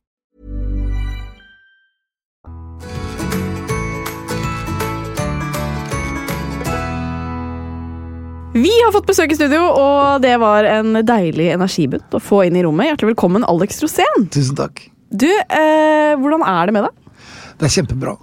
Vi 8.54 8.72
har 8.84 8.92
fått 8.92 9.06
besøk 9.06 9.32
i 9.32 9.36
studio, 9.38 9.62
og 9.62 10.24
det 10.24 10.34
var 10.42 10.66
en 10.66 10.98
deilig 11.06 11.52
energibunt 11.54 12.16
å 12.18 12.20
få 12.20 12.42
inn 12.48 12.58
i 12.58 12.64
rommet. 12.66 12.90
Hjertelig 12.90 13.14
velkommen, 13.14 13.46
Alex 13.46 13.84
Rosén. 13.86 14.26
Tusen 14.34 14.58
takk. 14.58 14.90
Du, 15.10 15.30
eh, 15.30 16.16
hvordan 16.22 16.44
er 16.46 16.66
det 16.70 16.74
med 16.76 16.86
deg? 16.86 17.22
Det 17.60 17.68
er 17.68 17.74
kjempebra. 17.80 18.16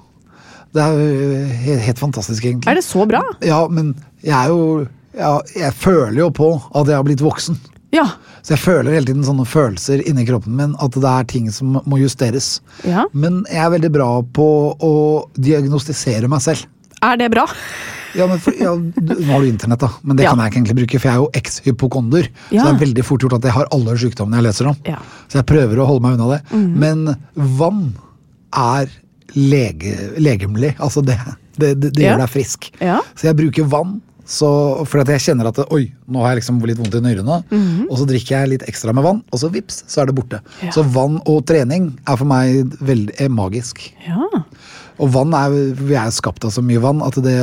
Det 0.76 0.82
er 0.84 1.54
helt, 1.64 1.82
helt 1.86 1.98
fantastisk, 2.02 2.44
egentlig. 2.44 2.68
Er 2.70 2.78
det 2.78 2.84
så 2.86 3.06
bra? 3.08 3.22
Ja, 3.44 3.62
men 3.68 3.94
jeg 4.22 4.34
er 4.36 4.52
jo 4.52 4.86
jeg, 5.16 5.56
Jeg 5.56 5.72
føler 5.80 6.18
jo 6.20 6.30
på 6.30 6.50
at 6.74 6.86
jeg 6.90 6.96
har 6.98 7.06
blitt 7.06 7.24
voksen. 7.24 7.56
Ja. 7.94 8.04
Så 8.44 8.54
jeg 8.54 8.60
føler 8.62 8.92
hele 8.92 9.08
tiden 9.08 9.24
sånne 9.24 9.46
følelser 9.48 10.02
inni 10.06 10.26
kroppen 10.28 10.54
min 10.58 10.74
at 10.82 10.94
det 10.94 11.10
er 11.10 11.24
ting 11.30 11.48
som 11.54 11.78
må 11.86 11.98
justeres. 12.02 12.60
ja. 12.84 13.06
Men 13.12 13.44
jeg 13.50 13.62
er 13.64 13.72
veldig 13.72 13.92
bra 13.94 14.10
på 14.36 14.48
å 14.78 14.92
diagnostisere 15.40 16.28
meg 16.30 16.44
selv. 16.44 16.66
Er 17.02 17.16
det 17.20 17.30
bra? 17.32 17.46
Ja, 18.16 18.26
men 18.30 18.40
for, 18.42 18.54
ja, 18.56 18.72
Nå 18.76 19.16
har 19.28 19.40
du 19.44 19.48
internett, 19.50 19.80
da, 19.82 19.90
men 20.02 20.16
det 20.16 20.24
Ja. 20.24 20.30
kan 20.32 20.40
jeg 20.40 20.52
ikke 20.52 20.58
egentlig 20.62 20.76
bruke, 20.80 21.00
for 21.00 21.08
jeg 21.08 21.14
er 21.16 21.22
jo 21.22 21.30
eks-hypokonder. 21.40 22.28
Ja. 22.50 22.62
Så 22.62 22.66
det 22.66 22.74
er 22.74 22.84
veldig 22.86 23.04
fort 23.04 23.20
gjort 23.26 23.36
at 23.38 23.42
jeg 23.48 23.52
har 23.52 23.68
alle 23.76 23.96
sykdommene 24.00 24.40
jeg 24.40 24.46
leser 24.48 24.70
om. 24.72 24.76
Så 25.28 25.40
jeg 25.40 25.46
prøver 25.46 25.76
å 25.82 25.86
holde 25.86 26.02
meg 26.06 26.18
unna 26.18 26.28
det. 26.36 26.42
Mm. 26.52 26.68
Men 26.80 27.16
vann 27.58 27.82
er 28.56 28.88
lege, 29.36 29.94
legemlig. 30.18 30.74
Altså 30.80 31.04
det, 31.04 31.18
det, 31.58 31.74
det, 31.80 31.92
det 31.96 32.04
gjør 32.06 32.22
deg 32.24 32.30
frisk. 32.32 32.70
Så 32.80 33.28
jeg 33.28 33.36
bruker 33.36 33.68
vann. 33.68 34.00
Så, 34.26 34.48
for 34.90 35.04
jeg 35.06 35.22
kjenner 35.22 35.46
at 35.52 35.60
oi, 35.70 35.84
nå 36.10 36.22
har 36.24 36.32
jeg 36.34 36.40
liksom 36.42 36.58
litt 36.66 36.78
vondt 36.80 36.96
i 36.98 37.02
nyrene. 37.04 37.36
Og 37.86 37.94
så 38.00 38.06
drikker 38.10 38.34
jeg 38.40 38.50
litt 38.56 38.64
ekstra 38.66 38.92
med 38.96 39.04
vann, 39.06 39.20
og 39.30 39.38
så 39.38 39.50
vips, 39.54 39.84
så 39.86 40.02
er 40.02 40.10
det 40.10 40.16
borte. 40.18 40.40
Ja. 40.64 40.72
Så 40.74 40.82
vann 40.82 41.20
og 41.30 41.44
trening 41.46 41.92
er 42.06 42.18
for 42.18 42.26
meg 42.26 42.74
veldig 42.82 43.14
er 43.22 43.30
magisk. 43.30 43.84
Ja. 44.06 44.26
Og 44.98 45.10
vann 45.12 45.34
er, 45.36 45.52
vi 45.76 45.94
er 45.94 46.10
skapt 46.16 46.44
av 46.48 46.50
så 46.54 46.62
mye 46.64 46.80
vann 46.80 47.02
at 47.04 47.18
det, 47.22 47.34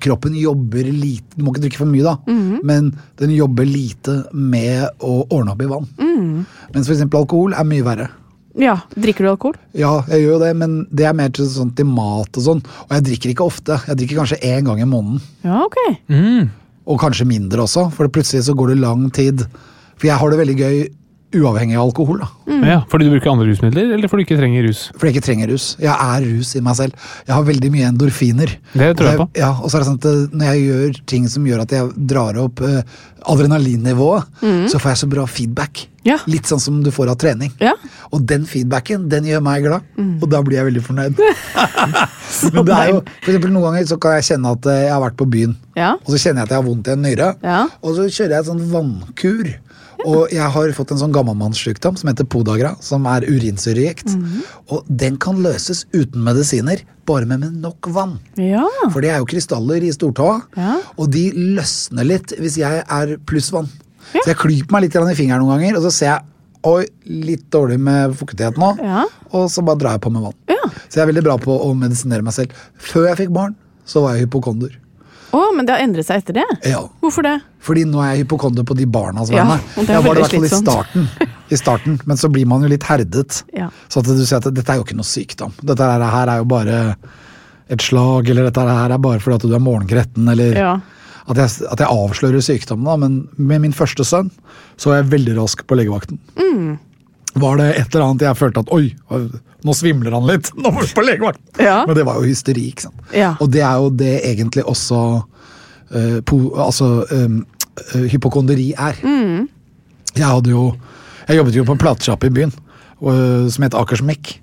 kroppen 0.00 0.36
jobber 0.38 0.86
lite 0.86 1.24
Du 1.34 1.42
må 1.42 1.50
ikke 1.52 1.64
drikke 1.64 1.80
for 1.82 1.90
mye, 1.90 2.04
da, 2.06 2.16
Mhm. 2.30 2.60
men 2.62 2.92
den 3.18 3.30
jobber 3.34 3.66
lite 3.66 4.14
med 4.32 4.88
å 5.02 5.26
ordne 5.28 5.52
opp 5.52 5.62
i 5.62 5.66
vann. 5.66 5.88
Mm. 5.98 6.46
Mens 6.72 6.88
f.eks. 6.88 7.02
alkohol 7.10 7.52
er 7.52 7.64
mye 7.66 7.82
verre. 7.84 8.08
Ja. 8.60 8.76
Drikker 8.94 9.26
du 9.26 9.30
alkohol? 9.32 9.56
Ja, 9.76 9.92
jeg 10.10 10.24
gjør 10.24 10.36
jo 10.36 10.42
det, 10.44 10.50
men 10.60 10.74
det 10.94 11.06
er 11.08 11.16
mer 11.16 11.32
til, 11.34 11.48
sånn, 11.50 11.72
til 11.76 11.88
mat 11.90 12.38
og 12.38 12.44
sånn. 12.44 12.60
Og 12.86 12.92
jeg 12.96 13.06
drikker 13.08 13.32
ikke 13.32 13.46
ofte. 13.46 13.78
Jeg 13.88 14.00
drikker 14.00 14.20
kanskje 14.22 14.40
én 14.46 14.66
gang 14.68 14.82
i 14.82 14.88
måneden. 14.88 15.22
Ja, 15.46 15.62
ok. 15.64 15.80
Og 16.84 17.00
kanskje 17.00 17.26
mindre 17.28 17.64
også, 17.64 17.88
for 17.94 18.10
plutselig 18.12 18.44
så 18.46 18.54
går 18.56 18.74
det 18.74 18.82
lang 18.82 19.08
tid. 19.14 19.46
For 19.96 20.10
jeg 20.10 20.20
har 20.20 20.30
det 20.30 20.40
veldig 20.42 20.56
gøy 20.60 20.78
uavhengig 21.40 21.76
av 21.78 21.86
alkohol. 21.88 22.18
da. 22.22 22.28
Ja, 22.64 22.76
fordi 22.90 23.08
du 23.08 23.14
bruker 23.16 23.32
andre 23.32 23.46
rusmidler, 23.50 23.92
eller 23.96 24.08
fordi 24.08 24.24
du 24.24 24.28
ikke 24.28 24.38
trenger 24.40 24.66
rus? 24.68 24.82
Fordi 24.94 25.10
jeg 25.10 25.16
ikke 25.18 25.26
trenger 25.26 25.50
rus. 25.52 25.66
Jeg 25.82 25.92
er 25.94 26.26
rus 26.28 26.52
i 26.56 26.62
meg 26.64 26.76
selv. 26.78 26.92
Jeg 27.26 27.34
har 27.34 27.46
veldig 27.48 27.70
mye 27.74 27.88
endorfiner. 27.92 28.54
Det 28.72 28.90
tror 28.98 29.08
jeg 29.10 29.20
på. 29.22 29.26
Ja, 29.40 29.50
og 29.60 29.70
så 29.72 29.78
er 29.78 29.84
det 29.84 29.88
sånn 29.90 29.98
at 30.00 30.06
eh, 30.10 30.22
Når 30.38 30.52
jeg 30.52 30.62
gjør 30.68 31.00
ting 31.14 31.26
som 31.32 31.48
gjør 31.48 31.64
at 31.66 31.74
jeg 31.76 31.90
drar 32.14 32.38
opp 32.44 32.62
eh, 32.64 32.80
adrenalinnivået, 33.24 34.24
så 34.70 34.78
får 34.80 34.90
jeg 34.94 35.00
så 35.00 35.08
bra 35.08 35.24
feedback. 35.26 35.86
Ja. 36.04 36.18
Litt 36.28 36.44
sånn 36.50 36.60
som 36.60 36.82
du 36.84 36.90
får 36.92 37.08
av 37.14 37.16
trening. 37.22 37.52
Ja. 37.64 37.72
Og 38.12 38.26
den 38.28 38.44
feedbacken 38.48 39.06
den 39.08 39.24
gjør 39.30 39.40
meg 39.46 39.64
glad, 39.64 39.86
og 40.20 40.26
da 40.28 40.42
blir 40.44 40.58
jeg 40.60 40.68
veldig 40.68 40.82
fornøyd. 40.84 41.22
Men 42.52 42.66
det 42.68 42.74
er 42.76 42.90
jo, 42.92 42.98
for 43.22 43.30
eksempel 43.32 43.52
Noen 43.54 43.66
ganger 43.70 43.86
så 43.88 43.98
kan 44.02 44.16
jeg 44.18 44.26
kjenne 44.28 44.52
at 44.56 44.68
eh, 44.70 44.82
jeg 44.84 44.92
har 44.92 45.02
vært 45.06 45.16
på 45.20 45.28
byen, 45.32 45.54
Ja. 45.78 45.94
og 45.96 46.10
så 46.12 46.20
kjenner 46.20 46.42
jeg 46.44 46.48
at 46.50 46.54
jeg 46.54 46.60
har 46.60 46.66
vondt 46.68 46.90
i 46.90 46.94
en 46.94 47.04
nyre. 47.08 47.30
Ja. 47.44 47.62
Og 47.82 47.96
så 47.96 48.06
kjører 48.10 48.36
jeg 48.36 48.44
et 48.44 48.50
sånn 48.50 48.64
vannkur. 48.74 49.54
Og 50.04 50.32
jeg 50.34 50.50
har 50.54 50.72
fått 50.76 50.92
en 50.94 51.00
sånn 51.00 51.12
gammelmannssykdom 51.14 51.96
som 52.00 52.10
heter 52.10 52.26
podagra, 52.28 52.74
som 52.84 53.06
er 53.10 53.24
urinsyregikt. 53.28 54.12
Og 54.72 54.84
den 54.88 55.16
kan 55.22 55.40
løses 55.44 55.84
uten 55.94 56.24
medisiner, 56.26 56.82
bare 57.08 57.26
med, 57.28 57.40
med 57.40 57.56
nok 57.64 57.88
vann. 57.92 58.18
Ja. 58.40 58.64
For 58.92 59.04
det 59.04 59.10
er 59.12 59.18
jo 59.22 59.28
krystaller 59.28 59.82
i 59.84 59.92
stortåa, 59.92 60.42
Ja. 60.56 60.78
og 60.96 61.10
de 61.12 61.30
løsner 61.36 62.04
litt 62.08 62.32
hvis 62.40 62.56
jeg 62.60 62.84
er 62.88 63.16
pluss 63.28 63.50
vann. 63.52 63.68
Så 64.14 64.28
jeg 64.30 64.36
klyper 64.40 64.72
meg 64.76 64.86
litt 64.86 64.96
i 64.96 65.14
fingeren 65.18 65.42
noen 65.44 65.58
ganger, 65.58 65.76
og 65.80 65.84
så 65.88 65.92
ser 65.92 66.10
jeg 66.12 66.22
Oi, 66.64 66.86
litt 67.04 67.50
dårlig 67.52 67.76
med 67.76 68.14
fuktighet 68.16 68.56
nå. 68.56 68.70
Ja. 68.80 69.02
Og 69.36 69.50
så 69.52 69.60
bare 69.60 69.76
drar 69.82 69.96
jeg 69.98 70.00
på 70.06 70.12
med 70.14 70.22
vann. 70.24 70.36
Ja. 70.48 70.62
Så 70.88 70.96
jeg 70.96 71.02
er 71.02 71.10
veldig 71.10 71.24
bra 71.26 71.34
på 71.36 71.52
å 71.60 71.74
medisinere 71.76 72.24
meg 72.24 72.32
selv. 72.32 72.54
Før 72.80 73.10
jeg 73.10 73.18
fikk 73.18 73.34
barn, 73.36 73.52
så 73.84 74.00
var 74.00 74.14
jeg 74.16 74.24
hypokonder. 74.24 74.72
Å, 75.34 75.40
men 75.56 75.66
det 75.66 75.74
har 75.74 75.82
endret 75.82 76.06
seg 76.06 76.20
etter 76.22 76.36
det? 76.38 76.44
Ja. 76.70 76.80
Hvorfor 77.02 77.26
det? 77.26 77.32
Fordi 77.64 77.82
nå 77.90 77.98
er 78.04 78.12
jeg 78.14 78.24
hypokonder 78.24 78.66
på 78.68 78.76
de 78.78 78.86
barnas 78.86 79.32
Ja, 79.34 79.42
vegne. 79.42 79.56
og 79.80 79.88
det 79.88 79.96
jeg 79.96 80.04
var 80.06 80.14
det 80.14 80.22
i 80.22 80.24
hvert 80.24 80.36
fall 80.36 80.46
i 80.46 80.62
starten, 80.62 81.06
i 81.50 81.58
starten, 81.58 81.98
men 82.08 82.20
så 82.20 82.30
blir 82.32 82.46
man 82.50 82.62
jo 82.64 82.70
litt 82.70 82.86
herdet. 82.88 83.40
Ja. 83.56 83.68
Så 83.90 84.00
at 84.02 84.08
du 84.10 84.22
sier 84.22 84.38
at 84.40 84.48
dette 84.54 84.70
er 84.74 84.78
jo 84.80 84.86
ikke 84.86 84.98
noe 84.98 85.08
sykdom. 85.08 85.54
Dette 85.64 85.88
her 85.90 86.32
er 86.34 86.42
jo 86.42 86.48
bare 86.54 86.78
et 87.72 87.80
slag, 87.82 88.28
eller 88.30 88.50
dette 88.50 88.64
her 88.68 88.92
er 88.94 89.00
bare 89.02 89.22
fordi 89.24 89.40
at 89.40 89.46
du 89.48 89.56
er 89.56 89.64
morgengretten, 89.64 90.28
eller 90.30 90.58
Ja. 90.60 90.72
at 91.26 91.36
jeg, 91.40 91.50
at 91.72 91.80
jeg 91.80 91.88
avslører 91.88 92.44
sykdommen, 92.44 92.84
da, 92.84 92.96
men 93.00 93.28
med 93.40 93.64
min 93.64 93.72
første 93.76 94.04
sønn 94.04 94.28
så 94.76 94.90
var 94.92 95.00
jeg 95.02 95.12
veldig 95.18 95.38
rask 95.40 95.64
på 95.66 95.78
legevakten. 95.80 96.20
Var 97.34 97.56
det 97.58 97.68
et 97.80 97.88
eller 97.94 98.04
annet 98.06 98.22
jeg 98.28 98.38
følte 98.38 98.62
at 98.62 98.70
oi, 98.74 98.84
nå 99.64 99.74
svimler 99.74 100.14
han 100.14 100.26
litt, 100.28 100.50
nå 100.60 100.70
må 100.70 100.84
vi 100.84 100.92
på 100.94 101.02
legevakten! 101.02 101.64
Ja. 101.64 101.80
Men 101.88 101.96
det 101.98 102.04
var 102.06 102.20
jo 102.20 102.28
hysteri, 102.28 102.68
ikke 102.70 102.86
sant. 102.86 103.00
Ja. 103.16 103.32
Og 103.42 103.50
det 103.54 103.62
er 103.66 103.80
jo 103.82 103.88
det 103.90 104.12
egentlig 104.28 104.62
også 104.70 105.00
uh, 105.24 106.20
po, 106.28 106.38
altså, 106.62 106.90
um, 107.10 107.40
uh, 107.94 108.04
hypokonderi 108.12 108.70
er. 108.78 109.00
Jeg 110.14 110.26
hadde 110.30 110.50
jo 110.52 110.68
Jeg 111.26 111.38
jobbet 111.40 111.56
jo 111.56 111.64
på 111.64 111.72
en 111.74 111.80
platesjappe 111.80 112.28
i 112.28 112.34
byen 112.36 112.52
uh, 113.02 113.48
som 113.50 113.64
het 113.64 113.74
Akersmek. 113.74 114.34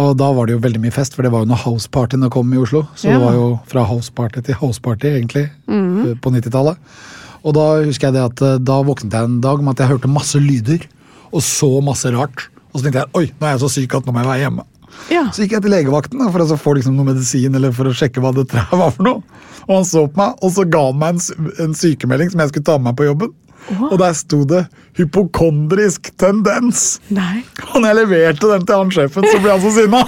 Og 0.00 0.16
da 0.18 0.26
var 0.34 0.48
det 0.48 0.56
jo 0.56 0.62
veldig 0.64 0.80
mye 0.82 0.90
fest, 0.94 1.14
for 1.14 1.22
det 1.22 1.30
var 1.30 1.44
jo 1.44 1.50
når 1.52 1.60
housepartyene 1.68 2.30
kom 2.34 2.48
i 2.50 2.58
Oslo. 2.58 2.80
Så 2.98 3.06
Ja. 3.12 3.18
det 3.18 3.26
var 3.28 3.34
jo 3.36 3.44
fra 3.70 3.84
houseparty 3.86 4.40
til 4.42 4.56
houseparty, 4.58 5.06
egentlig, 5.20 5.44
eh, 5.68 6.16
på 6.18 6.32
90-tallet. 6.34 6.80
Og 7.44 7.54
da 7.54 7.66
husker 7.84 8.08
jeg 8.08 8.16
det 8.16 8.24
at 8.24 8.64
da 8.64 8.78
våknet 8.82 9.12
jeg 9.14 9.28
en 9.28 9.36
dag 9.44 9.62
med 9.62 9.76
at 9.76 9.84
jeg 9.84 9.92
hørte 9.92 10.10
masse 10.10 10.40
lyder, 10.40 10.82
og 11.34 11.42
så 11.44 11.70
masse 11.84 12.10
rart. 12.14 12.48
Og 12.72 12.78
så 12.80 12.86
tenkte 12.86 13.04
jeg 13.04 13.12
oi, 13.18 13.26
nå 13.38 13.46
er 13.46 13.56
jeg 13.56 13.64
så 13.64 13.72
syk 13.76 13.98
at 13.98 14.06
nå 14.06 14.14
må 14.14 14.22
jeg 14.22 14.30
være 14.30 14.46
hjemme. 14.46 14.66
Ja. 15.10 15.24
Så 15.34 15.42
gikk 15.42 15.56
jeg 15.56 15.64
til 15.64 15.74
legevakten 15.74 16.20
da, 16.22 16.28
for 16.32 16.44
å 16.44 16.58
få 16.60 16.76
liksom 16.78 16.96
noe 16.96 17.10
medisin 17.10 17.54
eller 17.58 17.74
for 17.74 17.90
å 17.90 17.94
sjekke 17.96 18.22
hva 18.22 18.30
det 18.36 18.46
var 18.54 18.92
for 18.94 19.06
noe. 19.06 19.40
Og 19.64 19.78
han 19.78 19.88
så 19.88 20.04
på 20.06 20.20
meg, 20.20 20.36
og 20.44 20.52
så 20.54 20.66
ga 20.68 20.82
han 20.88 21.00
meg 21.00 21.16
en, 21.16 21.48
en 21.64 21.74
sykemelding 21.76 22.30
som 22.32 22.42
jeg 22.42 22.52
skulle 22.52 22.68
ta 22.68 22.76
med 22.78 22.90
meg 22.90 23.00
på 23.00 23.08
jobben. 23.08 23.32
Og 23.88 23.96
der 23.98 24.12
sto 24.12 24.42
det 24.44 24.66
'hypokondrisk 24.94 26.10
tendens'. 26.20 27.00
Nei. 27.08 27.44
Og 27.72 27.80
når 27.80 27.88
jeg 27.88 27.96
leverte 27.96 28.50
den 28.52 28.66
til 28.66 28.76
han 28.76 28.92
sjefen, 28.92 29.24
så 29.24 29.40
ble 29.40 29.54
han 29.54 29.62
så 29.64 29.72
sinna. 29.72 30.02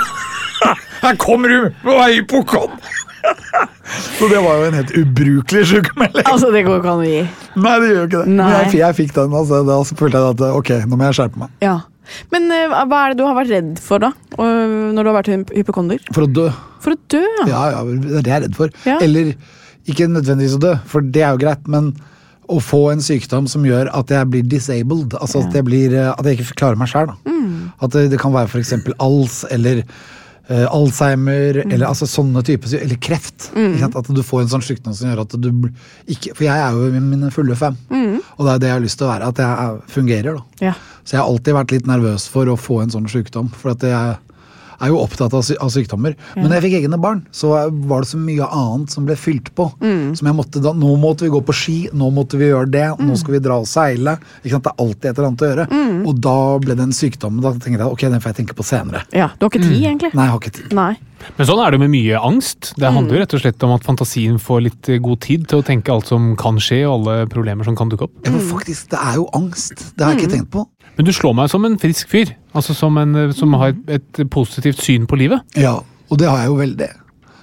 Her 1.05 1.17
kommer 1.17 1.49
du 1.49 1.89
og 1.89 1.97
er 1.97 2.19
hypokond! 2.19 2.77
Så 4.19 4.29
det 4.31 4.39
var 4.45 4.61
jo 4.61 4.69
en 4.71 4.77
helt 4.77 4.93
ubrukelig 4.99 5.65
sykemelding. 5.71 6.25
Altså, 6.27 6.49
det 6.55 6.65
går 6.67 6.81
ikke 6.81 6.93
an 6.95 7.03
å 7.05 7.11
gi. 7.11 7.21
Nei, 7.63 7.75
det 7.83 7.91
gjør 7.91 7.99
jo 8.01 8.07
ikke 8.09 8.23
det. 8.23 8.33
Men 8.33 8.55
jeg, 8.57 8.73
jeg 8.81 8.97
fikk 9.01 9.13
den, 9.17 9.37
altså, 9.41 9.61
da 9.69 9.77
så 9.89 9.99
følte 9.99 10.23
jeg 10.23 10.35
at 10.37 10.43
ok, 10.61 10.73
nå 10.91 10.99
må 10.99 11.07
jeg 11.09 11.19
skjerpe 11.21 11.43
meg. 11.45 11.53
Ja. 11.65 11.77
Men 12.35 12.51
uh, 12.55 12.75
hva 12.87 12.99
er 13.05 13.15
det 13.15 13.19
du 13.21 13.25
har 13.27 13.37
vært 13.39 13.53
redd 13.55 13.71
for, 13.83 14.03
da? 14.03 14.13
Og, 14.39 14.75
når 14.95 15.01
du 15.07 15.11
har 15.11 15.17
vært 15.21 15.31
hy- 15.33 15.61
hypokonder? 15.61 16.03
For 16.15 16.27
å 16.27 16.31
dø. 16.31 16.49
For 16.85 16.95
å 16.95 17.01
dø, 17.15 17.23
ja. 17.43 17.47
Ja, 17.51 17.63
ja, 17.75 17.81
det 18.07 18.21
er 18.25 18.29
jeg 18.35 18.45
redd 18.47 18.59
for. 18.59 18.75
Ja. 18.87 18.99
Eller 19.03 19.33
ikke 19.91 20.07
nødvendigvis 20.11 20.59
å 20.59 20.63
dø, 20.63 20.75
for 20.91 21.03
det 21.15 21.23
er 21.25 21.35
jo 21.35 21.43
greit, 21.43 21.67
men 21.71 21.93
å 22.47 22.61
få 22.63 22.85
en 22.93 23.03
sykdom 23.03 23.49
som 23.51 23.65
gjør 23.67 23.89
at 23.97 24.11
jeg 24.15 24.29
blir 24.31 24.45
disabled. 24.47 25.17
Altså 25.19 25.41
at 25.43 25.55
jeg, 25.57 25.67
blir, 25.67 25.95
eh, 25.99 26.13
at 26.13 26.27
jeg 26.29 26.39
ikke 26.39 26.59
klarer 26.61 26.79
meg 26.79 26.91
sjøl. 26.93 27.11
Mm. 27.27 27.73
At 27.83 27.95
det, 27.97 28.05
det 28.13 28.21
kan 28.23 28.35
være 28.35 28.51
f.eks. 28.53 28.71
ALS 29.03 29.41
eller 29.51 29.83
eh, 30.49 30.67
Alzheimer 30.71 31.63
Mm. 31.65 31.73
eller 31.73 31.87
altså 31.87 32.07
sånne 32.07 32.43
typer 32.45 32.75
Eller 32.81 32.97
kreft. 32.97 33.51
Ikke 33.55 33.81
sant? 33.81 33.97
At 33.97 34.07
du 34.15 34.23
får 34.23 34.43
en 34.43 34.49
sånn 34.49 34.63
sykdom 34.63 34.95
som 34.95 35.09
gjør 35.11 35.21
at 35.25 35.35
du 35.41 35.51
ikke 36.07 36.35
For 36.37 36.45
jeg 36.45 36.59
er 36.59 36.73
jo 36.73 36.87
i 36.95 37.01
mine 37.01 37.31
fulle 37.35 37.57
fem, 37.57 37.77
Mm. 37.91 38.21
og 38.39 38.47
det 38.47 38.53
er 38.55 38.59
det 38.59 38.69
jeg 38.69 38.77
har 38.77 38.81
lyst 38.85 38.99
til 38.99 39.07
å 39.07 39.11
være. 39.15 39.29
At 39.29 39.37
jeg 39.37 39.47
er, 39.47 39.81
fungerer. 39.89 40.35
da. 40.37 40.67
Ja. 40.67 40.75
Så 41.05 41.13
jeg 41.17 41.21
har 41.21 41.29
alltid 41.31 41.55
vært 41.55 41.71
litt 41.73 41.87
nervøs 41.87 42.29
for 42.29 42.47
å 42.47 42.57
få 42.59 42.83
en 42.83 42.91
sånn 42.91 43.07
sykdom. 43.09 43.51
For 43.55 43.71
at 43.71 43.81
jeg 43.81 44.17
er 44.81 44.93
jo 44.93 45.01
opptatt 45.03 45.35
av, 45.37 45.43
sy 45.47 45.57
av 45.63 45.71
sykdommer. 45.73 46.17
Men 46.37 46.49
når 46.51 46.59
jeg 46.59 46.65
fikk 46.67 46.77
egne 46.83 46.99
barn, 47.01 47.23
så 47.35 47.53
var 47.89 48.05
det 48.05 48.11
så 48.11 48.21
mye 48.21 48.49
annet 48.53 48.93
som 48.93 49.07
ble 49.09 49.17
fylt 49.19 49.53
på. 49.57 49.69
Som 49.81 50.31
jeg 50.31 50.37
måtte 50.37 50.63
da, 50.65 50.73
Nå 50.77 50.95
måtte 51.01 51.25
vi 51.27 51.33
gå 51.33 51.41
på 51.47 51.55
ski, 51.57 51.77
nå 51.97 52.11
måtte 52.15 52.37
vi 52.41 52.51
gjøre 52.51 52.71
det, 52.71 52.87
nå 53.01 53.17
skal 53.17 53.37
vi 53.39 53.43
dra 53.45 53.59
og 53.63 53.69
seile. 53.71 54.17
Ikke 54.43 54.57
sant? 54.57 54.67
Det 54.67 54.73
er 54.75 54.85
alltid 54.87 55.11
et 55.11 55.17
eller 55.19 55.29
annet 55.31 55.43
å 55.47 55.51
gjøre. 55.51 55.67
Og 56.07 56.21
da 56.29 56.37
ble 56.63 56.77
det 56.79 56.87
en 56.89 56.97
sykdom. 56.97 57.41
Da 57.45 57.53
tenkte 57.57 57.81
jeg 57.81 57.91
ok, 57.91 58.07
den 58.13 58.21
får 58.25 58.33
jeg 58.35 58.41
tenke 58.45 58.57
på 58.59 58.67
senere. 58.67 59.05
ja. 59.13 59.31
Du 59.39 59.45
har 59.47 59.53
ikke 59.53 59.65
tid, 59.67 59.83
egentlig? 59.85 60.13
Nei, 60.17 60.25
jeg 60.27 60.33
har 60.35 60.41
ikke 60.43 60.57
tid. 60.61 60.73
Nei. 60.77 60.93
Men 61.39 61.47
sånn 61.49 61.61
er 61.65 61.73
det 61.73 61.79
med 61.81 61.91
mye 61.91 62.19
angst. 62.23 62.75
Det 62.79 62.91
handler 62.93 63.17
jo 63.17 63.21
rett 63.23 63.35
og 63.35 63.41
slett 63.43 63.65
om 63.67 63.73
at 63.75 63.85
fantasien 63.87 64.37
får 64.39 64.61
litt 64.67 64.89
eh, 64.93 64.99
god 65.03 65.21
tid 65.25 65.47
til 65.51 65.63
å 65.63 65.65
tenke 65.67 65.91
alt 65.93 66.07
som 66.13 66.35
kan 66.39 66.61
skje, 66.63 66.83
og 66.87 66.99
alle 67.01 67.27
problemer 67.33 67.65
som 67.67 67.75
kan 67.79 67.89
dukke 67.91 68.07
opp. 68.07 68.15
Ja, 68.27 68.35
men 68.35 68.45
faktisk, 68.47 68.91
det 68.93 69.01
er 69.01 69.17
jo 69.19 69.25
angst. 69.37 69.95
Det 69.97 70.05
har 70.05 70.13
jeg 70.15 70.27
ikke 70.27 70.35
tenkt 70.37 70.51
på. 70.53 70.67
Men 70.97 71.09
du 71.09 71.13
slår 71.17 71.35
meg 71.41 71.51
som 71.53 71.65
en 71.69 71.79
frisk 71.81 72.09
fyr. 72.13 72.31
Altså 72.57 72.77
som 72.77 72.97
en 73.01 73.17
eh, 73.21 73.35
som 73.37 73.53
har 73.61 73.75
et, 73.75 74.07
et 74.21 74.31
positivt 74.33 74.81
syn 74.83 75.07
på 75.09 75.19
livet. 75.21 75.45
Ja, 75.61 75.77
og 76.09 76.21
det 76.21 76.31
har 76.31 76.43
jeg 76.43 76.53
jo 76.53 76.61
veldig. 76.61 76.89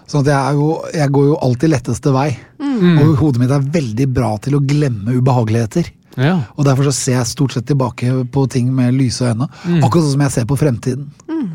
Sånn 0.10 0.24
at 0.26 0.32
jeg, 0.34 0.40
er 0.40 0.58
jo, 0.60 0.70
jeg 0.94 1.14
går 1.16 1.28
jo 1.30 1.36
alltid 1.48 1.72
letteste 1.72 2.14
vei. 2.14 2.30
Og 2.64 3.14
hodet 3.20 3.42
mitt 3.42 3.52
er 3.54 3.66
veldig 3.74 4.08
bra 4.12 4.32
til 4.42 4.58
å 4.58 4.64
glemme 4.66 5.16
ubehageligheter. 5.20 5.90
Ja. 6.18 6.36
Og 6.58 6.66
derfor 6.66 6.84
så 6.90 6.94
ser 6.94 7.16
jeg 7.20 7.26
stort 7.32 7.54
sett 7.56 7.66
tilbake 7.66 8.12
på 8.32 8.46
ting 8.50 8.70
med 8.76 8.94
lyse 8.94 9.22
øyne. 9.26 9.48
Akkurat 9.82 10.04
sånn 10.06 10.12
som 10.18 10.22
jeg 10.28 10.32
ser 10.32 10.46
på 10.50 10.58
fremtiden. 10.60 11.08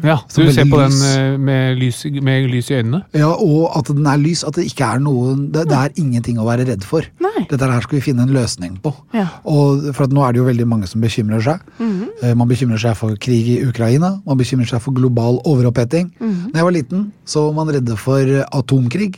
ja. 0.02 0.18
Så 0.28 0.44
Du 0.44 0.52
ser 0.52 0.64
på 0.66 0.78
den 0.80 0.90
lys. 0.90 1.02
den 1.14 1.44
med 1.44 1.78
lys, 1.78 2.04
med 2.22 2.50
lys 2.50 2.70
i 2.70 2.74
øynene. 2.82 3.02
Ja, 3.14 3.28
Og 3.32 3.70
at 3.78 3.86
den 3.94 4.06
er 4.06 4.16
lys, 4.18 4.44
at 4.44 4.54
det 4.54 4.66
ikke 4.66 4.84
er 4.94 4.98
noen 5.00 5.50
Det, 5.52 5.66
det 5.68 5.76
er 5.78 5.90
ingenting 5.96 6.38
å 6.38 6.44
være 6.46 6.66
redd 6.66 6.82
for. 6.84 7.02
Nei. 7.20 7.46
Dette 7.50 7.64
her 7.70 7.80
skal 7.80 7.98
vi 7.98 8.04
finne 8.10 8.22
en 8.26 8.34
løsning 8.34 8.78
på. 8.82 8.92
Ja. 9.14 9.28
Og 9.44 9.94
for 9.94 10.04
at 10.04 10.10
Nå 10.10 10.22
er 10.26 10.32
det 10.32 10.38
jo 10.42 10.44
veldig 10.48 10.66
mange 10.66 10.86
som 10.88 11.00
bekymrer 11.00 11.40
seg. 11.42 11.60
Mm. 11.78 12.36
Man 12.36 12.48
bekymrer 12.48 12.78
seg 12.78 12.96
for 12.96 13.14
krig 13.16 13.46
i 13.48 13.62
Ukraina, 13.68 14.20
man 14.26 14.36
bekymrer 14.38 14.66
seg 14.68 14.80
for 14.82 14.92
global 14.92 15.40
overoppheting. 15.46 16.10
Når 16.20 16.54
jeg 16.54 16.64
var 16.64 16.72
liten, 16.72 17.12
så 17.24 17.46
var 17.46 17.64
man 17.64 17.74
redde 17.74 17.96
for 17.96 18.24
atomkrig. 18.52 19.14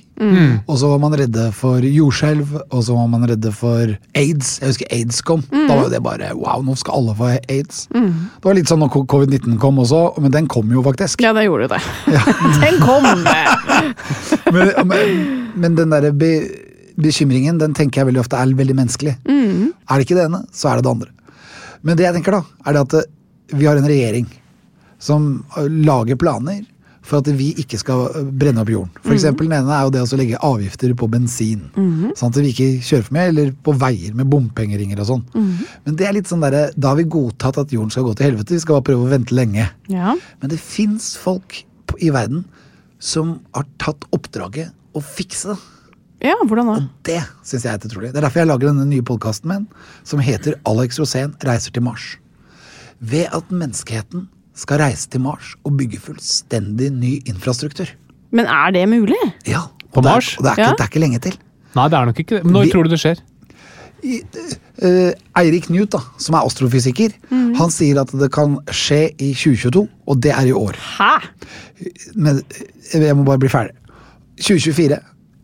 Og 0.69 0.77
så 0.79 0.89
var 0.91 0.99
man 1.01 1.15
redde 1.17 1.47
for 1.57 1.81
jordskjelv, 1.81 2.51
og 2.71 2.83
så 2.85 2.95
var 2.95 3.07
man 3.09 3.25
redde 3.31 3.53
for 3.57 3.97
aids. 4.15 4.59
Jeg 4.61 4.69
husker 4.75 4.87
aids 4.93 5.21
kom. 5.31 5.45
Da 5.51 5.77
var 5.77 5.85
jo 5.87 5.93
det 5.93 6.03
bare 6.05 6.31
wow, 6.39 6.65
nå 6.67 6.75
skal 6.79 6.99
alle 7.01 7.15
få 7.19 7.31
aids. 7.39 7.85
Det 7.91 8.47
var 8.47 8.59
litt 8.59 8.71
sånn 8.71 8.83
når 8.83 8.93
covid-19 9.11 9.59
kom 9.63 9.79
også, 9.83 10.03
men 10.23 10.35
den 10.35 10.49
kom 10.51 10.71
jo 10.75 10.83
faktisk. 10.87 11.23
Ja, 11.25 11.33
det 11.37 11.47
gjorde 11.47 11.71
det. 11.73 11.81
Den 12.65 12.81
kom! 12.83 13.07
men, 14.55 14.75
men, 14.91 15.23
men 15.61 15.79
den 15.79 15.93
derre 15.95 16.11
be, 16.17 16.33
bekymringen, 17.01 17.59
den 17.61 17.75
tenker 17.77 18.03
jeg 18.03 18.11
veldig 18.11 18.23
ofte 18.23 18.39
er 18.41 18.53
veldig 18.59 18.77
menneskelig. 18.77 19.17
Er 19.31 19.95
det 19.95 20.07
ikke 20.07 20.19
det 20.19 20.27
ene, 20.29 20.43
så 20.55 20.71
er 20.71 20.81
det 20.81 20.87
det 20.87 20.93
andre. 20.95 21.11
Men 21.87 21.97
det 21.97 22.07
jeg 22.07 22.17
tenker 22.19 22.37
da, 22.37 22.43
er 22.67 22.77
det 22.77 22.83
at 22.87 22.97
eh, 23.01 23.09
vi 23.57 23.67
har 23.69 23.79
en 23.81 23.89
regjering 23.89 24.27
som 25.01 25.31
eh, 25.57 25.69
lager 25.89 26.19
planer 26.21 26.61
for 27.11 27.21
at 27.21 27.31
vi 27.35 27.49
ikke 27.59 27.79
skal 27.81 28.05
eh, 28.15 28.29
brenne 28.41 28.63
opp 28.63 28.71
jorden. 28.71 28.93
For 29.03 29.17
eksempel 29.17 29.49
Den 29.51 29.57
ene 29.59 29.75
er 29.75 29.89
jo 29.89 29.93
det 29.97 30.05
å 30.07 30.19
legge 30.21 30.39
avgifter 30.47 30.95
på 30.99 31.09
bensin. 31.11 31.65
Sånn 32.19 32.31
at 32.31 32.39
vi 32.39 32.53
ikke 32.55 32.69
kjører 32.87 33.07
for 33.09 33.17
mye, 33.17 33.29
eller 33.33 33.51
på 33.67 33.75
veier 33.81 34.15
med 34.17 34.31
bompengeringer 34.31 35.03
og 35.03 35.09
sånn. 35.11 35.25
Men 35.35 35.99
det 35.99 36.07
er 36.07 36.15
litt 36.17 36.31
sånn 36.31 36.45
der, 36.45 36.71
da 36.77 36.93
har 36.95 37.01
vi 37.01 37.09
godtatt 37.11 37.59
at 37.61 37.75
jorden 37.75 37.91
skal 37.91 38.07
gå 38.07 38.15
til 38.19 38.31
helvete. 38.31 38.55
Vi 38.55 38.63
skal 38.63 38.79
bare 38.79 38.87
prøve 38.93 39.09
å 39.09 39.11
vente 39.11 39.35
lenge. 39.37 39.67
Ja. 39.91 40.15
Men 40.41 40.55
det 40.55 40.61
fins 40.63 41.13
folk 41.19 41.61
i 41.99 42.13
verden 42.15 42.45
som 43.03 43.39
har 43.57 43.67
tatt 43.83 44.07
oppdraget 44.15 44.71
å 44.95 45.03
fikse 45.05 45.55
det. 45.55 45.59
ja, 46.31 46.35
hvordan 46.47 46.69
da? 46.69 46.79
Det 47.09 47.21
syns 47.49 47.65
jeg 47.65 47.73
er 47.73 47.87
utrolig. 47.89 48.11
Det 48.13 48.21
er 48.21 48.27
derfor 48.27 48.43
jeg 48.43 48.51
lager 48.51 48.69
denne 48.71 48.87
nye 48.91 49.05
podkasten 49.07 49.49
min, 49.51 49.67
som 50.05 50.21
heter 50.23 50.59
Alex 50.69 51.01
Rosén 51.01 51.33
reiser 51.47 51.73
til 51.73 51.83
Mars. 51.87 52.13
Ved 53.01 53.31
at 53.33 53.49
menneskeheten 53.49 54.29
skal 54.61 54.81
reise 54.83 55.09
til 55.13 55.23
Mars 55.25 55.55
og 55.65 55.77
bygge 55.81 55.99
fullstendig 56.05 56.91
ny 56.93 57.17
infrastruktur. 57.31 57.89
Men 58.31 58.47
er 58.47 58.71
det 58.77 58.85
mulig? 58.89 59.19
Ja, 59.49 59.65
På 59.93 60.03
det 60.05 60.11
er- 60.11 60.15
Mars? 60.21 60.35
Og 60.39 60.45
det 60.45 60.51
er, 60.53 60.57
ikke, 60.59 60.69
Ja. 60.69 60.77
det 60.77 60.85
er 60.85 60.91
ikke 60.93 61.01
lenge 61.07 61.19
til. 61.25 61.39
Nei, 61.75 61.89
det 61.89 61.97
er 61.99 62.05
nok 62.11 62.19
ikke 62.21 62.37
det. 62.37 62.45
Men 62.45 62.53
Når 62.53 62.65
Vi- 62.65 62.71
tror 62.71 62.83
du 62.85 62.91
det 62.91 63.01
skjer? 63.01 63.19
Eh, 64.83 65.13
Eirik 65.37 65.67
Knut, 65.69 65.91
da, 65.93 65.99
som 66.19 66.35
er 66.39 66.47
astrofysiker, 66.47 67.13
han 67.31 67.71
sier 67.71 68.01
at 68.01 68.13
det 68.17 68.31
kan 68.33 68.57
skje 68.73 69.11
i 69.21 69.33
2022, 69.37 69.83
og 70.09 70.21
det 70.25 70.33
er 70.33 70.47
i 70.49 70.53
år. 70.57 70.73
Hæ? 70.97 71.11
Men 72.15 72.41
eh, 72.95 73.01
jeg 73.03 73.17
må 73.17 73.25
bare 73.29 73.39
bli 73.43 73.49
ferdig. 73.53 73.75
2024, 74.41 74.99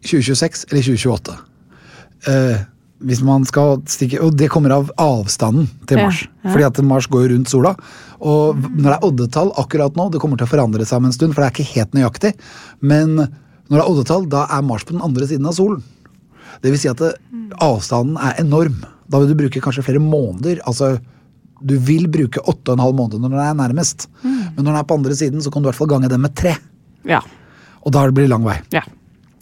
2026 0.07 0.65
eller 0.71 0.83
2028. 0.83 1.37
Eh, 2.33 2.65
hvis 3.05 3.21
man 3.25 3.45
skal 3.45 3.83
stikke 3.91 4.23
Og 4.25 4.37
det 4.39 4.49
kommer 4.49 4.73
av 4.73 4.91
avstanden 4.97 5.67
til 5.89 6.01
Mars. 6.01 6.23
ja. 6.45 6.53
Fordi 6.53 6.65
at 6.65 6.79
Mars 6.85 7.09
går 7.13 7.29
rundt 7.33 7.51
sola. 7.53 7.75
Og 8.21 8.57
når 8.57 8.87
det 8.87 8.95
er 8.95 9.05
oddetall 9.05 9.53
akkurat 9.61 9.97
nå, 9.97 10.09
det 10.11 10.21
kommer 10.23 10.41
til 10.41 10.49
å 10.49 10.53
forandre 10.55 10.87
seg 10.89 11.03
om 11.03 11.11
en 11.11 11.13
stund, 11.13 11.35
for 11.35 11.43
det 11.43 11.51
er 11.51 11.55
ikke 11.55 11.75
helt 11.75 11.93
nøyaktig, 11.93 12.33
men 12.81 13.19
når 13.19 13.75
det 13.75 13.83
er 13.83 13.91
oddetall, 13.91 14.25
da 14.31 14.47
er 14.49 14.65
Mars 14.65 14.87
på 14.87 14.95
den 14.95 15.05
andre 15.05 15.27
siden 15.29 15.49
av 15.51 15.57
solen. 15.59 15.83
Det 16.63 16.73
vil 16.73 16.81
si 16.81 16.89
at 16.89 17.03
det, 17.03 17.13
avstanden 17.61 18.17
er 18.17 18.41
enorm. 18.41 18.79
Da 19.11 19.21
vil 19.21 19.29
du 19.31 19.37
bruke 19.39 19.61
kanskje 19.61 19.85
flere 19.85 20.03
måneder. 20.03 20.63
altså 20.65 20.97
du 21.61 21.79
vil 21.81 22.05
bruke 22.13 22.41
åtte 22.45 22.73
og 22.73 22.77
en 22.77 22.85
halv 22.85 22.97
måned 22.99 23.21
når 23.21 23.33
den 23.33 23.41
er 23.41 23.55
nærmest. 23.57 24.09
Men 24.23 24.61
når 24.61 24.71
den 24.71 24.81
er 24.81 24.89
på 24.89 24.97
andre 24.99 25.17
siden, 25.17 25.41
så 25.41 25.51
kan 25.51 25.63
du 25.63 25.69
i 25.69 25.71
hvert 25.71 25.79
fall 25.79 25.89
gange 25.89 26.11
den 26.13 26.21
med 26.21 26.35
tre. 26.37 26.53
Ja. 27.09 27.23
Og 27.85 27.95
da 27.95 28.05
blir 28.11 28.27
det 28.27 28.33
lang 28.33 28.45
vei. 28.47 28.59
ja. 28.75 28.83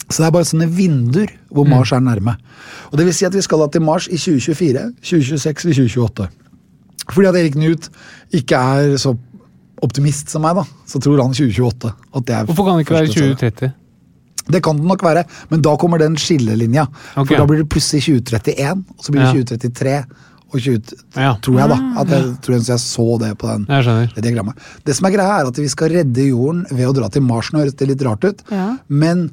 Så 0.09 0.21
det 0.21 0.27
er 0.27 0.33
bare 0.35 0.45
sånne 0.47 0.67
vinduer 0.69 1.31
hvor 1.49 1.65
Mars 1.69 1.91
er 1.95 2.03
nærme. 2.03 2.35
Og 2.91 2.97
det 2.99 3.07
vil 3.07 3.15
si 3.17 3.25
at 3.25 3.33
vi 3.33 3.41
skal 3.41 3.63
da 3.63 3.69
til 3.73 3.81
Mars 3.85 4.05
i 4.07 4.19
2024, 4.21 4.83
2026 5.01 5.65
eller 5.65 5.79
2028. 5.89 6.27
Fordi 7.13 7.29
at 7.29 7.39
Erik 7.39 7.55
Knut 7.57 7.89
ikke 8.33 8.59
er 8.59 8.97
så 9.01 9.15
optimist 9.85 10.29
som 10.31 10.45
meg, 10.45 10.57
da, 10.57 10.63
så 10.89 11.01
tror 11.03 11.21
han 11.23 11.33
2028. 11.35 11.91
At 12.15 12.27
det 12.29 12.37
er 12.37 12.45
Hvorfor 12.49 12.67
kan 12.69 12.77
det 12.77 12.85
ikke 12.85 12.97
være 12.99 13.11
2030? 13.15 13.73
Det 14.45 14.61
kan 14.61 14.77
det 14.77 14.85
nok 14.85 15.01
være, 15.01 15.23
men 15.49 15.61
da 15.65 15.73
kommer 15.81 15.97
den 16.01 16.15
skillelinja. 16.21 16.85
Okay. 17.15 17.31
For 17.33 17.41
da 17.41 17.47
blir 17.49 17.63
det 17.63 17.69
plutselig 17.73 18.03
2031, 18.05 18.83
og 18.93 19.05
så 19.07 19.13
blir 19.15 19.25
det 19.25 19.45
2033 19.49 19.95
og 20.53 20.59
20... 20.61 20.99
Ja. 21.17 21.31
Tror 21.41 21.57
jeg, 21.59 21.71
da. 21.71 21.77
At 22.03 22.13
jeg, 22.13 22.27
tror 22.45 22.55
jeg, 22.55 22.67
jeg 22.69 22.83
så 22.83 23.07
det 23.23 23.31
på 23.41 23.49
den 23.49 23.65
det 23.65 24.23
diagrammet. 24.27 24.61
Det 24.85 24.95
som 24.97 25.09
er 25.09 25.15
greia, 25.17 25.39
er 25.41 25.49
at 25.49 25.57
vi 25.59 25.67
skal 25.73 25.89
redde 25.95 26.27
jorden 26.29 26.61
ved 26.69 26.85
å 26.91 26.93
dra 26.95 27.09
til 27.11 27.25
Mars. 27.25 27.49
Nå 27.51 27.63
høres 27.63 27.77
det 27.79 27.89
litt 27.89 28.05
rart 28.05 28.27
ut, 28.29 28.45
Ja. 28.53 28.67
men 28.87 29.31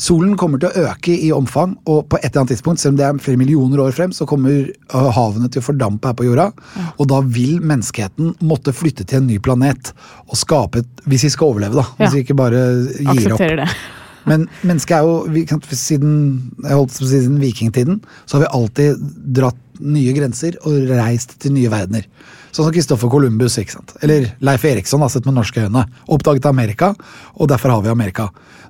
solen 0.00 0.36
kommer 0.38 0.60
til 0.62 0.70
å 0.70 0.86
øke 0.88 1.14
i 1.14 1.30
omfang, 1.34 1.74
og 1.90 2.06
på 2.10 2.18
et 2.18 2.28
eller 2.28 2.44
annet 2.44 2.54
tidspunkt, 2.54 2.82
selv 2.82 2.94
om 2.94 3.00
det 3.00 3.06
er 3.06 3.20
flere 3.22 3.40
millioner 3.40 3.82
år 3.84 3.94
frem, 3.96 4.14
så 4.14 4.26
kommer 4.28 4.68
eh, 4.70 5.10
havene 5.16 5.50
til 5.52 5.62
å 5.62 5.66
fordampe 5.66 6.10
her 6.10 6.18
på 6.18 6.28
jorda. 6.28 6.48
Og 6.96 7.10
da 7.10 7.20
vil 7.24 7.58
menneskeheten 7.60 8.36
måtte 8.46 8.74
flytte 8.76 9.06
til 9.08 9.22
en 9.22 9.30
ny 9.30 9.38
planet 9.42 9.92
og 10.28 10.38
skape 10.38 10.82
et 10.82 11.06
Hvis 11.08 11.24
vi 11.24 11.30
skal 11.32 11.54
overleve, 11.54 11.80
da. 11.80 11.86
Hvis 11.98 12.16
vi 12.16 12.24
ikke 12.26 12.36
bare 12.38 12.64
gir 12.98 13.08
opp. 13.08 13.16
Aksepterer 13.16 13.62
det. 13.62 13.70
Men 14.28 14.44
mennesket 14.66 14.98
er 14.98 15.06
jo 15.06 15.44
siden, 15.72 16.16
jeg 16.60 16.76
holdt 16.76 16.98
på 16.98 17.08
siden 17.08 17.38
vikingtiden 17.40 18.02
så 18.26 18.36
har 18.36 18.44
vi 18.44 18.50
alltid 18.58 19.06
dratt 19.38 19.62
nye 19.78 20.12
grenser 20.12 20.58
og 20.66 20.90
reist 20.90 21.38
til 21.40 21.54
nye 21.54 21.70
verdener. 21.72 22.04
Sånn 22.58 22.66
som 22.66 22.74
Christoffer 22.74 23.10
Columbus, 23.12 23.54
ikke 23.60 23.76
sant? 23.76 23.92
eller 24.02 24.32
Leif 24.42 24.64
Eriksson 24.66 25.02
har 25.04 25.12
sett 25.12 25.26
med 25.28 25.36
norske 25.36 25.62
øyne. 25.62 25.84
Oppdaget 26.10 26.48
Amerika, 26.50 26.88
og 27.38 27.46
derfor 27.52 27.70
har 27.70 27.84
vi 27.84 27.92
Amerika. 27.92 28.24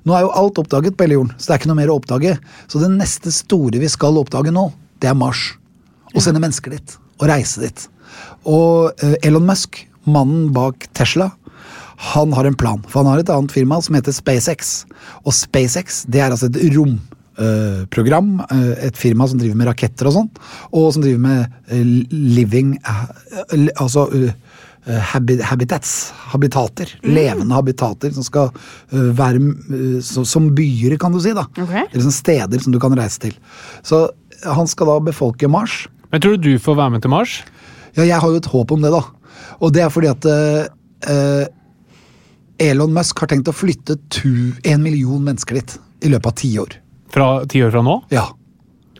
Nå 0.05 0.13
er 0.13 0.27
jo 0.27 0.29
alt 0.37 0.59
oppdaget 0.61 0.93
på 0.93 1.07
hele 1.07 1.15
jorden, 1.17 1.31
så 1.39 1.49
det 1.49 1.55
er 1.55 1.61
ikke 1.63 1.71
noe 1.71 1.79
mer 1.79 1.89
å 1.89 1.95
oppdage. 1.97 2.35
Så 2.69 2.83
det 2.83 2.91
neste 2.93 3.33
store 3.33 3.81
vi 3.81 3.89
skal 3.89 4.19
oppdage 4.21 4.53
nå, 4.53 4.67
det 5.01 5.09
er 5.09 5.17
Mars. 5.17 5.55
Å 6.13 6.21
sende 6.21 6.43
mennesker 6.43 6.77
dit, 6.77 6.93
og 7.17 7.31
reise 7.31 7.63
dit. 7.65 7.87
Og 8.45 9.01
eh, 9.01 9.17
Elon 9.25 9.49
Musk, 9.49 9.81
mannen 10.05 10.51
bak 10.53 10.85
Tesla, 10.93 11.31
han 12.13 12.37
har 12.37 12.45
en 12.45 12.61
plan, 12.61 12.85
for 12.85 13.01
han 13.01 13.09
har 13.09 13.23
et 13.23 13.33
annet 13.33 13.57
firma 13.57 13.81
som 13.81 13.97
heter 13.97 14.13
SpaceX. 14.13 14.83
Og 15.25 15.33
SpaceX 15.33 16.03
det 16.05 16.21
er 16.21 16.29
altså 16.29 16.53
et 16.53 16.61
romprogram, 17.39 18.41
et 18.83 18.97
firma 18.97 19.27
som 19.27 19.39
driver 19.39 19.55
med 19.55 19.69
raketter 19.69 20.09
og 20.09 20.15
sånn, 20.15 20.29
og 20.75 20.93
som 20.93 21.03
driver 21.03 21.21
med 21.23 21.45
eh, 21.71 21.83
living 22.11 22.77
eh, 22.83 23.67
Altså 23.79 24.07
eh, 24.15 24.33
habitats, 24.89 26.11
habitater. 26.31 26.91
Levende 27.03 27.55
habitater 27.55 28.11
som 28.15 28.25
skal 28.25 28.49
eh, 28.91 29.11
være 29.15 29.39
eh, 29.39 30.01
som 30.03 30.49
byer, 30.55 30.97
kan 31.01 31.13
du 31.13 31.21
si. 31.23 31.33
da. 31.35 31.45
Okay. 31.53 31.85
Eller 31.91 32.07
som 32.07 32.15
steder 32.15 32.59
som 32.63 32.73
du 32.73 32.79
kan 32.81 32.95
reise 32.97 33.21
til. 33.27 33.37
Så 33.83 34.07
han 34.45 34.67
skal 34.67 34.89
da 34.89 34.99
befolke 35.11 35.49
Mars. 35.51 35.87
Men 36.11 36.21
tror 36.23 36.37
du 36.37 36.49
du 36.49 36.59
får 36.61 36.79
være 36.79 36.95
med 36.95 37.05
til 37.05 37.13
Mars? 37.13 37.39
Ja, 37.95 38.03
jeg 38.05 38.19
har 38.19 38.29
jo 38.29 38.39
et 38.39 38.49
håp 38.49 38.71
om 38.71 38.83
det, 38.83 38.91
da. 38.93 39.03
Og 39.59 39.73
det 39.75 39.83
er 39.83 39.93
fordi 39.93 40.09
at 40.11 40.25
eh, 40.29 40.67
eh, 41.11 41.45
Elon 42.69 42.93
Musk 42.95 43.21
har 43.23 43.31
tenkt 43.31 43.49
å 43.49 43.55
flytte 43.55 43.97
tu, 44.11 44.55
en 44.67 44.83
million 44.83 45.21
mennesker 45.23 45.59
dit 45.59 45.77
i 46.03 46.11
løpet 46.11 46.31
av 46.31 46.37
ti 46.39 46.53
år. 46.59 46.79
Fra 47.13 47.29
ti 47.49 47.63
år 47.65 47.71
fra 47.73 47.81
nå? 47.85 47.95
Ja, 48.13 48.27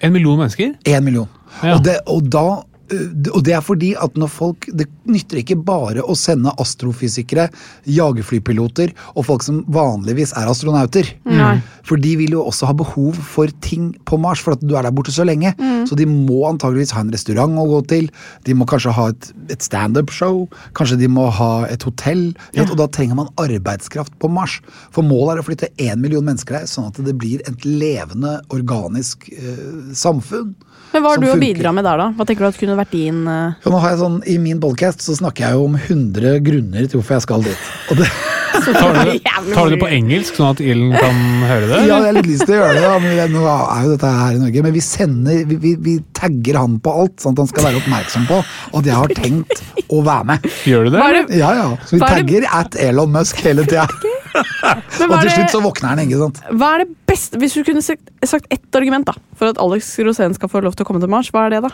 En 0.01 0.13
million 0.13 0.37
mennesker? 0.39 0.73
En 0.87 1.03
million. 1.03 1.27
Ja. 1.63 1.75
Og, 1.75 1.83
det, 1.83 1.97
og 2.07 2.23
da 2.31 2.61
og 2.89 3.41
det 3.45 3.53
er 3.53 3.63
fordi 3.63 3.91
at 4.01 4.15
når 4.17 4.31
folk 4.33 4.65
Det 4.73 4.87
nytter 5.09 5.41
ikke 5.41 5.57
bare 5.65 6.03
å 6.03 6.15
sende 6.17 6.51
astrofysikere, 6.61 7.47
jagerflypiloter 7.89 8.91
og 9.15 9.25
folk 9.25 9.45
som 9.45 9.63
vanligvis 9.73 10.35
er 10.37 10.49
astronauter. 10.51 11.07
Mm. 11.25 11.63
For 11.87 12.01
de 12.01 12.11
vil 12.19 12.35
jo 12.37 12.43
også 12.45 12.69
ha 12.69 12.75
behov 12.77 13.17
for 13.31 13.49
ting 13.65 13.91
på 14.05 14.19
Mars, 14.21 14.43
for 14.45 14.53
at 14.53 14.61
du 14.61 14.75
er 14.77 14.85
der 14.85 14.93
borte 14.93 15.13
så 15.15 15.25
lenge. 15.25 15.55
Så 15.89 15.97
de 15.97 16.05
må 16.09 16.43
antageligvis 16.49 16.93
ha 16.93 17.01
en 17.01 17.11
restaurant 17.13 17.57
å 17.57 17.65
gå 17.71 17.81
til, 17.89 18.11
de 18.45 18.55
må 18.57 18.67
kanskje 18.69 18.93
ha 18.93 19.07
et, 19.13 19.31
et 19.49 19.65
standup-show, 19.65 20.43
kanskje 20.77 20.99
de 21.01 21.09
må 21.09 21.25
ha 21.39 21.51
et 21.71 21.85
hotell. 21.87 22.29
Ja. 22.53 22.67
Og 22.67 22.77
da 22.79 22.89
trenger 22.93 23.17
man 23.17 23.33
arbeidskraft 23.41 24.19
på 24.21 24.29
Mars. 24.31 24.59
For 24.93 25.05
målet 25.05 25.37
er 25.39 25.43
å 25.43 25.49
flytte 25.49 25.73
én 25.81 26.01
million 26.03 26.25
mennesker 26.25 26.59
der, 26.59 26.69
sånn 26.69 26.91
at 26.91 27.01
det 27.01 27.17
blir 27.17 27.41
et 27.49 27.65
levende, 27.65 28.37
organisk 28.53 29.31
eh, 29.33 29.93
samfunn. 29.97 30.53
Men 30.93 31.03
hva 31.03 31.13
har 31.13 31.21
du 31.21 31.27
å 31.29 31.37
bidra 31.37 31.71
med 31.75 31.85
der, 31.85 32.01
da? 32.01 32.09
Hva 32.17 32.25
tenker 32.25 32.45
du 32.45 32.49
at 32.49 32.59
kunne 32.59 32.77
vært 32.79 32.93
din 32.95 33.21
uh... 33.29 33.53
Ja, 33.61 33.71
nå 33.73 33.81
har 33.83 33.93
jeg 33.93 34.01
sånn, 34.01 34.17
I 34.25 34.39
min 34.41 34.61
podcast 34.63 35.05
så 35.05 35.17
snakker 35.19 35.45
jeg 35.45 35.59
jo 35.59 35.67
om 35.67 35.77
100 35.77 36.39
grunner 36.45 36.87
til 36.89 36.99
hvorfor 36.99 37.19
jeg 37.19 37.25
skal 37.27 37.45
dit. 37.45 37.67
Og 37.93 38.01
det, 38.01 38.09
Tar 38.65 39.09
du, 39.09 39.13
tar 39.53 39.69
du 39.69 39.73
det 39.73 39.79
på 39.81 39.89
engelsk, 39.93 40.37
sånn 40.37 40.53
at 40.53 40.61
Ilden 40.63 40.93
kan 40.95 41.19
høre 41.49 41.67
det? 41.69 41.79
ja, 41.87 41.99
jeg 41.99 42.07
har 42.07 42.17
litt 42.17 42.29
lyst 42.29 42.45
til 42.45 42.55
å 42.55 42.59
gjøre 42.59 42.75
det, 42.75 42.83
da, 42.85 42.99
men 43.03 43.33
nå 43.35 43.43
er 43.49 43.85
jo 43.85 43.93
dette 43.93 44.11
her 44.19 44.37
i 44.37 44.41
Norge. 44.43 44.63
Men 44.65 44.75
vi 44.75 44.83
sender, 44.85 45.41
vi, 45.49 45.59
vi, 45.63 45.73
vi 45.87 45.95
tagger 46.17 46.59
han 46.61 46.77
på 46.83 46.93
alt, 47.03 47.17
sånn 47.23 47.37
at 47.37 47.43
han 47.43 47.51
skal 47.51 47.67
være 47.69 47.81
oppmerksom 47.83 48.29
på 48.29 48.39
at 48.79 48.91
jeg 48.91 48.99
har 48.99 49.15
tenkt 49.17 49.63
å 49.89 50.03
være 50.05 50.29
med. 50.31 50.47
Gjør 50.69 50.87
du 50.87 50.93
det? 50.93 51.01
Er 51.01 51.19
eller? 51.19 51.35
Ja, 51.39 51.51
ja. 51.57 51.67
Så 51.85 51.97
vi 51.97 52.03
er 52.03 52.15
tagger 52.19 52.47
at 52.59 52.79
Elon 52.89 53.13
Musk 53.15 53.43
hele 53.45 53.65
tida. 53.67 53.87
Og 55.09 55.15
til 55.23 55.31
slutt 55.33 55.53
så 55.53 55.61
våkner 55.63 55.93
han, 55.93 56.03
ikke 56.03 56.19
sant. 56.21 56.41
hva 56.53 56.75
er 56.75 56.83
det 56.83 56.91
beste 57.09 57.39
Hvis 57.41 57.55
du 57.57 57.63
kunne 57.65 57.81
sagt, 57.81 58.11
sagt 58.29 58.45
ett 58.53 58.77
argument 58.77 59.07
da 59.09 59.15
for 59.39 59.49
at 59.49 59.57
Alex 59.61 59.89
Rosén 60.05 60.35
skal 60.37 60.51
få 60.51 60.61
lov 60.61 60.77
til 60.77 60.85
å 60.85 60.89
komme 60.89 61.01
til 61.01 61.09
Mars, 61.11 61.31
hva 61.33 61.47
er 61.47 61.55
det, 61.55 61.63
da? 61.65 61.71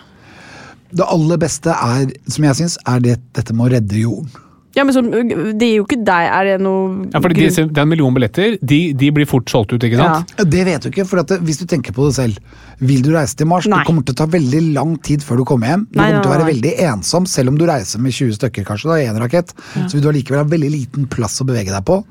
Det 0.96 1.08
aller 1.12 1.40
beste 1.42 1.74
er, 1.74 2.14
som 2.32 2.48
jeg 2.48 2.60
syns, 2.62 2.78
er 2.88 3.04
det, 3.04 3.18
dette 3.36 3.56
med 3.56 3.68
å 3.68 3.72
redde 3.74 4.00
jorden. 4.00 4.45
Ja, 4.76 4.84
men 4.84 4.92
så, 4.96 5.02
Det 5.02 5.68
er 5.68 5.74
jo 5.78 5.86
ikke 5.86 6.02
deg 6.04 6.28
Er 6.28 6.48
det 6.50 6.56
noe 6.66 7.06
Ja, 7.14 7.22
fordi 7.24 7.46
er 7.48 7.82
en 7.86 7.90
million 7.90 8.16
billetter, 8.16 8.58
de, 8.60 8.80
de 8.98 9.12
blir 9.16 9.28
fort 9.30 9.50
solgt 9.52 9.72
ut, 9.72 9.84
ikke 9.88 10.00
sant? 10.02 10.34
Ja. 10.36 10.48
Det 10.56 10.66
vet 10.68 10.86
du 10.86 10.90
ikke, 10.92 11.06
for 11.08 11.24
at 11.24 11.32
det, 11.32 11.40
hvis 11.48 11.62
du 11.62 11.66
tenker 11.70 11.96
på 11.96 12.10
det 12.10 12.16
selv. 12.18 12.62
Vil 12.84 13.04
du 13.06 13.14
reise 13.16 13.38
til 13.40 13.48
Mars? 13.48 13.70
Nei. 13.72 13.80
Det 13.82 13.88
kommer 13.88 14.04
til 14.06 14.16
å 14.18 14.20
ta 14.20 14.28
veldig 14.32 14.62
lang 14.76 14.96
tid 15.06 15.24
før 15.24 15.40
du 15.42 15.46
kommer 15.48 15.72
hjem. 15.72 15.88
Du 15.90 16.00
Nei, 16.00 16.10
kommer 16.10 16.26
til 16.26 16.32
å 16.32 16.36
være 16.36 16.46
nei. 16.46 16.52
veldig 16.54 16.74
ensom, 16.90 17.28
selv 17.30 17.54
om 17.54 17.60
du 17.60 17.66
reiser 17.70 18.04
med 18.04 18.16
20 18.16 18.36
stykker 18.40 18.68
kanskje, 18.68 18.92
da, 18.92 19.00
i 19.00 19.10
en 19.12 19.22
rakett. 19.22 19.56
Så 19.86 19.96
vil 19.96 20.04
du 20.04 20.12
allikevel 20.12 20.44
ha 20.44 20.48
veldig 20.56 20.72
liten 20.74 21.10
plass 21.12 21.40
å 21.40 21.48
bevege 21.48 21.72
deg 21.72 21.86
på. 21.88 22.02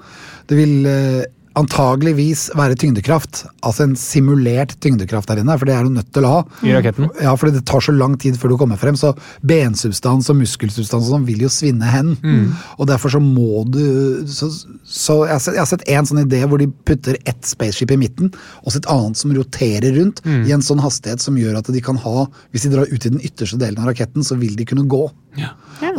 Det 0.49 0.59
vil 0.59 0.89
eh, 0.89 1.25
antageligvis 1.59 2.49
være 2.59 2.77
tyngdekraft. 2.79 3.45
Altså 3.65 3.87
en 3.87 3.95
simulert 3.99 4.75
tyngdekraft 4.83 5.31
der 5.31 5.43
inne, 5.43 5.57
for 5.61 5.69
det 5.69 5.77
er 5.77 5.87
du 5.87 5.95
nødt 5.95 6.11
til 6.15 6.27
å 6.27 6.33
ha. 6.33 6.41
I 6.67 6.75
raketten? 6.75 7.09
Ja, 7.23 7.35
for 7.39 7.51
det 7.53 7.65
tar 7.69 7.85
så 7.85 7.95
lang 7.95 8.17
tid 8.21 8.39
før 8.41 8.55
du 8.55 8.57
kommer 8.61 8.81
frem, 8.81 8.99
så 8.99 9.13
bensubstans 9.47 10.31
og 10.33 10.41
muskelsubstans 10.41 11.09
og 11.09 11.17
sånn 11.17 11.29
vil 11.29 11.45
jo 11.47 11.53
svinne 11.53 11.91
hen. 11.91 12.15
Og 12.79 12.89
derfor 12.91 13.15
så 13.15 13.23
må 13.23 13.65
du 13.71 13.83
Så, 14.35 14.49
så 14.85 15.17
jeg, 15.29 15.57
har 15.59 15.69
sett, 15.69 15.85
en 15.89 16.07
sånn 16.09 16.23
idé 16.25 16.41
hvor 16.49 16.59
de 16.59 16.69
putter 16.87 17.19
ett 17.25 17.47
spaceship 17.47 17.93
i 17.95 18.01
midten, 18.01 18.33
og 18.65 18.73
så 18.73 18.81
et 18.81 18.91
annet 18.91 19.19
som 19.21 19.35
roterer 19.37 19.95
rundt 19.99 20.25
i 20.27 20.55
en 20.55 20.65
sånn 20.65 20.83
hastighet 20.83 21.23
som 21.23 21.39
gjør 21.39 21.61
at 21.61 21.71
de 21.71 21.83
kan 21.85 21.99
ha 22.01 22.27
Hvis 22.55 22.67
de 22.67 22.73
drar 22.75 22.91
ut 22.91 23.07
i 23.07 23.13
den 23.13 23.23
ytterste 23.23 23.59
delen 23.61 23.83
av 23.83 23.93
raketten, 23.93 24.25
så 24.27 24.39
vil 24.41 24.57
de 24.59 24.67
kunne 24.69 24.87
gå. 24.91 25.07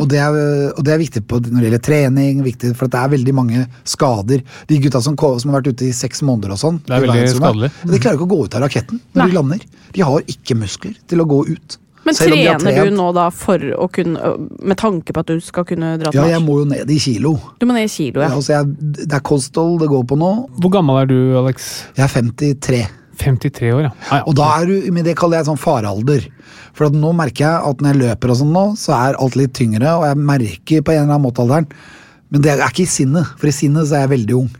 Og, 0.00 0.06
det 0.10 0.18
er, 0.18 0.36
og 0.72 0.82
det 0.86 0.92
er 0.94 1.00
viktig 1.00 1.22
på, 1.28 1.38
når 1.44 1.60
det 1.60 1.68
gjelder 1.68 1.82
trening, 1.84 2.42
viktig, 2.46 2.72
for 2.78 2.88
at 2.88 2.94
det 2.94 3.00
er 3.02 3.10
veldig 3.12 3.34
mange 3.36 3.64
skader. 3.86 4.42
De 4.66 4.78
gutta 4.82 5.02
som, 5.04 5.16
som 5.16 5.52
har 5.52 5.60
vært 5.60 5.72
ute 5.76 5.88
i 5.88 5.94
seks 5.94 6.24
måneder 6.26 6.56
og 6.56 6.60
sånn, 6.62 6.78
Det 6.86 6.96
er 6.96 7.04
veldig 7.04 7.18
verdensrommet, 7.20 7.72
skadelig. 7.76 7.92
De 7.92 8.00
klarer 8.02 8.18
ikke 8.18 8.28
å 8.28 8.32
gå 8.32 8.38
ut 8.44 8.56
av 8.56 8.64
raketten 8.66 9.02
når 9.02 9.20
Nei. 9.22 9.26
de 9.28 9.36
lander. 9.38 9.66
De 9.96 10.06
har 10.08 10.30
ikke 10.36 10.58
muskler 10.58 10.96
til 11.06 11.22
å 11.22 11.28
gå 11.28 11.42
ut. 11.52 11.78
Men 12.06 12.14
Selv 12.14 12.36
om 12.36 12.38
de 12.38 12.46
har 12.46 12.60
trener 12.62 12.86
du 12.86 12.94
nå 12.94 13.06
da 13.16 13.24
for 13.34 13.58
å 13.58 13.88
kunne 13.90 14.28
Med 14.62 14.78
tanke 14.78 15.10
på 15.10 15.24
at 15.24 15.26
du 15.26 15.40
skal 15.42 15.64
kunne 15.66 15.96
dra 15.98 16.12
til 16.14 16.20
Ja, 16.20 16.36
jeg 16.36 16.44
må 16.44 16.60
jo 16.60 16.68
ned 16.70 16.92
i 16.94 16.98
kilo. 17.02 17.32
Du 17.58 17.66
må 17.66 17.74
ned 17.74 17.88
i 17.88 17.90
kilo, 17.90 18.22
Ja. 18.22 18.28
ja. 18.28 18.36
altså 18.38 18.54
jeg, 18.54 18.76
det 19.10 19.16
er 19.18 19.24
kosthold 19.26 19.80
det 19.82 19.88
går 19.90 20.04
på 20.06 20.18
nå. 20.20 20.30
Hvor 20.62 20.72
gammel 20.78 21.02
er 21.02 21.10
du, 21.10 21.18
Alex? 21.40 21.66
Jeg 21.98 22.06
er 22.06 22.14
53. 22.14 22.84
53 23.18 23.72
år, 23.74 23.82
ja. 23.88 23.90
Ah, 24.10 24.20
ja. 24.20 24.22
Og 24.28 24.36
da 24.38 24.48
er 24.60 24.66
du, 24.70 24.92
men 24.92 25.04
det 25.06 25.16
kaller 25.18 25.40
jeg 25.40 25.48
sånn 25.50 25.60
farealder. 25.60 26.26
For 26.76 26.88
at 26.90 26.96
nå 26.96 27.12
merker 27.16 27.46
jeg 27.46 27.70
at 27.70 27.80
når 27.82 27.92
jeg 27.94 28.02
løper 28.04 28.32
og 28.34 28.40
sånn 28.42 28.52
nå, 28.54 28.64
så 28.80 28.94
er 28.98 29.18
alt 29.20 29.36
litt 29.40 29.54
tyngre, 29.56 29.96
og 29.96 30.06
jeg 30.08 30.16
merker 30.32 30.82
på 30.84 30.92
en 30.94 31.02
eller 31.04 31.14
annen 31.16 31.26
måte 31.28 31.44
alderen. 31.44 31.68
Men 32.30 32.42
det 32.42 32.56
er 32.56 32.64
ikke 32.68 32.84
i 32.84 32.90
sinnet, 32.90 33.36
for 33.38 33.48
i 33.48 33.54
sinnet 33.54 33.86
så 33.88 33.96
er 34.00 34.06
jeg 34.06 34.14
veldig 34.18 34.34
ung. 34.40 34.50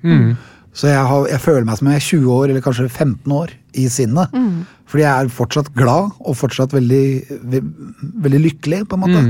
Så 0.77 0.91
jeg, 0.91 1.01
har, 1.09 1.23
jeg 1.33 1.41
føler 1.41 1.65
meg 1.65 1.79
som 1.79 1.89
jeg 1.89 1.97
er 1.97 2.05
20 2.05 2.33
år, 2.35 2.51
eller 2.53 2.61
kanskje 2.65 2.89
15 2.93 3.33
år, 3.33 3.53
i 3.77 3.87
sinnet. 3.93 4.33
Fordi 4.87 5.03
jeg 5.03 5.25
er 5.25 5.31
fortsatt 5.33 5.71
glad, 5.75 6.13
og 6.21 6.37
fortsatt 6.39 6.73
veldig, 6.77 7.01
ve, 7.51 7.61
veldig 8.25 8.41
lykkelig, 8.45 8.83
på 8.89 8.97
en 8.97 9.03
måte. 9.03 9.23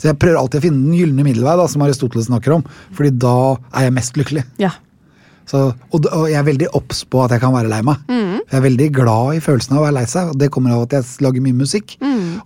Så 0.00 0.08
jeg 0.12 0.18
prøver 0.22 0.38
alltid 0.40 0.62
å 0.62 0.64
finne 0.68 0.86
den 0.86 0.94
gylne 0.96 1.26
middelvei, 1.26 1.56
da, 1.58 1.66
som 1.68 1.82
Aristoteles 1.84 2.26
snakker 2.30 2.54
om. 2.56 2.64
Fordi 2.96 3.10
da 3.22 3.34
er 3.76 3.88
jeg 3.88 3.96
mest 3.98 4.16
lykkelig. 4.18 4.44
ja. 4.62 4.70
Så, 5.46 5.60
og, 5.94 6.06
og 6.10 6.24
jeg 6.26 6.38
er 6.40 6.46
veldig 6.46 6.68
obs 6.74 7.04
på 7.06 7.20
at 7.22 7.30
jeg 7.36 7.42
kan 7.44 7.52
være 7.54 7.70
lei 7.70 7.78
meg. 7.86 8.00
Jeg 8.10 8.56
er 8.58 8.64
veldig 8.64 8.88
glad 8.96 9.36
i 9.36 9.42
følelsen 9.44 9.76
av 9.76 9.80
å 9.80 9.84
være 9.86 9.94
lei 10.00 10.04
seg, 10.10 10.32
og 10.32 10.40
det 10.40 10.48
kommer 10.54 10.74
av 10.74 10.84
at 10.88 10.96
jeg 10.98 11.22
lager 11.26 11.44
mye 11.44 11.54
musikk. 11.60 11.96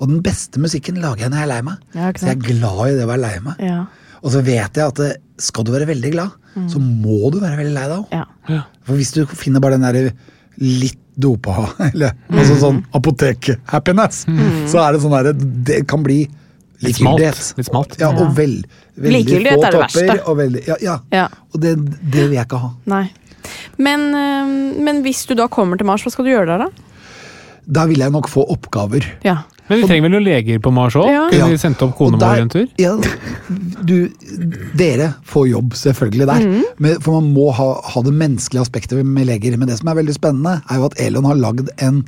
Og 0.01 0.05
den 0.11 0.20
beste 0.24 0.61
musikken 0.61 1.01
lager 1.01 1.24
jeg 1.26 1.32
når 1.32 1.40
jeg 1.42 1.48
er 1.48 1.53
lei 1.55 1.61
meg. 1.70 1.80
Ja, 1.96 2.11
så 2.12 2.28
jeg 2.28 2.36
er 2.36 2.44
glad 2.51 2.82
i 2.90 2.98
det 2.98 3.07
å 3.07 3.11
være 3.11 3.22
lei 3.24 3.32
meg. 3.46 3.64
Ja. 3.64 3.78
Og 4.20 4.34
så 4.34 4.42
vet 4.44 4.76
jeg 4.76 4.84
at 4.84 5.01
det, 5.01 5.11
skal 5.40 5.64
du 5.64 5.72
være 5.72 5.88
veldig 5.88 6.11
glad, 6.12 6.36
så 6.68 6.80
må 6.82 7.30
du 7.32 7.38
være 7.40 7.57
veldig 7.62 7.72
lei 7.76 7.86
deg 7.88 7.96
òg. 8.03 8.12
ja. 8.51 8.61
For 8.84 8.98
hvis 9.01 9.12
du 9.16 9.22
finner 9.38 9.62
bare 9.64 9.78
den 9.78 9.86
derre 9.86 10.12
litt 10.61 10.98
dopa, 11.20 11.70
eller 11.92 12.12
altså 12.32 12.57
sånn 12.61 12.82
apotek-happiness, 12.96 14.24
så 14.68 14.80
er 14.84 14.92
det 14.96 15.01
sånn 15.03 15.14
derre 15.14 15.32
Det 15.36 15.82
kan 15.88 16.05
bli 16.05 16.22
Litt 16.85 16.97
smalt. 16.97 17.41
Litt 17.59 17.68
smalt. 17.68 17.97
Ja, 18.01 18.11
og 18.14 18.37
vel, 18.37 18.61
veldig 18.97 19.24
få 19.28 19.41
er 19.41 19.45
det 19.45 19.57
topper. 19.64 19.81
verste. 19.85 20.18
Og 20.24 20.39
veldig, 20.41 20.62
ja, 20.68 20.78
ja. 20.85 20.99
Ja. 21.12 21.26
Og 21.53 21.61
det, 21.62 21.74
det 22.01 22.28
vil 22.28 22.39
jeg 22.39 22.49
ikke 22.49 22.62
ha. 22.62 22.72
Nei. 22.91 23.07
Men, 23.81 24.11
øh, 24.16 24.55
men 24.85 25.03
hvis 25.05 25.24
du 25.28 25.35
da 25.39 25.49
kommer 25.53 25.81
til 25.81 25.89
Mars, 25.89 26.05
hva 26.05 26.12
skal 26.12 26.28
du 26.28 26.33
gjøre 26.33 26.49
der, 26.53 26.66
da? 26.66 26.91
Da 27.70 27.87
vil 27.91 28.03
jeg 28.03 28.12
nok 28.12 28.28
få 28.31 28.45
oppgaver. 28.51 29.07
Ja. 29.26 29.43
Men 29.70 29.78
vi 29.78 29.87
trenger 29.87 30.09
vel 30.09 30.14
noen 30.16 30.24
leger 30.26 30.62
på 30.64 30.72
Mars 30.74 30.97
òg? 30.99 31.07
Ja. 31.07 31.26
Kunne 31.31 31.53
vi 31.53 31.61
sendt 31.62 31.83
opp 31.85 31.93
kona 31.99 32.18
vår 32.18 32.41
en 32.43 32.51
tur? 32.51 32.64
Ja, 32.81 32.97
du, 33.87 34.11
dere 34.78 35.12
får 35.31 35.47
jobb 35.53 35.76
selvfølgelig 35.78 36.26
der, 36.26 36.49
mm. 36.49 36.64
men, 36.83 36.97
for 37.05 37.20
man 37.20 37.28
må 37.37 37.47
ha, 37.55 37.68
ha 37.93 38.03
det 38.03 38.16
menneskelige 38.18 38.64
aspektet 38.66 39.05
med 39.07 39.28
leger. 39.31 39.55
Men 39.61 39.70
det 39.70 39.78
som 39.78 39.93
er 39.93 40.01
veldig 40.01 40.16
spennende, 40.16 40.57
er 40.66 40.81
jo 40.81 40.89
at 40.91 40.99
Elon 41.05 41.28
har 41.31 41.39
lagd 41.39 41.70
en 41.78 42.03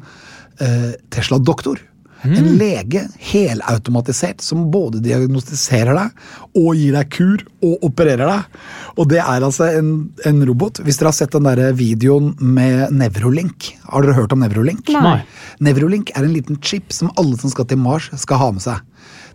eh, 0.59 0.91
Tesla-doktor. 1.15 1.79
En 2.25 2.47
lege 2.59 3.01
helautomatisert 3.19 4.41
som 4.45 4.69
både 4.71 5.01
diagnostiserer 5.03 5.97
deg 5.97 6.61
og 6.61 6.77
gir 6.79 6.95
deg 6.95 7.09
kur 7.15 7.43
og 7.67 7.87
opererer 7.89 8.29
deg. 8.31 8.61
Og 9.01 9.09
det 9.11 9.19
er 9.23 9.43
altså 9.47 9.69
en, 9.79 9.89
en 10.29 10.43
robot. 10.47 10.83
Hvis 10.87 11.01
dere 11.01 11.11
har 11.11 11.17
sett 11.19 11.35
den 11.35 11.49
der 11.49 11.73
videoen 11.79 12.33
med 12.39 12.93
Nevrolink, 12.95 13.73
har 13.91 14.07
dere 14.07 14.15
hørt 14.21 14.33
om 14.37 14.43
Nevrolink? 14.45 14.89
Nei. 14.95 15.19
Nevrolink 15.65 16.15
er 16.15 16.27
en 16.29 16.35
liten 16.37 16.61
chip 16.63 16.93
som 16.95 17.11
alle 17.19 17.39
som 17.41 17.51
skal 17.53 17.67
til 17.71 17.81
Mars, 17.83 18.11
skal 18.23 18.39
ha 18.43 18.51
med 18.55 18.63
seg. 18.65 18.81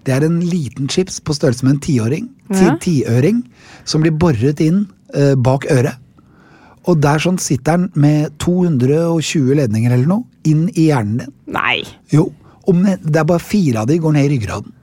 Det 0.07 0.15
er 0.15 0.23
en 0.23 0.39
liten 0.47 0.87
chips 0.87 1.19
på 1.19 1.35
størrelse 1.35 1.65
med 1.67 1.75
en 1.77 1.83
tiåring, 1.83 2.27
ti, 2.53 2.63
Ja. 2.63 2.75
tiøring, 2.79 3.41
som 3.83 4.01
blir 4.05 4.15
boret 4.15 4.61
inn 4.63 4.85
eh, 5.13 5.33
bak 5.35 5.67
øret. 5.73 5.99
Og 6.87 7.01
der 7.03 7.19
sånn 7.19 7.35
sitter 7.43 7.75
den 7.81 7.89
med 7.99 8.37
220 8.39 9.57
ledninger 9.59 9.91
eller 9.91 10.07
noe, 10.07 10.23
inn 10.47 10.69
i 10.71 10.85
hjernen 10.87 11.17
din. 11.25 11.33
Nei. 11.51 11.81
Jo, 12.13 12.29
om 12.67 12.83
det, 12.83 13.15
er 13.15 13.27
bare 13.27 13.43
fire 13.43 13.83
av 13.83 13.89
de 13.89 13.99
går 14.01 14.15
ned 14.15 14.27
i 14.27 14.35
ryggraden. 14.35 14.73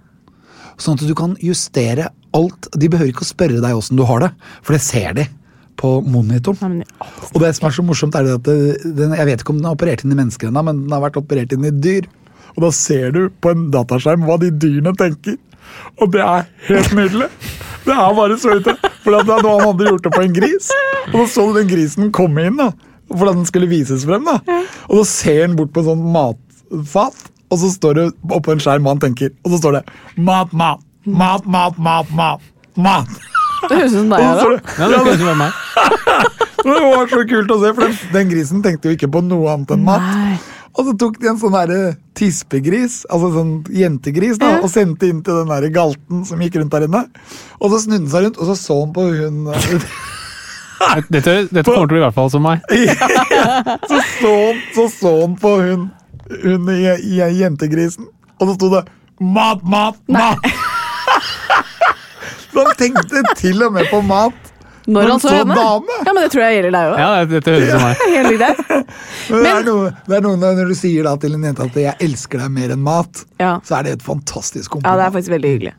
Sånn 0.80 0.98
at 0.98 1.06
du 1.06 1.14
kan 1.18 1.36
justere 1.44 2.10
alt. 2.34 2.68
De 2.74 2.90
behøver 2.90 3.12
ikke 3.12 3.26
å 3.26 3.30
spørre 3.30 3.62
deg 3.62 3.78
åssen 3.78 3.98
du 3.98 4.04
har 4.08 4.24
det, 4.24 4.30
for 4.64 4.76
det 4.76 4.82
ser 4.82 5.16
de 5.18 5.28
på 5.78 5.90
monitoren. 6.06 6.82
Og 7.32 7.40
det 7.42 7.52
som 7.56 7.68
er 7.68 7.76
så 7.76 7.84
morsomt, 7.86 8.16
er 8.18 8.26
det 8.26 8.36
at 8.38 8.48
det, 8.48 8.92
den, 8.98 9.14
jeg 9.18 9.28
vet 9.28 9.42
ikke 9.42 9.54
om 9.54 9.60
den 9.60 9.70
er 9.70 9.76
operert 9.76 10.04
inn 10.04 10.14
i 10.14 10.18
mennesker 10.18 10.50
ennå, 10.50 10.62
men 10.66 10.84
den 10.84 10.94
har 10.94 11.02
vært 11.06 11.18
operert 11.20 11.54
inn 11.54 11.66
i 11.66 11.74
dyr. 11.74 12.08
Og 12.54 12.62
da 12.66 12.70
ser 12.74 13.14
du 13.14 13.26
på 13.42 13.50
en 13.50 13.68
dataskjerm 13.74 14.26
hva 14.28 14.38
de 14.42 14.52
dyrene 14.54 14.94
tenker. 14.98 15.38
Og 15.98 16.10
det 16.14 16.22
er 16.22 16.48
helt 16.68 16.94
nydelig. 16.94 17.28
Det 17.84 17.92
er 17.92 18.16
bare 18.16 18.38
så 18.40 18.56
ute. 18.58 18.76
For 19.04 19.12
da 19.12 19.38
han 19.42 19.66
hadde 19.66 19.88
gjort 19.90 20.06
det 20.06 20.12
på 20.14 20.24
en 20.24 20.36
gris, 20.36 20.70
og 21.10 21.16
da 21.18 21.24
så 21.28 21.46
du 21.50 21.58
den 21.58 21.70
grisen 21.70 22.12
komme 22.14 22.46
inn. 22.48 22.60
da, 22.60 22.70
at 23.10 23.26
den 23.26 23.46
skulle 23.48 23.68
vises 23.68 24.06
frem. 24.08 24.24
da. 24.24 24.38
Og 24.88 25.02
så 25.02 25.04
ser 25.10 25.40
han 25.46 25.56
bort 25.58 25.74
på 25.74 25.82
en 25.82 25.90
sånn 25.90 26.06
matfat, 26.14 27.26
og 27.52 27.60
så 27.60 27.70
står 27.74 27.98
det 27.98 28.06
oppå 28.32 28.54
en 28.54 28.62
skjerm 28.62 28.86
hva 28.86 28.94
han 28.96 29.02
tenker. 29.02 29.34
Og 29.44 29.54
så 29.54 29.60
står 29.62 29.78
det 29.78 29.84
mat, 30.16 30.52
mat, 30.52 30.80
mat, 31.04 31.46
mat, 31.46 31.78
mat, 31.78 32.10
mat. 32.14 32.48
mat. 32.76 33.12
det 33.68 33.78
høres 33.78 33.92
ut 33.92 34.00
som 34.00 34.10
deg, 34.14 34.24
da. 34.24 34.56
Ja, 34.78 34.88
det 34.88 35.02
høres 35.02 35.20
ut 35.20 35.28
som 35.28 35.44
meg. 35.44 35.60
det 36.64 36.80
var 36.80 37.12
så 37.12 37.22
kult 37.34 37.54
å 37.54 37.60
se, 37.60 37.76
for 37.76 37.86
den, 37.86 38.02
den 38.16 38.32
grisen 38.32 38.64
tenkte 38.64 38.90
jo 38.90 38.98
ikke 38.98 39.12
på 39.12 39.24
noe 39.26 39.54
annet 39.54 39.76
enn 39.76 39.86
mat. 39.86 40.10
Nei. 40.10 40.40
Og 40.74 40.88
så 40.88 40.94
tok 40.98 41.20
de 41.22 41.28
en 41.30 41.38
sånn 41.38 41.54
tispegris, 42.18 43.04
altså 43.06 43.28
sånn 43.36 43.52
jentegris, 43.70 44.40
da, 44.42 44.56
og 44.58 44.70
sendte 44.72 45.06
inn 45.06 45.20
til 45.22 45.38
den 45.44 45.52
der 45.52 45.68
galten 45.74 46.24
som 46.26 46.42
gikk 46.42 46.58
rundt 46.58 46.74
der 46.74 46.88
inne. 46.88 47.04
Og 47.60 47.70
så 47.70 47.84
snudde 47.84 48.08
han 48.08 48.10
seg 48.10 48.26
rundt, 48.26 48.40
og 48.40 48.50
så 48.50 48.56
så 48.58 48.80
han 48.80 48.94
på 48.96 49.06
hun 49.14 49.44
Dette, 51.08 51.46
dette 51.48 51.62
kommer 51.70 51.86
til 51.86 51.86
å 51.86 51.92
bli 51.92 52.00
i 52.00 52.02
hvert 52.02 52.16
fall 52.16 52.32
som 52.32 52.42
meg. 52.44 52.64
Så 53.88 54.00
så 54.18 54.34
så 54.74 54.84
så 54.90 55.12
han 55.22 55.36
på 55.40 55.52
hun, 55.62 55.86
hun 56.42 56.70
i, 56.72 56.80
i 56.96 57.20
jentegrisen, 57.40 58.08
og 58.40 58.48
så 58.48 58.54
sto 58.56 58.70
det 58.76 58.84
'mat, 59.20 59.62
mat, 59.62 60.00
mat'. 60.08 60.42
Så 62.54 62.62
han 62.62 62.76
tenkte 62.78 63.22
til 63.36 63.62
og 63.66 63.72
med 63.74 63.88
på 63.90 63.98
mat. 64.06 64.54
Når 64.86 65.08
han 65.08 65.20
så 65.20 65.30
henne? 65.32 65.54
dame. 65.56 65.94
Ja, 66.04 66.12
men 66.12 66.22
det 66.22 66.30
tror 66.34 66.42
jeg 66.44 66.56
gjelder 66.58 66.74
deg 66.74 66.90
òg. 66.92 66.98
Ja, 67.00 67.24
dette 67.24 67.54
høres 67.54 67.70
meg. 67.80 68.02
Men, 69.30 69.40
det, 69.40 69.52
er 69.54 69.64
noe, 69.64 69.92
det 70.04 70.16
er 70.18 70.24
noe 70.26 70.36
når 70.36 70.68
du 70.68 70.74
sier 70.76 71.06
da 71.06 71.14
til 71.20 71.34
en 71.38 71.46
jente 71.48 71.64
at 71.64 71.78
'jeg 71.80 71.96
elsker 72.04 72.42
deg 72.44 72.52
mer 72.52 72.74
enn 72.74 72.84
mat', 72.84 73.24
Ja. 73.40 73.56
så 73.64 73.78
er 73.78 73.82
det 73.88 73.92
et 73.96 74.04
fantastisk 74.04 74.76
Ja, 74.84 74.96
det 75.00 75.06
er 75.06 75.14
faktisk 75.16 75.32
veldig 75.32 75.50
hyggelig. 75.54 75.72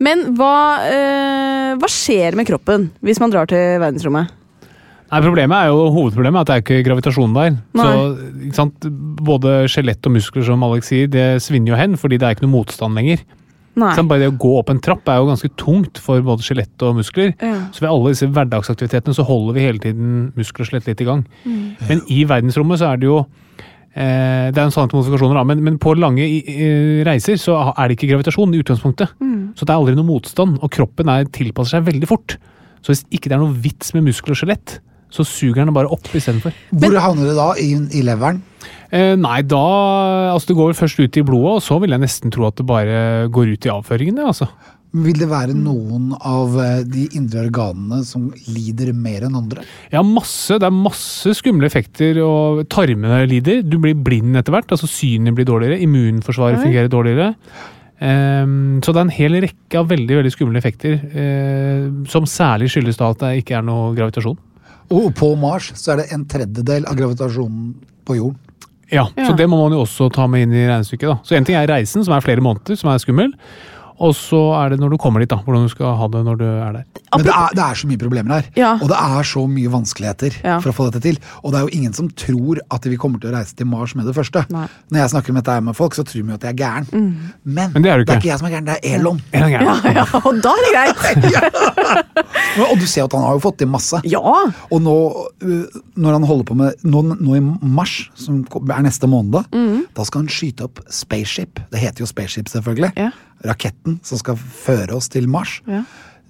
Men 0.00 0.24
hva, 0.38 0.56
øh, 0.88 1.76
hva 1.76 1.88
skjer 1.92 2.34
med 2.34 2.48
kroppen 2.48 2.90
hvis 3.04 3.20
man 3.20 3.30
drar 3.30 3.46
til 3.46 3.76
verdensrommet? 3.78 4.32
Nei, 5.06 5.20
problemet 5.22 5.54
er 5.54 5.70
jo, 5.70 5.86
Hovedproblemet 5.94 6.40
er 6.40 6.42
at 6.42 6.48
det 6.48 6.54
er 6.56 6.62
ikke 6.64 6.86
gravitasjon 6.88 7.34
der. 7.36 7.58
Så, 7.78 7.90
ikke 8.48 8.58
sant? 8.58 8.86
Både 9.26 9.56
skjelett 9.70 10.08
og 10.08 10.16
muskler 10.16 10.46
som 10.48 10.64
Alex 10.66 10.90
sier, 10.90 11.10
det 11.10 11.26
svinner 11.44 11.74
jo 11.74 11.78
hen, 11.78 11.94
fordi 12.00 12.18
det 12.18 12.26
er 12.26 12.34
ikke 12.34 12.46
noe 12.48 12.56
motstand 12.56 12.98
lenger. 12.98 13.22
Nei. 13.76 13.92
Så 13.92 14.06
bare 14.08 14.24
det 14.24 14.30
å 14.32 14.36
gå 14.40 14.50
opp 14.56 14.70
en 14.72 14.80
trapp 14.80 15.08
er 15.12 15.20
jo 15.20 15.28
ganske 15.28 15.50
tungt 15.60 16.00
for 16.00 16.22
både 16.24 16.44
skjelett 16.44 16.84
og 16.86 16.96
muskler. 16.96 17.34
Ja. 17.36 17.66
Så 17.76 17.84
ved 17.84 17.90
alle 17.90 18.12
disse 18.14 18.28
hverdagsaktivitetene 18.32 19.16
så 19.18 19.26
holder 19.28 19.56
vi 19.56 19.66
hele 19.66 19.82
tiden 19.82 20.14
muskler 20.36 20.64
og 20.64 20.70
skjelett 20.70 20.88
litt 20.88 21.02
i 21.04 21.08
gang. 21.08 21.26
Mm. 21.44 21.58
Men 21.90 22.00
i 22.12 22.22
verdensrommet 22.28 22.80
så 22.80 22.88
er 22.88 23.02
det 23.02 23.10
jo 23.10 23.18
eh, 23.20 24.48
Det 24.48 24.56
er 24.56 24.64
en 24.64 24.72
sånn 24.72 24.88
modifikasjoner, 24.94 25.42
men, 25.52 25.60
men 25.68 25.76
på 25.82 25.92
lange 26.00 26.24
i, 26.24 26.40
reiser 27.06 27.36
så 27.40 27.58
er 27.74 27.84
det 27.86 27.98
ikke 27.98 28.14
gravitasjon 28.14 28.56
i 28.56 28.64
utgangspunktet. 28.64 29.12
Mm. 29.20 29.52
Så 29.54 29.68
det 29.68 29.74
er 29.74 29.76
aldri 29.76 29.96
noe 29.98 30.08
motstand, 30.08 30.56
og 30.56 30.72
kroppen 30.72 31.12
er, 31.12 31.28
tilpasser 31.36 31.76
seg 31.76 31.90
veldig 31.92 32.08
fort. 32.08 32.38
Så 32.80 32.94
hvis 32.94 33.04
ikke 33.10 33.28
det 33.28 33.36
er 33.36 33.44
noe 33.44 33.60
vits 33.60 33.92
med 33.92 34.08
muskler 34.08 34.32
og 34.32 34.40
skjelett, 34.40 34.78
så 35.12 35.24
suger 35.26 35.64
den 35.64 35.74
bare 35.76 35.90
opp 35.92 36.08
istedenfor. 36.10 36.54
Hvor 36.74 36.96
havner 37.00 37.30
det 37.30 37.36
da? 37.38 37.50
I, 37.62 37.72
i 37.94 38.04
leveren? 38.06 38.42
Eh, 38.94 39.14
nei, 39.18 39.40
da 39.46 39.66
Altså, 40.32 40.50
det 40.50 40.56
går 40.58 40.72
vel 40.72 40.78
først 40.78 41.02
ut 41.02 41.18
i 41.18 41.26
blodet, 41.26 41.58
og 41.58 41.62
så 41.64 41.78
vil 41.82 41.94
jeg 41.94 42.02
nesten 42.02 42.32
tro 42.34 42.46
at 42.48 42.58
det 42.58 42.66
bare 42.68 43.28
går 43.32 43.54
ut 43.54 43.68
i 43.68 43.72
avføringen, 43.72 44.18
det, 44.18 44.26
altså. 44.34 44.50
Vil 44.96 45.18
det 45.18 45.28
være 45.28 45.54
noen 45.58 46.12
av 46.16 46.54
eh, 46.62 46.82
de 46.88 47.06
indre 47.18 47.42
organene 47.48 48.00
som 48.06 48.28
lider 48.48 48.92
mer 48.96 49.26
enn 49.26 49.36
andre? 49.36 49.64
Ja, 49.92 50.00
masse. 50.06 50.56
Det 50.56 50.68
er 50.68 50.74
masse 50.74 51.34
skumle 51.36 51.68
effekter, 51.68 52.20
og 52.24 52.64
tarmene 52.72 53.24
lider. 53.28 53.64
Du 53.66 53.78
blir 53.82 53.98
blind 53.98 54.38
etter 54.38 54.54
hvert. 54.54 54.70
altså 54.72 54.88
Synet 54.88 55.36
blir 55.36 55.48
dårligere, 55.48 55.80
immunforsvaret 55.84 56.60
Oi. 56.60 56.68
fungerer 56.68 56.92
dårligere. 56.92 57.32
Um, 57.96 58.82
så 58.84 58.92
det 58.92 59.00
er 59.00 59.06
en 59.06 59.14
hel 59.16 59.38
rekke 59.40 59.78
av 59.80 59.86
veldig 59.88 60.18
veldig 60.18 60.32
skumle 60.34 60.60
effekter, 60.60 60.98
uh, 61.16 62.04
som 62.12 62.28
særlig 62.28 62.68
skyldes 62.72 63.00
da 63.00 63.08
at 63.14 63.22
det 63.22 63.30
ikke 63.40 63.56
er 63.56 63.64
noe 63.64 63.94
gravitasjon. 63.96 64.36
Og 64.90 65.14
på 65.18 65.32
Mars 65.40 65.72
så 65.74 65.94
er 65.94 66.02
det 66.02 66.10
en 66.14 66.24
tredjedel 66.30 66.86
av 66.86 66.98
gravitasjonen 66.98 67.74
på 68.06 68.18
jorden. 68.18 68.40
Ja, 68.90 69.08
Ja. 69.16 69.26
Så 69.26 69.36
det 69.36 69.48
må 69.50 69.58
man 69.58 69.72
jo 69.74 69.80
også 69.82 70.06
ta 70.14 70.28
med 70.30 70.44
inn 70.46 70.52
i 70.54 70.66
regnestykket. 70.68 71.08
da. 71.08 71.16
Så 71.24 71.34
en 71.34 71.44
ting 71.44 71.56
er 71.58 71.66
reisen, 71.66 72.04
som 72.04 72.14
er 72.14 72.20
flere 72.22 72.40
måneder, 72.40 72.76
som 72.78 72.90
er 72.92 72.98
skummel. 73.02 73.32
Og 73.98 74.12
så 74.16 74.38
er 74.60 74.70
det 74.74 74.78
når 74.82 74.90
du 74.92 74.96
kommer 75.00 75.22
dit, 75.22 75.30
da, 75.30 75.38
hvordan 75.44 75.62
du 75.64 75.70
skal 75.72 75.94
ha 75.96 76.06
det 76.12 76.20
når 76.26 76.36
du 76.40 76.44
er 76.46 76.72
der. 76.78 76.84
Men 77.16 77.24
det 77.24 77.32
er, 77.32 77.54
det 77.56 77.62
er 77.64 77.78
så 77.80 77.88
mye 77.88 78.00
problemer 78.02 78.34
her. 78.36 78.48
Ja. 78.58 78.72
Og 78.82 78.90
det 78.90 78.96
er 79.00 79.22
så 79.30 79.44
mye 79.48 79.70
vanskeligheter 79.72 80.34
Ja. 80.44 80.58
for 80.60 80.68
å 80.72 80.76
få 80.76 80.88
dette 80.90 81.00
til. 81.06 81.16
Og 81.42 81.52
det 81.54 81.60
er 81.60 81.64
jo 81.68 81.72
ingen 81.78 81.94
som 81.96 82.10
tror 82.12 82.60
at 82.70 82.84
vi 82.84 82.98
kommer 83.00 83.22
til 83.22 83.30
å 83.30 83.36
reise 83.38 83.56
til 83.56 83.66
Mars 83.70 83.94
med 83.96 84.04
det 84.08 84.14
første. 84.16 84.42
Nei. 84.52 84.66
Når 84.92 85.00
jeg 85.00 85.12
snakker 85.14 85.32
om 85.32 85.40
dette 85.40 85.56
med 85.70 85.76
folk, 85.78 85.94
så 85.96 86.04
tror 86.04 86.20
de 86.22 86.34
jo 86.34 86.36
at 86.36 86.44
jeg 86.44 86.52
er 86.52 86.60
gæren. 86.60 86.90
Men, 87.44 87.72
Men 87.72 87.82
det 87.86 87.90
er 87.94 88.04
det 88.04 88.10
er 88.12 88.20
ikke. 88.20 88.28
jeg 88.32 88.38
som 88.42 88.48
er 88.50 88.54
gæren, 88.56 88.68
det 88.68 88.76
er 88.82 88.98
Elon. 88.98 89.22
Elon 89.32 89.54
er. 89.56 89.64
Ja, 89.64 89.94
ja, 90.02 90.06
og 90.20 90.42
da 90.44 90.52
er 90.52 90.66
det 90.66 90.72
greit! 90.76 91.96
Og 92.70 92.78
du 92.80 92.86
ser 92.88 93.04
at 93.04 93.12
han 93.16 93.24
har 93.26 93.36
jo 93.36 93.42
fått 93.44 93.58
til 93.60 93.68
masse. 93.70 93.98
Ja! 94.08 94.20
Og 94.72 94.80
nå, 94.82 94.94
når 95.96 96.16
han 96.18 96.26
holder 96.28 96.46
på 96.48 96.56
med 96.58 96.84
nå, 96.88 97.02
nå 97.20 97.36
i 97.36 97.42
mars, 97.44 97.96
som 98.18 98.42
er 98.72 98.84
neste 98.86 99.08
måned, 99.10 99.46
da 99.96 100.06
skal 100.08 100.24
han 100.24 100.30
skyte 100.32 100.66
opp 100.68 100.80
Spaceship. 100.92 101.60
Det 101.72 101.80
heter 101.82 102.04
jo 102.04 102.08
Spaceship, 102.10 102.48
selvfølgelig. 102.52 102.92
Raketten 103.44 103.98
som 104.06 104.20
skal 104.20 104.38
føre 104.38 104.96
oss 104.96 105.10
til 105.12 105.28
Mars. 105.28 105.60
Ja. 105.68 105.82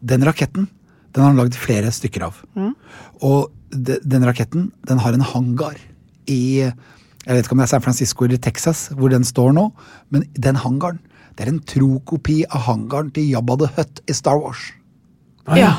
Den 0.03 0.27
raketten 0.27 0.67
den 1.17 1.23
har 1.25 1.31
han 1.33 1.39
lagd 1.41 1.55
flere 1.57 1.89
stykker 1.95 2.27
av. 2.27 2.41
Og 3.25 3.47
de, 3.73 3.97
den 4.05 4.27
raketten 4.29 4.71
den 4.89 4.99
har 5.01 5.17
en 5.17 5.25
hangar 5.25 5.79
i 6.29 6.61
Jeg 6.67 7.35
vet 7.35 7.47
ikke 7.47 7.57
om 7.57 7.63
det 7.63 7.67
er 7.67 7.73
San 7.73 7.83
Francisco 7.83 8.27
eller 8.27 8.39
Texas 8.43 8.91
hvor 8.93 9.11
den 9.11 9.25
står 9.27 9.55
nå, 9.57 9.71
men 10.13 10.27
den 10.37 10.59
hangaren 10.61 11.01
det 11.37 11.45
er 11.47 11.51
en 11.53 11.63
tro 11.69 11.99
kopi 12.09 12.43
av 12.49 12.63
hangaren 12.69 13.11
til 13.13 13.27
Jabba 13.29 13.57
the 13.61 13.69
Hutt 13.77 14.01
i 14.09 14.15
Star 14.17 14.39
Wars. 14.41 14.71
Ah, 15.45 15.59
ja. 15.61 15.73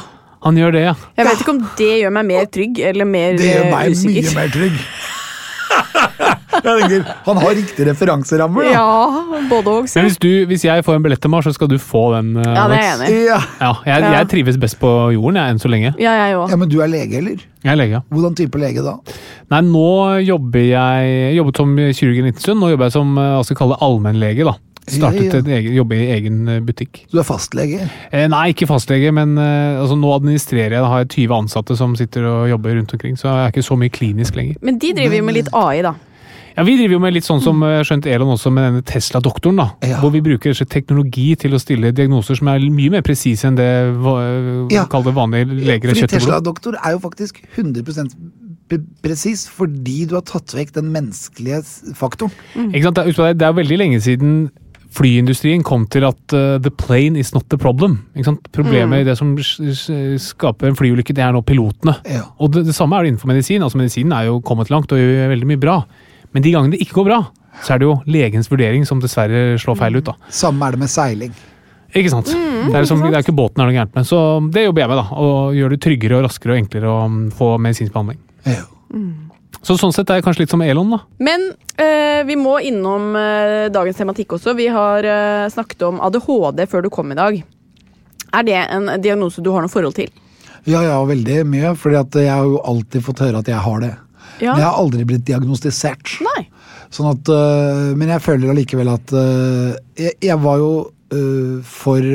Han 0.45 0.57
gjør 0.59 0.75
det, 0.75 0.83
ja. 0.85 0.93
Jeg 1.17 1.25
vet 1.25 1.39
ikke 1.41 1.53
om 1.55 1.61
det 1.79 1.93
gjør 2.01 2.13
meg 2.13 2.27
mer 2.29 2.49
trygg 2.53 2.81
eller 2.91 3.09
mer 3.09 3.39
Det 3.39 3.47
gjør 3.47 3.63
eh, 3.63 3.71
meg 3.73 3.95
usikker. 3.95 4.27
mye 4.27 4.35
mer 4.37 4.51
trygg. 4.53 4.77
Jeg 6.63 6.81
tenker, 6.81 7.03
Han 7.25 7.37
har 7.43 7.53
riktig 7.57 7.85
referanserammer, 7.87 8.63
da. 8.67 8.71
Ja, 8.73 9.41
både 9.49 9.73
og. 9.73 9.89
Men 9.95 10.07
hvis, 10.07 10.17
du, 10.23 10.29
hvis 10.49 10.65
jeg 10.65 10.83
får 10.87 10.97
en 10.99 11.03
billett 11.05 11.21
til 11.23 11.31
Mars, 11.33 11.45
så 11.47 11.53
skal 11.55 11.69
du 11.71 11.77
få 11.81 12.03
den. 12.17 12.33
Uh, 12.37 12.43
Ja, 12.47 12.67
det 12.71 12.77
er 12.79 12.83
jeg 12.83 12.97
enig. 12.97 13.25
Ja. 13.27 13.39
Ja, 13.61 13.71
jeg, 13.85 14.01
Ja. 14.07 14.11
jeg 14.19 14.29
trives 14.33 14.57
best 14.61 14.79
på 14.81 14.91
jorden, 15.15 15.39
jeg, 15.41 15.55
enn 15.55 15.59
så 15.63 15.71
lenge. 15.71 15.93
Ja, 16.01 16.11
jeg 16.25 16.37
også. 16.37 16.51
ja, 16.55 16.61
Men 16.63 16.69
du 16.73 16.79
er 16.81 16.87
lege, 16.91 17.17
eller? 17.21 17.37
Jeg 17.63 17.71
er 17.73 17.75
lege, 17.81 17.91
ja. 17.99 18.01
Hvordan 18.13 18.35
type 18.37 18.59
lege 18.61 18.83
da? 18.85 18.97
Nei, 19.51 19.61
nå 19.61 19.87
jobber 20.27 20.63
jeg 20.65 21.11
jeg 21.27 21.35
jobbet 21.37 21.57
som 21.61 21.75
kirurg 21.77 22.17
en 22.23 22.25
liten 22.31 22.41
stund. 22.41 22.59
Nå 22.63 22.69
jobber 22.73 22.85
jeg 22.89 22.95
som 22.97 23.17
eh, 23.17 23.33
hva 23.37 23.43
skal 23.45 23.59
kalle 23.63 23.77
allmennlege. 23.83 24.45
da. 24.47 24.55
Startet 24.87 25.33
Ja, 25.33 25.39
ja. 25.43 25.55
Egen, 25.57 25.73
jobbe 25.75 25.97
i 25.99 26.05
egen 26.15 26.37
butikk. 26.63 27.01
Så 27.09 27.17
Du 27.17 27.19
er 27.19 27.25
fastlege? 27.27 27.89
Eh, 28.11 28.27
nei, 28.31 28.53
ikke 28.53 28.67
fastlege, 28.69 29.11
men 29.11 29.33
eh, 29.37 29.81
altså, 29.81 29.97
nå 29.99 30.13
administrerer 30.15 30.77
jeg. 30.77 30.79
Da 30.79 30.87
har 30.87 31.03
jeg 31.03 31.09
20 31.27 31.33
ansatte 31.41 31.75
som 31.75 31.95
sitter 31.99 32.23
og 32.23 32.47
jobber 32.53 32.77
rundt 32.77 32.93
omkring, 32.95 33.17
så 33.19 33.27
jeg 33.27 33.41
er 33.49 33.51
ikke 33.51 33.65
så 33.67 33.75
mye 33.81 33.91
klinisk 33.91 34.35
lenger. 34.39 34.55
Men 34.63 34.77
de 34.79 34.93
driver 34.95 35.17
jo 35.19 35.25
med 35.27 35.35
litt 35.41 35.49
AI, 35.53 35.81
da. 35.83 35.91
Ja, 36.57 36.63
Vi 36.65 36.73
driver 36.79 36.93
jo 36.97 36.99
med 37.03 37.13
litt 37.13 37.23
sånn 37.27 37.41
som 37.43 37.61
eh, 37.63 37.83
skjønt 37.85 38.07
Elon 38.09 38.31
også, 38.33 38.49
med 38.51 38.63
denne 38.65 38.81
Tesla-doktoren. 38.83 39.57
da, 39.61 39.67
Ja. 39.85 39.99
Hvor 40.01 40.11
vi 40.11 40.21
bruker 40.25 40.53
teknologi 40.65 41.35
til 41.37 41.51
å 41.53 41.59
stille 41.61 41.91
diagnoser 41.93 42.35
som 42.39 42.47
er 42.49 42.59
mye 42.73 42.89
mer 42.89 43.01
presise 43.05 43.45
enn 43.45 43.55
det 43.55 43.93
va- 44.01 44.67
Ja. 44.73 44.85
kall 44.89 45.03
det 45.03 45.13
vanlige 45.13 45.45
leger 45.53 45.89
Fordi. 45.93 46.07
Tesla-doktor 46.17 46.73
er 46.83 46.91
jo 46.97 46.99
faktisk 46.99 47.41
100 47.55 47.83
pre- 48.67 48.83
presis, 49.03 49.47
fordi 49.47 50.07
du 50.07 50.15
har 50.15 50.21
tatt 50.23 50.47
vekk 50.57 50.73
den 50.73 50.91
menneskelige 50.91 51.61
faktoren. 51.95 52.31
faktoren. 52.55 52.73
Ikke 52.73 52.83
sant? 52.83 52.95
Det, 52.95 53.07
er- 53.07 53.33
jo 53.33 53.45
er 53.47 53.53
veldig 53.53 53.77
lenge 53.77 54.01
siden 54.01 54.49
flyindustrien 54.97 55.63
kom 55.63 55.85
til 55.85 56.03
at 56.07 56.33
uh, 56.33 56.57
the 56.57 56.71
plane 56.71 57.15
is 57.17 57.33
not 57.35 57.43
the 57.49 57.57
problem. 57.57 57.99
Ikke 58.15 58.25
sant? 58.25 58.51
Problemet 58.51 59.01
i 59.01 59.03
det 59.03 59.17
som 59.17 59.35
skaper 59.37 60.67
en 60.71 60.75
flyulykke, 60.75 61.13
det 61.13 61.19
er 61.23 61.33
nå 61.35 61.43
pilotene. 61.45 61.97
Ja. 62.09 62.23
Og 62.39 62.51
det, 62.55 62.65
det 62.65 62.73
samme 62.73 62.97
er 62.97 63.03
det 63.03 63.13
innenfor 63.13 63.27
medisin. 63.29 63.61
altså 63.61 63.77
Medisinen 63.77 64.13
er 64.13 64.25
jo 64.31 64.39
kommet 64.41 64.71
langt 64.73 64.91
og 64.91 64.97
gjør 64.97 65.29
veldig 65.35 65.45
mye 65.51 65.59
bra. 65.61 65.85
Men 66.37 66.45
de 66.45 66.51
gangene 66.53 66.77
det 66.77 66.85
ikke 66.85 66.99
går 66.99 67.07
bra, 67.07 67.15
så 67.65 67.73
er 67.73 67.79
det 67.81 67.87
jo 67.87 67.95
legens 68.05 68.45
vurdering 68.51 68.83
som 68.85 68.99
dessverre 69.01 69.55
slår 69.57 69.77
feil 69.79 69.95
ut. 69.97 70.05
da. 70.05 70.13
Samme 70.29 70.67
er 70.67 70.75
det 70.75 70.81
med 70.83 70.91
seiling. 70.93 71.31
Ikke 71.97 72.11
sant? 72.13 72.29
det, 72.29 72.75
er 72.75 72.83
liksom, 72.83 73.01
det 73.01 73.15
er 73.15 73.23
ikke 73.25 73.33
båten 73.33 73.63
er 73.63 73.71
noe 73.71 73.73
gærent 73.73 73.95
med. 73.97 74.05
Så 74.05 74.19
det 74.53 74.67
jobber 74.67 74.83
jeg 74.83 74.91
med. 74.91 74.99
da, 75.01 75.17
og 75.17 75.57
Gjør 75.57 75.73
det 75.73 75.79
tryggere 75.81 76.19
og 76.19 76.27
raskere 76.27 76.53
og 76.53 76.61
enklere 76.61 76.91
å 76.93 76.99
mm, 77.09 77.17
få 77.39 77.49
medisinsk 77.63 77.95
behandling. 77.95 78.21
Ja. 78.45 78.61
Så 79.65 79.79
sånn 79.81 79.95
sett 79.95 80.13
er 80.13 80.19
jeg 80.19 80.27
kanskje 80.27 80.45
litt 80.45 80.53
som 80.53 80.61
Elon, 80.61 80.93
da. 80.93 81.01
Men 81.25 81.49
eh, 81.81 82.21
vi 82.29 82.37
må 82.37 82.59
innom 82.61 83.17
eh, 83.17 83.65
dagens 83.73 83.97
tematikk 83.97 84.37
også. 84.37 84.53
Vi 84.59 84.69
har 84.77 85.09
eh, 85.09 85.49
snakket 85.49 85.87
om 85.89 86.03
ADHD 86.05 86.67
før 86.69 86.85
du 86.85 86.93
kom 86.93 87.09
i 87.15 87.17
dag. 87.17 87.41
Er 88.37 88.45
det 88.45 88.61
en 88.61 88.91
diagnose 89.01 89.41
du 89.41 89.49
har 89.55 89.65
noe 89.65 89.73
forhold 89.73 89.97
til? 89.97 90.13
Ja, 90.67 90.83
ja, 90.85 90.99
veldig 91.01 91.41
mye. 91.49 91.73
For 91.79 91.95
jeg 91.95 92.29
har 92.29 92.45
jo 92.45 92.61
alltid 92.61 93.09
fått 93.09 93.25
høre 93.25 93.41
at 93.41 93.49
jeg 93.49 93.65
har 93.65 93.81
det. 93.81 93.95
Ja. 94.41 94.53
Men 94.53 94.61
jeg 94.61 94.67
har 94.69 94.77
aldri 94.81 95.05
blitt 95.09 95.25
diagnostisert. 95.25 96.17
Nei. 96.27 96.47
Sånn 96.93 97.09
at, 97.11 97.27
øh, 97.33 97.95
men 97.99 98.07
jeg 98.13 98.23
føler 98.23 98.53
allikevel 98.53 98.87
at 98.93 99.11
øh, 99.11 99.73
jeg, 99.99 100.13
jeg 100.23 100.37
var 100.43 100.61
jo 100.61 100.69
øh, 101.11 101.57
for 101.67 102.05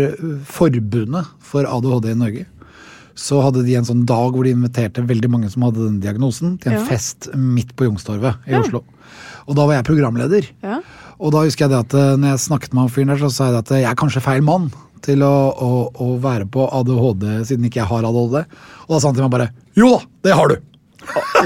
forbundet 0.48 1.26
for 1.44 1.68
ADHD 1.68 2.10
i 2.12 2.18
Norge. 2.18 2.46
Så 3.18 3.42
hadde 3.44 3.64
de 3.66 3.74
en 3.76 3.84
sånn 3.84 4.06
dag 4.08 4.32
hvor 4.32 4.46
de 4.46 4.54
inviterte 4.56 5.04
veldig 5.04 5.28
mange 5.30 5.50
som 5.52 5.66
hadde 5.66 5.84
den 5.84 5.98
diagnosen, 6.00 6.54
til 6.62 6.72
en 6.72 6.78
Ja. 6.80 6.84
fest 6.88 7.28
midt 7.36 7.74
på 7.76 7.84
Youngstorget 7.84 8.38
i 8.48 8.54
Ja. 8.54 8.62
Oslo. 8.62 8.82
Og 9.46 9.56
da 9.58 9.66
var 9.66 9.74
jeg 9.76 9.84
programleder. 9.90 10.48
Ja. 10.62 10.80
Og 11.20 11.32
da 11.34 11.42
husker 11.44 11.66
jeg 11.68 11.70
det 11.74 11.82
at 11.92 12.18
når 12.18 12.32
jeg 12.32 12.44
snakket 12.48 12.72
med 12.72 12.82
han 12.86 12.88
fyren 12.94 13.12
der, 13.12 13.20
så 13.20 13.30
sa 13.30 13.50
jeg 13.50 13.58
at 13.60 13.68
jeg 13.76 13.84
er 13.90 13.94
kanskje 14.00 14.22
feil 14.24 14.40
mann 14.42 14.70
til 15.02 15.20
å, 15.22 15.34
å, 15.52 15.70
å 15.92 16.08
være 16.22 16.46
på 16.48 16.64
ADHD, 16.72 17.44
siden 17.44 17.66
ikke 17.68 17.82
jeg 17.82 17.90
har 17.90 18.06
ADHD. 18.08 18.46
Og 18.86 18.94
da 18.94 18.98
sa 19.02 19.08
han 19.10 19.14
til 19.18 19.24
meg 19.26 19.34
bare 19.34 19.50
Jo 19.76 19.90
da, 19.98 20.00
det 20.24 20.32
har 20.38 20.48
du! 20.48 20.56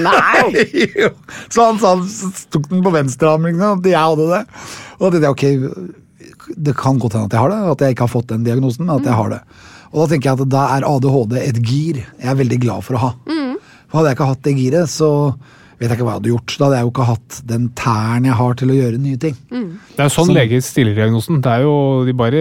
Nei! 0.02 0.64
Jo. 1.02 1.10
så 1.52 1.68
han 1.70 1.78
sa, 1.82 1.94
så 2.10 2.30
tok 2.52 2.68
den 2.70 2.82
på 2.84 2.92
venstrearmen, 2.94 3.54
liksom, 3.54 3.80
at 3.80 3.88
jeg 3.90 4.00
hadde 4.00 4.26
det. 4.32 4.42
Og 4.98 5.06
da 5.06 5.10
tenkte 5.12 5.26
jeg 5.26 5.36
ok, 5.36 5.94
det 6.68 6.76
kan 6.78 7.00
godt 7.02 7.16
hende 7.16 7.26
at 7.30 7.34
jeg 7.36 7.42
har 7.42 7.52
det, 7.52 7.58
at 7.72 7.84
jeg 7.84 7.96
ikke 7.96 8.06
har 8.06 8.12
fått 8.12 8.30
den 8.30 8.44
diagnosen, 8.46 8.86
men 8.86 8.96
at 9.00 9.08
jeg 9.08 9.18
har 9.18 9.32
det. 9.32 9.40
Og 9.92 10.02
da 10.02 10.06
tenker 10.12 10.30
jeg 10.30 10.40
at 10.44 10.52
da 10.52 10.64
er 10.76 10.86
ADHD 10.86 11.36
et 11.40 11.60
gir 11.64 12.00
jeg 12.02 12.28
er 12.32 12.38
veldig 12.38 12.58
glad 12.62 12.84
for 12.86 12.98
å 12.98 13.02
ha. 13.06 13.12
For 13.86 14.00
hadde 14.00 14.10
jeg 14.10 14.18
ikke 14.18 14.30
hatt 14.32 14.42
det 14.46 14.56
giret, 14.58 14.90
så 14.92 15.10
vet 15.76 15.90
jeg 15.90 15.98
ikke 15.98 16.06
hva 16.06 16.14
jeg 16.14 16.20
hadde 16.20 16.30
gjort. 16.32 16.54
Da 16.56 16.66
hadde 16.66 16.78
jeg 16.78 16.86
jo 16.86 16.92
ikke 16.92 17.06
hatt 17.10 17.38
den 17.50 17.66
tæren 17.76 18.28
jeg 18.28 18.38
har 18.38 18.56
til 18.60 18.72
å 18.72 18.76
gjøre 18.78 19.00
nye 19.02 19.20
ting. 19.20 19.36
Det 19.50 20.00
er 20.00 20.08
jo 20.08 20.14
sånn 20.14 20.32
leger 20.32 20.64
stiller 20.64 20.96
diagnosen. 20.96 21.42
Det 21.44 21.52
er 21.52 21.66
jo, 21.66 21.76
De 22.08 22.14
bare 22.16 22.40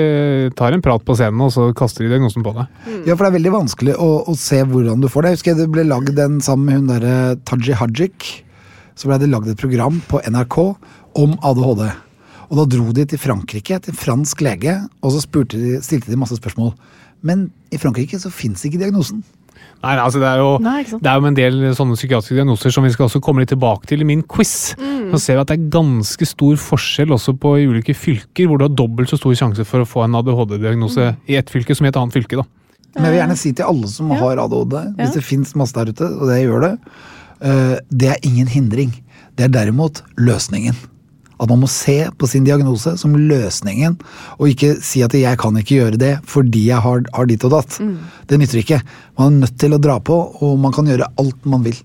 tar 0.55 0.75
en 0.75 0.85
prat 0.85 1.03
på 1.05 1.17
scenen, 1.19 1.43
og 1.43 1.51
så 1.55 1.67
kaster 1.77 2.05
de 2.05 2.13
diagnosen 2.13 2.45
på 2.45 2.55
deg. 2.55 2.79
Ja, 3.09 3.15
for 3.15 3.25
det 3.25 3.31
er 3.31 3.37
veldig 3.39 3.53
vanskelig 3.57 3.97
å, 3.99 4.09
å 4.31 4.37
se 4.39 4.61
hvordan 4.63 5.03
du 5.03 5.09
får 5.11 5.25
det. 5.25 5.33
Jeg 5.33 5.41
husker 5.41 5.59
det 5.59 5.69
ble 5.75 5.87
lagd 5.89 6.23
en 6.23 6.39
sammen 6.45 6.65
med 6.69 6.79
hun 6.79 6.89
derre 6.93 7.35
Taji 7.47 7.77
Hajik. 7.81 8.31
Så 8.95 9.11
ble 9.11 9.19
det 9.19 9.31
lagd 9.31 9.51
et 9.51 9.59
program 9.59 9.99
på 10.07 10.23
NRK 10.23 10.59
om 11.19 11.35
ADHD. 11.43 11.87
Og 12.45 12.59
da 12.59 12.65
dro 12.69 12.91
de 12.95 13.05
til 13.09 13.19
Frankrike, 13.19 13.79
til 13.83 13.97
fransk 13.97 14.43
lege, 14.45 14.77
og 15.01 15.15
så 15.15 15.43
de, 15.51 15.79
stilte 15.83 16.11
de 16.11 16.19
masse 16.19 16.37
spørsmål. 16.37 16.75
Men 17.25 17.49
i 17.73 17.79
Frankrike 17.81 18.19
så 18.21 18.31
fins 18.31 18.63
ikke 18.67 18.79
diagnosen. 18.81 19.23
Nei, 19.85 19.95
altså 20.01 20.19
Det 20.19 20.27
er 20.31 20.39
jo 20.41 20.49
Nei, 20.65 20.79
det 20.83 21.09
er 21.11 21.19
jo 21.21 21.29
en 21.29 21.37
del 21.37 21.57
sånne 21.77 21.95
psykiatriske 21.99 22.35
diagnoser 22.39 22.73
som 22.73 22.83
vi 22.87 22.89
skal 22.95 23.05
også 23.05 23.21
komme 23.21 23.43
litt 23.43 23.51
tilbake 23.53 23.85
til 23.91 24.01
i 24.01 24.07
min 24.09 24.23
quiz. 24.25 24.73
Mm. 24.81 25.11
Så 25.13 25.19
ser 25.21 25.37
vi 25.37 25.43
at 25.45 25.51
det 25.51 25.57
er 25.59 25.69
ganske 25.77 26.25
stor 26.25 26.55
forskjell 26.57 27.13
også 27.13 27.35
på 27.37 27.53
i 27.61 27.67
ulike 27.69 27.93
fylker, 27.93 28.47
hvor 28.49 28.57
du 28.57 28.65
har 28.65 28.73
dobbelt 28.73 29.13
så 29.13 29.19
stor 29.21 29.35
sjanse 29.37 29.65
for 29.69 29.85
å 29.85 29.89
få 29.89 30.03
en 30.07 30.17
ADHD-diagnose 30.17 31.11
Mm. 31.13 31.19
i 31.29 31.35
ett 31.37 31.49
fylke 31.53 31.75
som 31.77 31.85
i 31.85 31.89
et 31.93 31.95
annet 32.01 32.13
fylke. 32.17 32.35
da. 32.41 32.43
Men 32.95 33.03
jeg 33.05 33.11
vil 33.13 33.19
gjerne 33.21 33.37
si 33.37 33.51
til 33.53 33.65
alle 33.65 33.87
som 33.91 34.09
har 34.09 34.37
ADHD, 34.39 34.75
hvis 34.97 35.13
det 35.13 35.23
fins 35.23 35.53
masse 35.55 35.73
der 35.75 35.91
ute, 35.91 36.07
og 36.07 36.27
det 36.31 36.41
gjør 36.47 36.61
det, 36.65 36.73
eh, 37.41 37.77
det 37.91 38.09
er 38.09 38.19
ingen 38.23 38.47
hindring. 38.47 38.93
Det 39.35 39.45
er 39.45 39.49
derimot 39.51 40.01
løsningen. 40.17 40.73
At 41.39 41.49
man 41.49 41.59
må 41.59 41.67
se 41.67 42.09
på 42.17 42.27
sin 42.27 42.45
diagnose 42.47 42.95
som 42.97 43.15
løsningen, 43.15 43.97
og 44.39 44.47
ikke 44.49 44.75
si 44.81 45.01
at 45.01 45.13
'jeg 45.13 45.37
kan 45.37 45.57
ikke 45.57 45.75
gjøre 45.75 45.97
det 45.97 46.19
fordi 46.23 46.67
jeg 46.67 46.79
har, 46.79 47.03
har 47.13 47.25
ditt 47.25 47.43
og 47.43 47.51
datt'. 47.51 47.79
Det 48.27 48.39
nytter 48.39 48.59
ikke. 48.59 48.81
Man 49.17 49.33
er 49.33 49.39
nødt 49.39 49.59
til 49.59 49.73
å 49.73 49.81
dra 49.81 49.99
på, 49.99 50.15
og 50.41 50.59
man 50.59 50.71
kan 50.71 50.85
gjøre 50.85 51.11
alt 51.17 51.45
man 51.45 51.63
vil. 51.63 51.75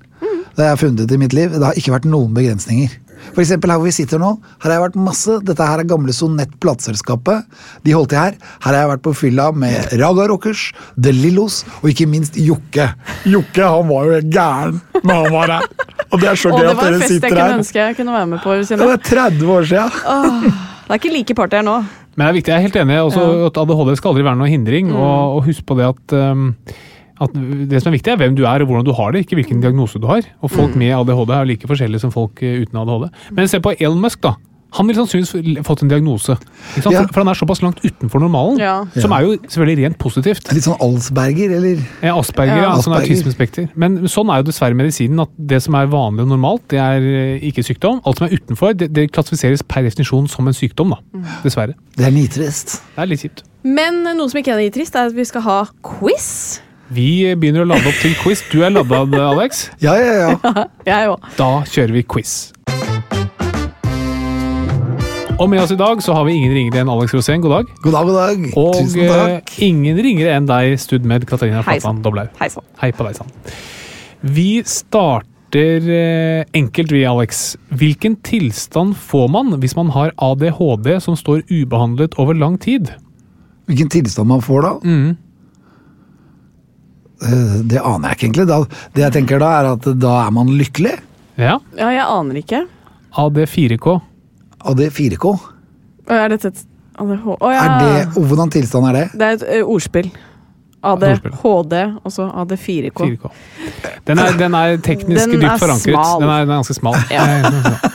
Det 0.57 0.67
har 0.67 0.77
jeg 0.77 0.79
funnet 0.79 1.13
i 1.13 1.17
mitt 1.17 1.33
liv. 1.33 1.51
Det 1.51 1.65
har 1.65 1.73
ikke 1.79 1.93
vært 1.93 2.05
noen 2.11 2.35
begrensninger. 2.35 2.91
For 3.31 3.43
eksempel 3.45 3.73
her 3.73 3.81
hvor 3.81 3.89
vi 3.89 3.95
sitter 3.95 4.21
nå, 4.23 4.33
her 4.63 4.69
har 4.69 4.77
jeg 4.77 4.85
vært 4.87 4.99
masse. 5.09 5.37
Dette 5.47 5.67
her 5.67 5.83
er 5.83 5.89
gamle 5.89 6.15
Sonett 6.17 6.53
plateselskapet. 6.63 7.47
De 7.87 7.95
holdt 7.97 8.13
til 8.15 8.21
her. 8.21 8.39
Her 8.65 8.71
har 8.73 8.79
jeg 8.83 8.93
vært 8.95 9.05
på 9.07 9.15
fylla 9.23 9.51
med 9.57 9.95
Raga 10.01 10.27
Rockers, 10.31 10.71
The 10.97 11.15
Lillos 11.15 11.63
og 11.81 11.91
ikke 11.93 12.09
minst 12.11 12.39
Jokke. 12.41 12.91
Jokke 13.29 13.71
han 13.77 13.89
var 13.91 14.09
jo 14.09 14.19
helt 14.19 14.33
gæren 14.35 14.81
når 15.01 15.25
han 15.25 15.37
var 15.37 15.55
her. 15.57 15.71
Og 16.11 16.19
det 16.19 16.33
er 16.33 16.43
så 16.43 16.51
gøy 16.51 16.65
det 16.65 16.73
at 16.73 16.81
var 16.81 16.91
en 16.91 16.99
dere 16.99 17.01
fest 17.05 17.15
jeg 17.15 17.21
sitter 17.21 17.31
kunne 17.31 17.47
her. 17.47 17.57
ønske 17.61 17.83
jeg 17.85 17.97
kunne 18.01 18.19
være 18.19 18.31
med 18.33 18.43
på. 18.43 18.59
Det 18.67 18.83
var 18.83 18.97
er 18.97 19.09
30 19.11 19.57
år 19.57 19.71
siden. 19.71 20.53
Det 20.91 20.97
er 20.97 20.99
ikke 20.99 21.13
like 21.15 21.35
party 21.39 21.61
her 21.61 21.67
nå. 21.67 21.81
Men 22.17 22.27
det 22.27 22.31
er 22.31 22.37
viktig, 22.41 22.51
jeg 22.51 22.59
er 22.59 22.65
helt 22.67 22.79
enig. 22.83 22.97
Også, 23.07 23.27
at 23.47 23.59
ADHD 23.63 23.93
skal 23.97 24.11
aldri 24.11 24.25
være 24.27 24.39
noen 24.41 24.51
hindring. 24.51 24.91
Og, 24.93 25.37
og 25.37 25.45
husk 25.47 25.63
på 25.69 25.77
det 25.79 25.87
at, 25.87 26.17
um, 26.19 26.51
at 27.21 27.35
det 27.71 27.83
som 27.83 27.91
er 27.93 27.99
viktig, 27.99 28.13
er 28.15 28.21
hvem 28.23 28.37
du 28.39 28.45
er 28.49 28.63
og 28.65 28.71
hvordan 28.71 28.87
du 28.89 28.95
har 28.97 29.13
det, 29.13 29.25
ikke 29.27 29.37
hvilken 29.41 29.61
diagnose 29.65 30.01
du 30.01 30.07
har. 30.09 30.23
Og 30.43 30.51
folk 30.51 30.77
med 30.81 30.95
ADHD 30.97 31.35
er 31.37 31.51
like 31.55 31.69
forskjellige 31.69 32.01
som 32.07 32.13
folk 32.15 32.41
eh, 32.43 32.63
uten 32.65 32.79
ADHD. 32.81 33.11
Men 33.37 33.49
se 33.53 33.61
på 33.61 33.75
Elon 33.79 34.01
Musk, 34.01 34.23
da. 34.25 34.37
Han 34.79 34.87
ville 34.87 35.03
sannsynligvis 35.03 35.65
fått 35.67 35.81
en 35.83 35.89
diagnose. 35.91 36.37
Ikke 36.77 36.83
sant? 36.85 36.95
Ja. 36.95 37.01
For, 37.03 37.09
for 37.17 37.25
han 37.25 37.31
er 37.33 37.39
såpass 37.41 37.59
langt 37.65 37.81
utenfor 37.83 38.23
normalen. 38.23 38.61
Ja. 38.63 38.77
Som 39.03 39.11
er 39.17 39.25
jo 39.27 39.33
selvfølgelig 39.43 39.89
rent 39.89 39.99
positivt. 39.99 40.47
Litt 40.55 40.63
sånn 40.63 40.77
Alsberger, 40.79 41.57
eller? 41.57 41.81
Ja, 42.07 42.13
Asperger, 42.21 42.55
Ja. 42.55 42.69
ja. 42.69 42.77
Asperger. 42.79 43.03
autismespekter. 43.09 43.67
Men 43.75 43.99
sånn 44.07 44.31
er 44.31 44.45
jo 44.45 44.47
dessverre 44.53 44.79
medisinen. 44.79 45.25
at 45.27 45.35
Det 45.37 45.59
som 45.67 45.75
er 45.75 45.91
vanlig 45.91 46.23
og 46.23 46.31
normalt, 46.37 46.63
det 46.71 46.79
er 46.79 47.03
eh, 47.03 47.43
ikke 47.51 47.67
sykdom. 47.67 47.99
Alt 48.07 48.23
som 48.23 48.29
er 48.29 48.37
utenfor, 48.39 48.79
det, 48.79 48.93
det 48.95 49.09
klassifiseres 49.11 49.67
per 49.67 49.83
definisjon 49.91 50.31
som 50.31 50.47
en 50.47 50.55
sykdom. 50.55 50.95
da. 50.95 51.27
Dessverre. 51.43 51.75
Det 51.99 52.07
er 52.07 52.15
nitrist. 52.15 52.79
Det 52.95 53.03
er 53.03 53.11
litt 53.11 53.27
kjipt. 53.27 53.43
Men 53.67 54.05
noe 54.07 54.31
som 54.31 54.39
ikke 54.39 54.55
er 54.55 54.63
nitrist, 54.69 54.95
er 54.95 55.11
at 55.11 55.19
vi 55.19 55.27
skal 55.27 55.43
ha 55.51 55.59
quiz. 55.83 56.61
Vi 56.91 57.35
begynner 57.39 57.63
å 57.63 57.69
lade 57.71 57.87
opp 57.87 57.99
til 58.03 58.17
quiz. 58.19 58.41
Du 58.51 58.65
er 58.67 58.73
lada, 58.75 59.05
Alex. 59.31 59.69
Ja, 59.85 59.93
ja, 59.95 60.15
ja. 60.35 60.65
Jeg 60.89 61.13
også. 61.13 61.31
Da 61.39 61.51
kjører 61.71 61.95
vi 61.95 62.03
quiz. 62.11 62.33
Og 65.41 65.47
med 65.49 65.63
oss 65.63 65.71
i 65.73 65.79
dag 65.81 66.03
så 66.05 66.13
har 66.19 66.27
vi 66.27 66.35
ingen 66.37 66.53
ringere 66.53 66.83
enn 66.83 66.91
Alex 66.93 67.15
Rosén. 67.17 67.41
God 67.41 67.55
dag. 67.55 67.71
God 67.85 67.95
dag, 67.95 68.09
god 68.11 68.19
dag. 68.19 68.49
Og 68.61 68.75
Tusen 68.77 69.07
takk. 69.09 69.55
eh, 69.55 69.63
ingen 69.71 70.01
ringere 70.05 70.35
enn 70.37 70.49
deg, 70.51 70.75
studmed 70.83 71.25
Katarina 71.31 71.63
Flatland. 71.65 72.03
Doblaug. 72.05 72.35
Hei 72.43 72.51
sann. 72.53 72.67
Hei 72.83 72.91
på 72.93 73.07
deg 73.07 73.17
sann. 73.23 73.31
Vi 74.21 74.49
starter 74.69 75.87
eh, 75.95 76.43
enkelt, 76.59 76.93
vi, 76.93 77.07
Alex. 77.09 77.55
Hvilken 77.73 78.19
tilstand 78.27 78.99
får 78.99 79.31
man 79.33 79.55
hvis 79.63 79.79
man 79.79 79.95
har 79.95 80.13
ADHD 80.21 80.93
som 81.07 81.17
står 81.17 81.47
ubehandlet 81.49 82.19
over 82.21 82.37
lang 82.37 82.59
tid? 82.61 82.91
Hvilken 83.71 83.89
tilstand 83.95 84.29
man 84.35 84.43
får 84.45 84.67
da? 84.67 84.77
Mm. 84.85 85.11
Eh, 87.23 87.61
Det 87.69 87.81
aner 87.85 88.09
jeg 88.09 88.17
ikke 88.19 88.27
egentlig. 88.29 88.47
Da, 88.49 88.61
det 88.97 89.03
jeg 89.07 89.13
tenker 89.19 89.39
da, 89.43 89.51
er 89.61 89.71
at 89.75 89.89
da 90.01 90.15
er 90.27 90.31
man 90.37 90.49
lykkelig. 90.57 90.97
Ja. 91.41 91.59
Ja, 91.79 91.91
jeg 91.93 92.05
aner 92.07 92.41
ikke. 92.41 92.65
AD4K. 93.17 94.01
Og 94.69 94.77
det 94.77 94.87
er 94.91 94.97
4K. 94.97 95.37
Er 96.11 96.29
dette 96.33 96.49
et 96.53 96.65
ADH... 97.01 97.29
Å 97.41 97.51
ja. 97.53 97.61
Er 97.65 97.79
det, 97.81 98.27
hvordan 98.27 98.51
tilstand 98.53 98.89
er 98.91 98.97
det? 98.99 99.07
Det 99.17 99.27
er 99.29 99.39
et 99.61 99.65
ordspill. 99.65 100.11
ADHD, 100.81 101.75
og 102.05 102.13
så 102.13 102.25
AD4K. 102.41 102.97
4K. 102.97 103.31
Den 104.09 104.19
er, 104.19 104.31
den 104.41 104.55
er 104.57 104.79
teknisk 104.81 105.27
Den 105.29 105.35
er 105.37 105.43
dypt 105.45 105.61
forankret. 105.61 105.93
smal. 105.93 106.21
Den 106.23 106.31
er, 106.33 106.45
den 106.47 106.51
er 106.55 106.61
ganske 106.63 106.77
smal. 106.79 106.97
Ja. 107.13 107.27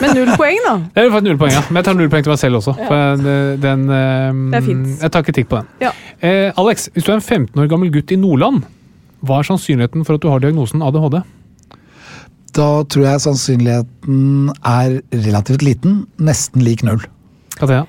Men 0.00 0.14
null 0.14 0.30
poeng, 0.38 0.60
da. 0.66 0.74
Jeg 0.94 1.10
vil 1.12 1.26
null 1.26 1.40
poeng, 1.40 1.54
ja. 1.56 1.62
Men 1.68 1.80
jeg 1.80 1.88
tar 1.88 1.98
null 1.98 2.10
poeng 2.12 2.26
til 2.26 2.34
meg 2.34 2.38
selv 2.42 2.60
også. 2.60 2.76
For 2.78 3.22
den, 3.24 3.60
den, 3.64 3.84
eh, 3.90 4.40
Det 4.54 4.60
er 4.60 4.66
fint. 4.68 4.86
Jeg 5.02 5.12
tar 5.16 5.26
kritikk 5.26 5.50
på 5.50 5.60
den. 5.60 5.70
Ja. 5.82 5.90
Eh, 6.22 6.52
Alex, 6.62 6.86
hvis 6.94 7.04
du 7.06 7.10
er 7.12 7.18
en 7.18 7.24
15 7.26 7.62
år 7.64 7.68
gammel 7.74 7.90
gutt 7.94 8.14
i 8.14 8.20
Nordland, 8.22 8.62
hva 9.26 9.40
er 9.40 9.50
sannsynligheten 9.50 10.06
for 10.06 10.16
at 10.16 10.24
du 10.24 10.30
har 10.32 10.42
diagnosen 10.42 10.84
ADHD? 10.84 11.20
Da 12.56 12.70
tror 12.88 13.04
jeg 13.04 13.24
sannsynligheten 13.26 14.50
er 14.64 15.00
relativt 15.26 15.64
liten. 15.66 16.04
Nesten 16.22 16.64
lik 16.64 16.84
null. 16.86 17.02
Kathea? 17.58 17.84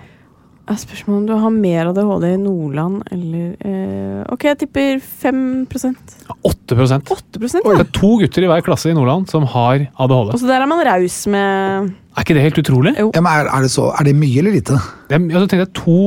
Jeg 0.68 0.82
Spørsmålet 0.82 1.22
om 1.22 1.28
du 1.30 1.36
har 1.40 1.52
mer 1.56 1.90
ADHD 1.94 2.26
i 2.28 2.40
Nordland 2.42 3.04
eller 3.16 3.54
eh, 3.64 4.24
Ok, 4.34 4.50
jeg 4.50 4.58
tipper 4.66 4.98
5% 5.00 6.18
8% 6.44 7.08
8% 7.08 7.64
Det 7.64 7.86
er 7.86 7.88
to 7.96 8.10
gutter 8.20 8.44
i 8.44 8.50
hver 8.52 8.66
klasse 8.66 8.92
i 8.92 8.98
Nordland 8.98 9.30
som 9.32 9.46
har 9.48 9.86
ADHD. 9.88 10.34
Og 10.36 10.42
så 10.42 10.50
der 10.50 10.66
er 10.66 10.68
man 10.68 10.84
raus 10.84 11.22
med 11.32 11.88
Er 11.88 12.26
ikke 12.26 12.36
det 12.36 12.44
helt 12.50 12.60
utrolig? 12.66 12.98
Jo. 13.00 13.14
Ja, 13.16 13.24
men 13.24 13.32
er, 13.32 13.48
er, 13.48 13.64
det 13.64 13.72
så, 13.72 13.94
er 13.96 14.10
det 14.10 14.16
mye 14.20 14.44
eller 14.44 14.58
lite? 14.58 14.76
Det 15.08 15.16
er, 15.16 15.24
altså, 15.30 15.48
tenk 15.54 15.64
deg 15.64 15.74
to 15.78 16.00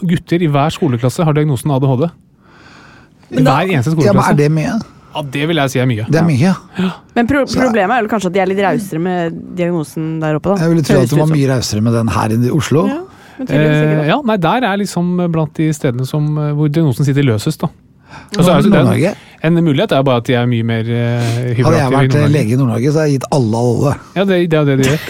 gutter 0.00 0.40
i 0.40 0.48
hver 0.56 0.72
skoleklasse 0.72 1.28
har 1.28 1.36
diagnosen 1.36 1.76
ADHD. 1.76 2.08
Hver 3.32 3.70
eneste 3.72 3.94
Ja, 4.04 4.12
men. 4.12 4.24
Er 4.28 4.38
det 4.38 4.50
mye? 4.52 4.74
Ja, 5.12 5.22
det 5.34 5.46
vil 5.48 5.58
jeg 5.60 5.70
si 5.72 5.80
er 5.82 5.88
mye. 5.88 6.04
Det 6.08 6.20
er 6.20 6.24
mye. 6.24 6.52
Men 7.16 7.26
pro 7.28 7.42
problemet 7.44 7.96
er 7.98 8.02
vel 8.02 8.08
kanskje 8.08 8.30
at 8.30 8.36
de 8.36 8.40
er 8.44 8.48
litt 8.48 8.62
rausere 8.64 9.00
med 9.02 9.40
diagnosen 9.58 10.14
der 10.22 10.38
oppe, 10.38 10.54
da. 10.54 10.62
Jeg 10.64 10.72
ville 10.72 10.84
tro 10.88 11.00
at 11.02 11.10
det 11.12 11.18
var 11.20 11.32
mye 11.32 11.50
rausere 11.50 11.84
med 11.84 11.96
den 11.98 12.12
her 12.16 12.36
enn 12.36 12.46
i 12.48 12.52
Oslo. 12.52 12.86
Ja, 12.88 13.00
Eh, 13.48 14.06
ja, 14.06 14.20
nei, 14.22 14.36
Der 14.36 14.62
er 14.62 14.76
liksom 14.78 15.16
blant 15.32 15.56
de 15.56 15.72
stedene 15.74 16.06
som, 16.06 16.26
eh, 16.38 16.52
hvor 16.54 16.68
diagnosen 16.70 17.04
sitter 17.04 17.24
løsest. 17.26 17.60
da. 17.60 17.68
Og 18.36 18.44
så 18.44 18.52
er 18.52 18.62
det 18.62 18.70
Nord-Norge. 18.70 19.14
en, 19.42 19.56
en 19.56 19.64
mulighet 19.64 19.92
er 19.92 20.02
bare 20.02 20.16
at 20.20 20.26
de 20.26 20.34
er 20.34 20.46
mye 20.46 20.62
mer 20.62 20.82
uh, 20.84 21.22
Hadde 21.56 21.78
jeg 21.78 21.92
vært 21.94 22.14
i 22.14 22.26
lege 22.28 22.52
i 22.52 22.56
Nordnorge, 22.60 22.92
så 22.92 23.00
hadde 23.00 23.08
jeg 23.08 23.18
gitt 23.20 23.28
alle 23.32 23.56
alle. 23.56 23.94
Ja, 24.14 24.24
det, 24.24 24.50
det 24.50 24.58
er 24.58 24.60
jo 24.60 24.66
det 24.68 24.76
de 24.78 24.90
gjør. 24.90 25.00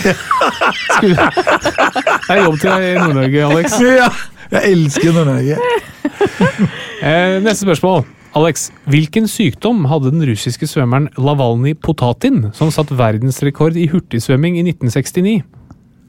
Skulle, 0.97 1.17
Det 1.27 2.37
er 2.37 2.45
jobb 2.45 2.61
til 2.61 2.71
deg 2.71 2.87
i 2.87 2.95
Nord-Norge, 3.03 3.45
Alex. 3.51 3.77
Ja, 3.83 4.09
jeg 4.55 4.73
elsker 4.73 5.13
Nord-Norge. 5.19 5.57
Eh, 7.03 7.41
neste 7.43 7.67
spørsmål. 7.67 8.05
Alex, 8.39 8.69
hvilken 8.89 9.27
sykdom 9.29 9.83
hadde 9.91 10.13
den 10.15 10.23
russiske 10.25 10.67
svømmeren 10.71 11.09
Lavalny 11.21 11.75
Potatin, 11.77 12.47
som 12.57 12.71
satt 12.73 12.93
verdensrekord 12.97 13.77
i 13.77 13.89
hurtigsvømming 13.93 14.57
i 14.61 14.63
1969? 14.71 15.43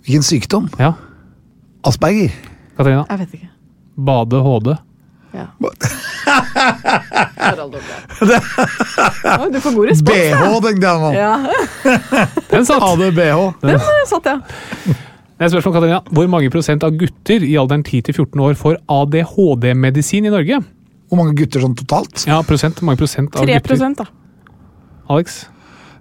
Hvilken 0.05 0.23
sykdom? 0.23 0.69
Ja, 0.79 0.93
Asperger. 1.87 2.29
Katarina? 2.77 3.03
Jeg 3.09 3.19
vet 3.23 3.33
ikke. 3.39 3.49
Bade 4.05 4.39
HD. 4.45 4.69
Ja. 5.33 5.47
Harald. 7.41 7.73
Oi, 7.73 9.49
du 9.51 9.57
får 9.59 9.73
god 9.75 9.89
respons. 9.89 10.13
BH, 10.13 10.45
tenkte 10.67 10.91
jeg 10.91 11.01
nå. 11.01 11.09
Ja, 11.17 11.33
Den 12.53 12.69
satt! 12.69 12.85
Hadde 12.85 13.09
BH. 13.17 13.41
den 13.65 13.81
satt, 14.09 14.29
ja. 14.29 14.37
Neste 15.41 15.57
spørsmål, 15.57 15.75
Katarina. 15.75 15.99
Hvor 16.13 16.29
mange 16.31 16.53
prosent 16.53 16.85
av 16.87 16.95
gutter 17.01 17.43
i 17.43 17.57
alderen 17.59 17.83
10-14 17.83 18.45
år 18.45 18.55
får 18.59 18.79
ADHD-medisin 19.01 20.29
i 20.29 20.33
Norge? 20.33 20.61
Hvor 21.13 21.19
mange 21.21 21.35
gutter 21.37 21.61
sånn 21.61 21.75
totalt? 21.77 22.23
Ja, 22.25 22.39
prosent. 22.41 22.79
Hvor 22.81 22.89
mange 22.89 22.97
prosent 23.03 23.35
av 23.37 23.45
3 23.45 23.59
gutter? 23.61 23.93
da. 24.01 24.05
Alex? 25.13 25.43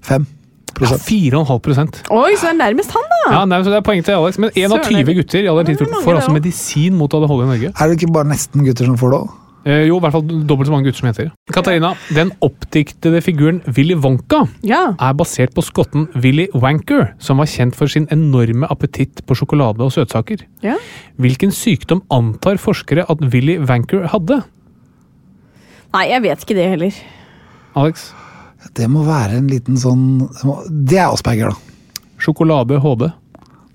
Fem 0.00 0.24
Ja, 0.24 0.88
prosent. 0.88 1.02
4,5 1.04 1.58
prosent. 1.60 1.98
Oi, 2.10 2.32
så 2.40 2.48
er 2.48 2.54
det 2.56 2.60
nærmest 2.62 2.94
han, 2.96 3.04
da! 3.12 3.18
Ja, 3.34 3.42
nærmest, 3.44 3.68
det 3.68 3.76
er 3.76 3.84
poeng 3.84 4.00
til 4.06 4.16
Alex. 4.16 4.38
Men 4.40 4.50
én 4.56 4.72
av 4.72 4.80
20 4.88 5.14
gutter 5.18 5.44
i 5.44 5.50
er 5.52 5.52
10-14 5.68 5.90
mange 5.92 6.02
får 6.06 6.16
altså 6.16 6.32
medisin 6.32 6.96
mot 6.96 7.12
ADHD 7.12 7.44
i 7.44 7.48
Norge. 7.50 7.72
Er 7.76 7.88
det 7.92 7.98
ikke 8.00 8.12
bare 8.16 8.30
nesten 8.32 8.64
gutter 8.64 8.88
som 8.88 8.96
får 8.96 9.12
det 9.12 9.18
òg? 9.20 9.30
Eh, 9.62 9.84
jo, 9.86 9.98
i 9.98 10.02
hvert 10.02 10.14
fall 10.16 10.24
dobbelt 10.48 10.66
så 10.66 10.72
mange 10.74 10.88
gutter 10.88 10.98
som 10.98 11.06
jenter. 11.10 11.28
Katarina, 11.54 11.92
den 12.16 12.32
oppdiktede 12.42 13.20
figuren 13.22 13.60
Willy 13.76 13.94
Wonka 13.94 14.40
Ja. 14.66 14.96
er 14.98 15.12
basert 15.14 15.52
på 15.54 15.62
skotten 15.62 16.08
Willy 16.16 16.48
Wanker, 16.54 17.12
som 17.22 17.36
var 17.38 17.46
kjent 17.46 17.76
for 17.76 17.86
sin 17.86 18.08
enorme 18.10 18.66
appetitt 18.72 19.22
på 19.28 19.36
sjokolade 19.38 19.78
og 19.84 19.92
søtsaker. 19.92 20.42
ja. 20.64 20.78
Hvilken 21.20 21.52
sykdom 21.52 22.02
antar 22.10 22.56
forskere 22.58 23.04
at 23.08 23.20
Willy 23.20 23.58
Wanker 23.60 24.08
hadde? 24.08 24.42
Nei, 25.92 26.04
jeg 26.08 26.22
vet 26.24 26.44
ikke 26.46 26.56
det 26.56 26.68
heller. 26.72 26.92
Alex? 27.76 28.10
Det 28.78 28.86
må 28.88 29.02
være 29.04 29.38
en 29.40 29.48
liten 29.50 29.76
sånn 29.76 30.04
Det 30.28 30.44
må- 30.46 30.62
Det 30.70 30.98
er 30.98 31.10
Asperger, 31.12 31.50
da. 31.50 31.56
Sjokolade 32.22 32.78
HD. 32.80 33.10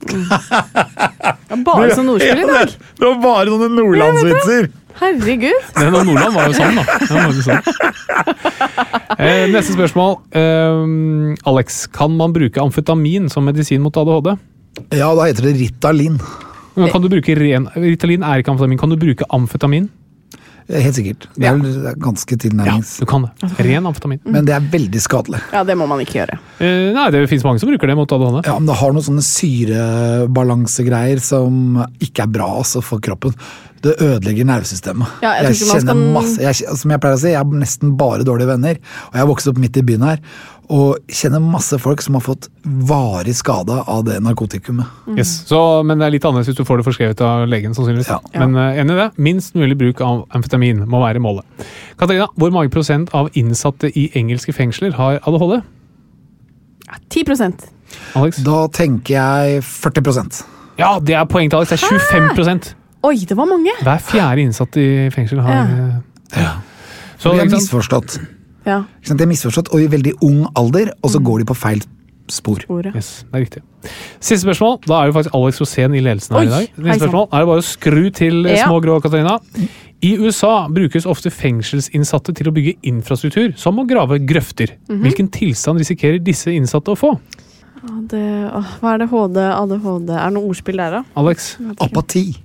Bare 1.68 1.90
sånn 1.96 2.10
ordspill 2.14 2.42
i 2.44 2.48
dag. 2.48 2.72
Det 2.98 3.06
var 3.08 3.18
bare 3.24 3.50
sånne 3.52 3.70
nordlandsvitser! 3.76 4.70
Herregud. 4.98 5.66
Den 5.78 5.94
av 5.96 6.06
Nordland 6.08 6.34
var 6.34 6.48
jo 6.50 6.54
sånn, 6.58 6.78
da. 6.78 6.84
Jo 7.06 7.42
sånn. 7.46 7.62
Eh, 9.18 9.44
neste 9.54 9.76
spørsmål. 9.76 10.16
Eh, 10.34 11.50
Alex, 11.52 11.84
kan 11.94 12.16
man 12.18 12.34
bruke 12.34 12.62
amfetamin 12.64 13.30
som 13.30 13.46
medisin 13.46 13.84
mot 13.86 13.98
ADHD? 13.98 14.34
Ja, 14.98 15.12
da 15.18 15.28
heter 15.30 15.50
det 15.50 15.56
Ritalin. 15.60 16.18
Men 16.78 16.90
kan 16.94 17.02
du 17.02 17.10
bruke 17.10 17.36
ren, 17.38 17.68
Ritalin 17.78 18.24
er 18.26 18.42
ikke 18.42 18.54
amfetamin. 18.56 18.80
Kan 18.82 18.90
du 18.94 18.98
bruke 19.02 19.26
amfetamin? 19.34 19.90
Helt 20.68 20.98
sikkert. 20.98 21.30
Det 21.38 21.48
er 21.48 21.56
vel 21.56 21.94
ganske 22.04 22.36
tilnærmings... 22.44 22.98
Ja, 23.00 23.06
du 23.06 23.08
kan 23.08 23.24
det. 23.24 23.48
Ren 23.64 23.86
amfetamin. 23.88 24.20
Men 24.28 24.44
det 24.50 24.58
er 24.58 24.66
veldig 24.74 25.00
skadelig. 25.00 25.40
Ja, 25.56 25.62
det 25.64 25.78
må 25.80 25.88
man 25.88 26.02
ikke 26.04 26.18
gjøre. 26.20 26.36
Eh, 26.60 26.90
nei, 26.98 27.06
det 27.16 27.22
finnes 27.32 27.46
mange 27.48 27.62
som 27.64 27.72
bruker 27.72 27.88
det 27.88 27.96
mot 27.96 28.12
ADHD. 28.12 28.42
Ja, 28.50 28.58
men 28.60 28.68
det 28.68 28.76
har 28.82 28.92
noen 28.92 29.06
sånne 29.06 29.24
syrebalansegreier 29.24 31.24
som 31.24 31.80
ikke 32.04 32.26
er 32.26 32.28
bra 32.36 32.50
altså, 32.60 32.84
for 32.84 33.00
kroppen. 33.04 33.32
Det 33.86 33.94
ødelegger 34.02 34.42
nervesystemet. 34.50 35.06
Ja, 35.22 35.36
jeg 35.38 35.54
jeg 35.54 35.58
kjenner 35.70 35.86
skal- 35.86 36.14
masse, 36.16 36.42
jeg, 36.42 36.56
Som 36.82 36.90
jeg 36.92 37.00
pleier 37.00 37.16
å 37.16 37.20
si, 37.22 37.30
jeg 37.30 37.38
har 37.38 37.46
nesten 37.46 37.94
bare 37.98 38.24
dårlige 38.26 38.48
venner. 38.52 38.76
Og 39.08 39.14
jeg 39.14 39.22
har 39.24 39.28
vokst 39.30 39.48
opp 39.48 39.58
midt 39.62 39.78
i 39.78 39.82
byen 39.86 40.02
her. 40.04 40.18
Og 40.74 40.98
kjenner 41.08 41.40
masse 41.40 41.78
folk 41.80 42.02
som 42.04 42.18
har 42.18 42.24
fått 42.26 42.50
varig 42.64 43.32
skade 43.40 43.78
av 43.88 44.02
det 44.04 44.18
narkotikumet. 44.24 44.90
Yes. 45.16 45.32
Så, 45.48 45.60
men 45.88 46.02
det 46.02 46.10
er 46.10 46.16
litt 46.18 46.28
annerledes 46.28 46.52
hvis 46.52 46.60
du 46.60 46.68
får 46.68 46.82
det 46.82 46.88
forskrevet 46.90 47.24
av 47.24 47.46
legen. 47.48 47.76
sannsynligvis. 47.78 48.10
Ja. 48.12 48.20
Men 48.36 48.58
uh, 48.60 48.76
enig 48.76 48.98
i 48.98 49.00
det. 49.00 49.08
Minst 49.30 49.56
mulig 49.56 49.78
bruk 49.80 50.04
av 50.04 50.26
amfetamin 50.36 50.84
må 50.92 51.00
være 51.06 51.24
målet. 51.24 51.48
Katarina, 52.00 52.28
hvor 52.36 52.52
mange 52.52 52.74
prosent 52.74 53.14
av 53.16 53.32
innsatte 53.40 53.94
i 53.96 54.10
engelske 54.20 54.56
fengsler 54.56 54.98
har 55.00 55.22
ADHD? 55.24 55.62
Ja, 56.88 57.00
10 57.16 57.24
Alex? 58.20 58.44
Da 58.44 58.66
tenker 58.76 59.16
jeg 59.16 59.64
40% 59.64 60.42
Ja, 60.80 60.98
det 61.00 61.16
er 61.16 61.28
poeng 61.30 61.50
til 61.52 61.62
Alex. 61.62 61.72
Det 61.72 61.80
er 61.80 62.36
25 62.36 62.48
Hæ? 62.48 62.74
Oi, 63.08 63.16
det 63.30 63.38
var 63.38 63.48
mange! 63.48 63.72
Hver 63.86 64.02
fjerde 64.04 64.44
innsatt 64.44 64.76
i 64.82 64.88
fengsel 65.14 65.40
har 65.46 65.54
ja. 65.54 65.86
Ja. 66.36 66.56
Så, 67.18 67.32
Vi 67.32 67.40
er 67.40 67.48
sant? 67.48 67.56
misforstått. 67.56 68.18
Ja, 68.68 68.82
Ikke 69.00 69.08
sant? 69.14 69.20
De 69.22 69.24
er 69.24 69.32
misforstått, 69.32 69.70
og 69.74 69.80
i 69.82 69.88
veldig 69.92 70.18
ung 70.28 70.44
alder, 70.60 70.92
og 71.02 71.14
så 71.14 71.22
går 71.24 71.40
de 71.44 71.48
på 71.50 71.56
feil 71.58 71.82
spor. 72.28 72.60
Yes, 72.92 73.24
det 73.32 73.38
er 73.40 73.44
riktig. 73.46 73.62
Siste 74.20 74.42
spørsmål. 74.44 74.82
Da 74.84 74.98
er 75.00 75.08
jo 75.08 75.14
faktisk 75.16 75.36
Alex 75.38 75.62
Rosén 75.64 75.94
i 75.96 76.02
ledelsen 76.04 76.36
her 76.36 76.42
Oi, 76.42 76.48
i 76.48 76.52
dag. 76.52 76.74
Neste 76.84 77.06
spørsmål 77.06 77.28
er 77.32 77.40
det 77.46 77.48
bare 77.54 77.64
å 77.64 77.68
skru 77.68 78.02
til 78.12 78.42
eh, 78.46 78.58
Ja. 78.58 78.66
små 78.68 78.82
grå, 78.84 78.98
Katarina. 79.02 79.38
I 80.04 80.12
USA 80.20 80.68
brukes 80.68 81.08
ofte 81.10 81.32
fengselsinnsatte 81.34 82.36
til 82.36 82.50
å 82.50 82.54
bygge 82.54 82.76
infrastruktur, 82.84 83.56
som 83.58 83.80
å 83.80 83.88
grave 83.88 84.20
grøfter. 84.28 84.76
Mhm. 84.90 85.02
Hvilken 85.08 85.32
tilstand 85.32 85.80
risikerer 85.80 86.20
disse 86.22 86.52
innsatte 86.52 86.92
å 86.92 87.00
få? 87.00 87.16
Det, 88.12 88.52
åh, 88.52 88.68
hva 88.82 88.94
er 88.94 88.98
det? 89.06 89.08
HD, 89.10 89.38
ADHD? 89.48 90.10
Er 90.12 90.28
det 90.28 90.34
noe 90.36 90.50
ordspill 90.52 90.78
der, 90.84 90.92
da? 90.92 91.04
Alex? 91.16 91.56
Apati. 91.80 92.36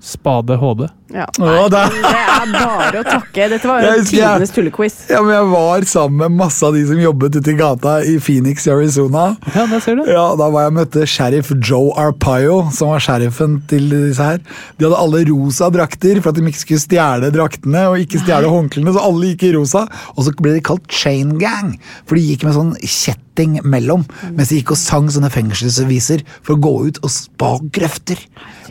Spade 0.00 0.58
HD. 0.60 0.86
Ja. 1.14 1.26
nei, 1.38 1.68
det 1.70 1.78
er- 1.78 2.52
bare 2.52 2.98
å 3.00 3.04
takke. 3.06 3.48
Dette 3.52 3.68
var 3.68 3.82
jo 3.84 4.02
tidenes 4.04 4.50
tullequiz. 4.54 4.94
Ja, 5.10 5.20
men 5.22 5.34
jeg 5.36 5.46
var 5.52 5.80
sammen 5.86 6.16
med 6.18 6.34
masse 6.40 6.62
av 6.66 6.74
de 6.74 6.82
som 6.86 6.98
jobbet 6.98 7.36
ute 7.38 7.52
i 7.52 7.56
gata 7.58 7.92
i 8.04 8.16
Phoenix, 8.18 8.66
Arizona. 8.66 9.36
Ja, 9.54 9.66
det 9.70 9.82
ser 9.84 9.96
du. 9.96 10.02
Ja, 10.10 10.34
Da 10.36 10.48
var 10.50 10.66
jeg 10.66 10.74
møtte 10.76 11.06
sheriff 11.06 11.52
Joe 11.62 11.92
Arpaio, 11.96 12.70
som 12.74 12.88
var 12.88 12.98
sheriffen 13.00 13.60
til 13.70 13.88
disse 13.90 14.18
her. 14.22 14.38
De 14.78 14.86
hadde 14.88 14.98
alle 14.98 15.24
rosa 15.30 15.70
drakter 15.70 16.20
for 16.20 16.30
at 16.30 16.34
de 16.40 16.42
ikke 16.42 16.64
skulle 16.64 16.82
stjele 16.82 17.30
draktene 17.34 17.86
og 17.90 17.98
ikke 18.02 18.22
stjele 18.24 18.50
håndklærne, 18.50 18.92
så 18.96 19.04
alle 19.06 19.30
gikk 19.34 19.46
i 19.50 19.54
rosa. 19.56 19.86
Og 20.16 20.24
så 20.26 20.34
ble 20.40 20.54
de 20.58 20.60
kalt 20.60 20.86
chain 20.90 21.36
gang, 21.38 21.78
for 22.04 22.16
de 22.18 22.26
gikk 22.36 22.44
med 22.44 22.54
sånn 22.58 22.74
kjetting 22.82 23.60
mellom, 23.64 24.04
mens 24.32 24.48
de 24.50 24.60
gikk 24.60 24.72
og 24.72 24.78
sang 24.80 25.08
sånne 25.12 25.30
fengselsviser 25.30 26.22
for 26.42 26.56
å 26.56 26.60
gå 26.60 26.74
ut 26.88 26.98
og 27.04 27.10
spa 27.10 27.58
grøfter. 27.70 28.18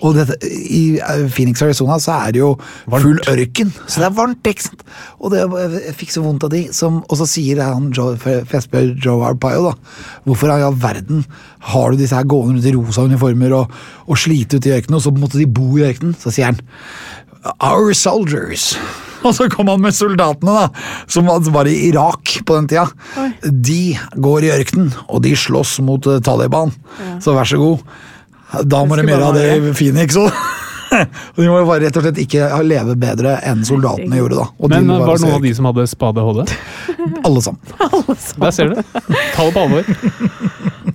Og 0.03 0.15
dette, 0.17 0.35
I 0.43 0.99
eh, 0.99 1.27
Phoenix, 1.31 1.61
Arizona 1.63 1.95
så 2.01 2.11
er 2.24 2.24
det 2.33 2.41
jo 2.41 2.51
full 2.89 3.19
ørken, 3.29 3.73
så 3.85 4.01
det 4.01 4.07
er 4.07 4.15
varmt. 4.17 4.49
ikke 4.49 4.65
sant? 4.65 4.83
Og 5.19 5.33
det, 5.33 5.43
jeg 5.85 5.95
fikk 5.99 6.13
så 6.15 6.23
vondt 6.25 6.47
av 6.47 6.53
de. 6.53 6.63
Som, 6.75 7.01
og 7.05 7.19
så 7.19 7.27
sier 7.29 7.61
han 7.63 7.91
Joe, 7.95 8.17
for 8.21 8.43
jeg 8.55 8.65
spør 8.65 8.91
Joe 9.03 9.29
Arpaio, 9.29 9.69
da. 9.69 9.75
Hvorfor 10.25 10.53
i 10.53 10.65
all 10.65 10.77
verden 10.81 11.25
har 11.71 11.91
du 11.91 12.01
disse 12.01 12.15
her 12.17 12.27
gående 12.29 12.57
rundt 12.57 12.69
i 12.69 12.75
rosa 12.75 13.05
uniformer 13.05 13.55
og, 13.61 13.79
og 14.07 14.19
slite 14.21 14.59
ute 14.59 14.71
i 14.71 14.77
ørkenen, 14.79 14.99
og 14.99 15.05
så 15.05 15.13
måtte 15.15 15.41
de 15.41 15.49
bo 15.49 15.75
i 15.77 15.85
ørkenen? 15.87 16.17
Så 16.19 16.33
sier 16.33 16.53
han 16.53 16.61
Our 17.61 17.93
soldiers. 17.93 18.73
Og 19.25 19.33
så 19.33 19.47
kom 19.49 19.69
han 19.71 19.81
med 19.81 19.95
soldatene, 19.97 20.53
da, 20.53 20.65
som 21.09 21.29
var 21.53 21.69
i 21.69 21.75
Irak 21.87 22.35
på 22.45 22.57
den 22.59 22.67
tida. 22.69 22.85
De 23.49 23.95
går 24.21 24.45
i 24.45 24.51
ørkenen, 24.53 24.91
og 25.09 25.23
de 25.25 25.33
slåss 25.37 25.79
mot 25.85 26.01
Taliban. 26.25 26.69
Taliban. 26.75 27.21
Så 27.21 27.33
vær 27.33 27.49
så 27.49 27.57
god. 27.57 27.79
Da 28.69 28.83
må 28.85 28.97
de 28.99 29.07
gjøre 29.07 29.33
det 29.35 29.47
i 29.57 29.73
Phoenix 29.73 30.17
òg. 30.19 30.29
Og 31.35 31.39
de 31.43 31.47
må 31.51 31.59
jo 31.61 31.67
bare 31.69 31.83
rett 31.85 31.97
og 31.99 32.05
slett 32.05 32.19
ikke 32.23 32.47
leve 32.65 32.95
bedre 32.99 33.35
enn 33.47 33.63
soldatene 33.67 34.19
gjorde, 34.21 34.39
da. 34.41 34.47
Og 34.59 34.71
Men 34.71 34.87
må 34.89 34.99
eh, 35.01 35.05
var 35.09 35.19
det 35.19 35.25
noen 35.27 35.37
av 35.39 35.45
de 35.47 35.53
som 35.57 35.67
hadde 35.69 35.85
spade 35.91 36.23
HD? 36.25 36.43
Alle 37.27 37.41
sammen. 37.45 37.59
Der 38.41 38.51
ser 38.55 38.71
du. 38.73 38.81
Ta 39.35 39.45
det 39.45 39.51
på 39.55 39.63
alvor. 39.65 39.89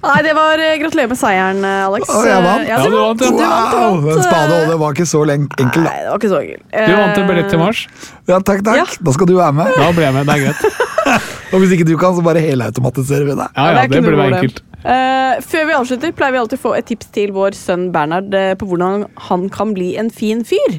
Nei, 0.00 0.16
det 0.24 0.32
var 0.32 0.60
eh, 0.64 0.76
Gratulerer 0.80 1.10
med 1.12 1.18
seieren, 1.20 1.58
eh, 1.66 1.82
Alex. 1.84 2.08
Å, 2.08 2.22
jeg 2.24 2.44
vant. 2.46 2.68
Ja, 2.70 2.78
du 2.80 2.94
du 2.94 2.96
vant. 3.00 3.20
ja. 3.20 3.28
Du 3.28 3.36
vant, 3.36 3.74
Wow! 3.76 3.98
vant. 4.06 4.22
Spade 4.24 4.78
var 4.80 4.96
ikke 4.96 5.08
så 5.10 5.20
enkel, 5.34 5.68
da. 5.74 5.82
Nei, 5.84 5.98
det 6.06 6.08
var 6.14 6.22
ikke 6.22 6.32
så 6.32 6.40
enkelt. 6.40 6.64
Du 6.72 6.94
vant 7.02 7.20
en 7.20 7.28
billett 7.32 7.50
til 7.52 7.60
Mars. 7.60 7.82
Ja, 8.30 8.38
takk, 8.40 8.64
takk. 8.64 8.80
Ja. 8.80 8.86
Da 9.10 9.14
skal 9.16 9.28
du 9.28 9.36
være 9.36 9.52
med. 9.60 9.76
Da 9.76 9.90
ble 9.96 10.06
jeg 10.08 10.16
med. 10.16 10.30
Det 10.30 10.38
er 10.38 10.46
greit. 10.46 11.28
Og 11.50 11.62
hvis 11.64 11.72
ikke 11.76 11.86
du 11.88 11.96
kan, 12.00 12.14
så 12.16 12.22
bare 12.24 12.40
helautomatiserer 12.44 13.26
vi 13.28 13.34
deg. 13.36 13.48
Ja, 13.56 13.68
ja, 13.74 13.84
det 13.84 13.90
det 13.90 14.02
burde 14.06 14.16
være 14.16 14.30
problem. 14.30 14.38
enkelt. 14.40 14.62
Eh, 14.80 15.40
før 15.44 15.66
vi 15.68 15.74
avslutter, 15.76 16.12
pleier 16.16 16.32
vi 16.32 16.40
alltid 16.40 16.60
å 16.60 16.62
få 16.62 16.70
et 16.78 16.86
tips 16.88 17.10
til 17.12 17.34
vår 17.36 17.56
sønn 17.58 17.90
Bernhard 17.92 18.32
uh, 18.32 18.54
på 18.56 18.68
hvordan 18.70 19.04
han 19.28 19.44
kan 19.52 19.74
bli 19.76 19.90
en 20.00 20.08
fin 20.14 20.40
fyr. 20.46 20.78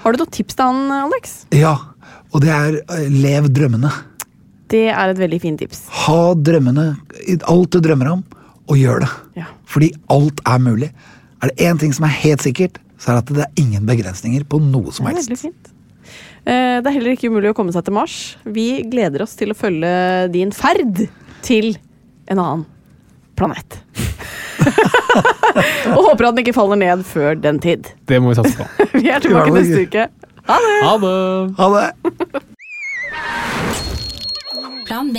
Har 0.00 0.14
du 0.14 0.22
noen 0.22 0.32
tips 0.32 0.56
til 0.56 0.70
han, 0.70 0.94
Alex? 0.96 1.34
Ja, 1.52 1.74
og 2.32 2.40
det 2.44 2.54
er 2.54 2.78
uh, 2.88 3.02
lev 3.12 3.50
drømmene. 3.52 3.92
Det 4.72 4.86
er 4.88 5.12
et 5.12 5.20
veldig 5.20 5.42
fint 5.42 5.60
tips. 5.60 5.84
Ha 6.06 6.32
drømmene, 6.40 6.86
alt 7.52 7.76
du 7.76 7.84
drømmer 7.84 8.14
om, 8.14 8.24
og 8.64 8.80
gjør 8.80 9.04
det. 9.04 9.12
Ja. 9.42 9.50
Fordi 9.68 9.92
alt 10.14 10.40
er 10.48 10.64
mulig. 10.64 10.90
Er 11.44 11.52
det 11.52 11.68
én 11.68 11.80
ting 11.80 11.92
som 11.92 12.08
er 12.08 12.16
helt 12.16 12.42
sikkert, 12.46 12.80
så 12.96 13.12
er 13.12 13.20
det 13.20 13.26
at 13.26 13.36
det 13.36 13.44
er 13.44 13.60
ingen 13.60 13.84
begrensninger 13.84 14.48
på 14.48 14.62
noe 14.64 14.88
som 14.88 15.04
Det 15.04 15.12
er 15.12 15.20
helst. 15.20 15.28
veldig 15.34 15.42
fint. 15.44 15.72
Det 16.44 16.88
er 16.88 16.92
heller 16.92 17.14
ikke 17.14 17.30
umulig 17.32 17.52
å 17.52 17.56
komme 17.56 17.72
seg 17.72 17.84
til 17.86 17.94
Mars. 17.96 18.14
Vi 18.44 18.84
gleder 18.92 19.24
oss 19.24 19.36
til 19.36 19.52
å 19.52 19.56
følge 19.56 19.92
din 20.32 20.52
ferd 20.52 21.06
til 21.44 21.74
en 22.32 22.40
annen 22.40 22.64
planet. 23.36 23.78
Og 25.94 26.00
håper 26.08 26.28
at 26.28 26.34
den 26.34 26.42
ikke 26.44 26.56
faller 26.56 26.78
ned 26.80 27.04
før 27.06 27.34
den 27.38 27.60
tid. 27.62 27.90
Det 28.08 28.20
må 28.22 28.32
vi 28.32 28.38
satse 28.40 28.56
på. 28.58 28.64
Vi 29.00 29.08
er 29.12 29.18
tilbake 29.22 29.48
Ja, 29.48 29.54
det 29.54 29.60
neste 29.60 29.82
uke. 29.86 30.08
Ha 30.48 30.56
det! 30.60 30.76
Ha 30.84 30.94
det! 31.04 31.54
Ha 31.58 31.66
det! 31.74 31.88
Plan 34.88 35.12
B. 35.14 35.18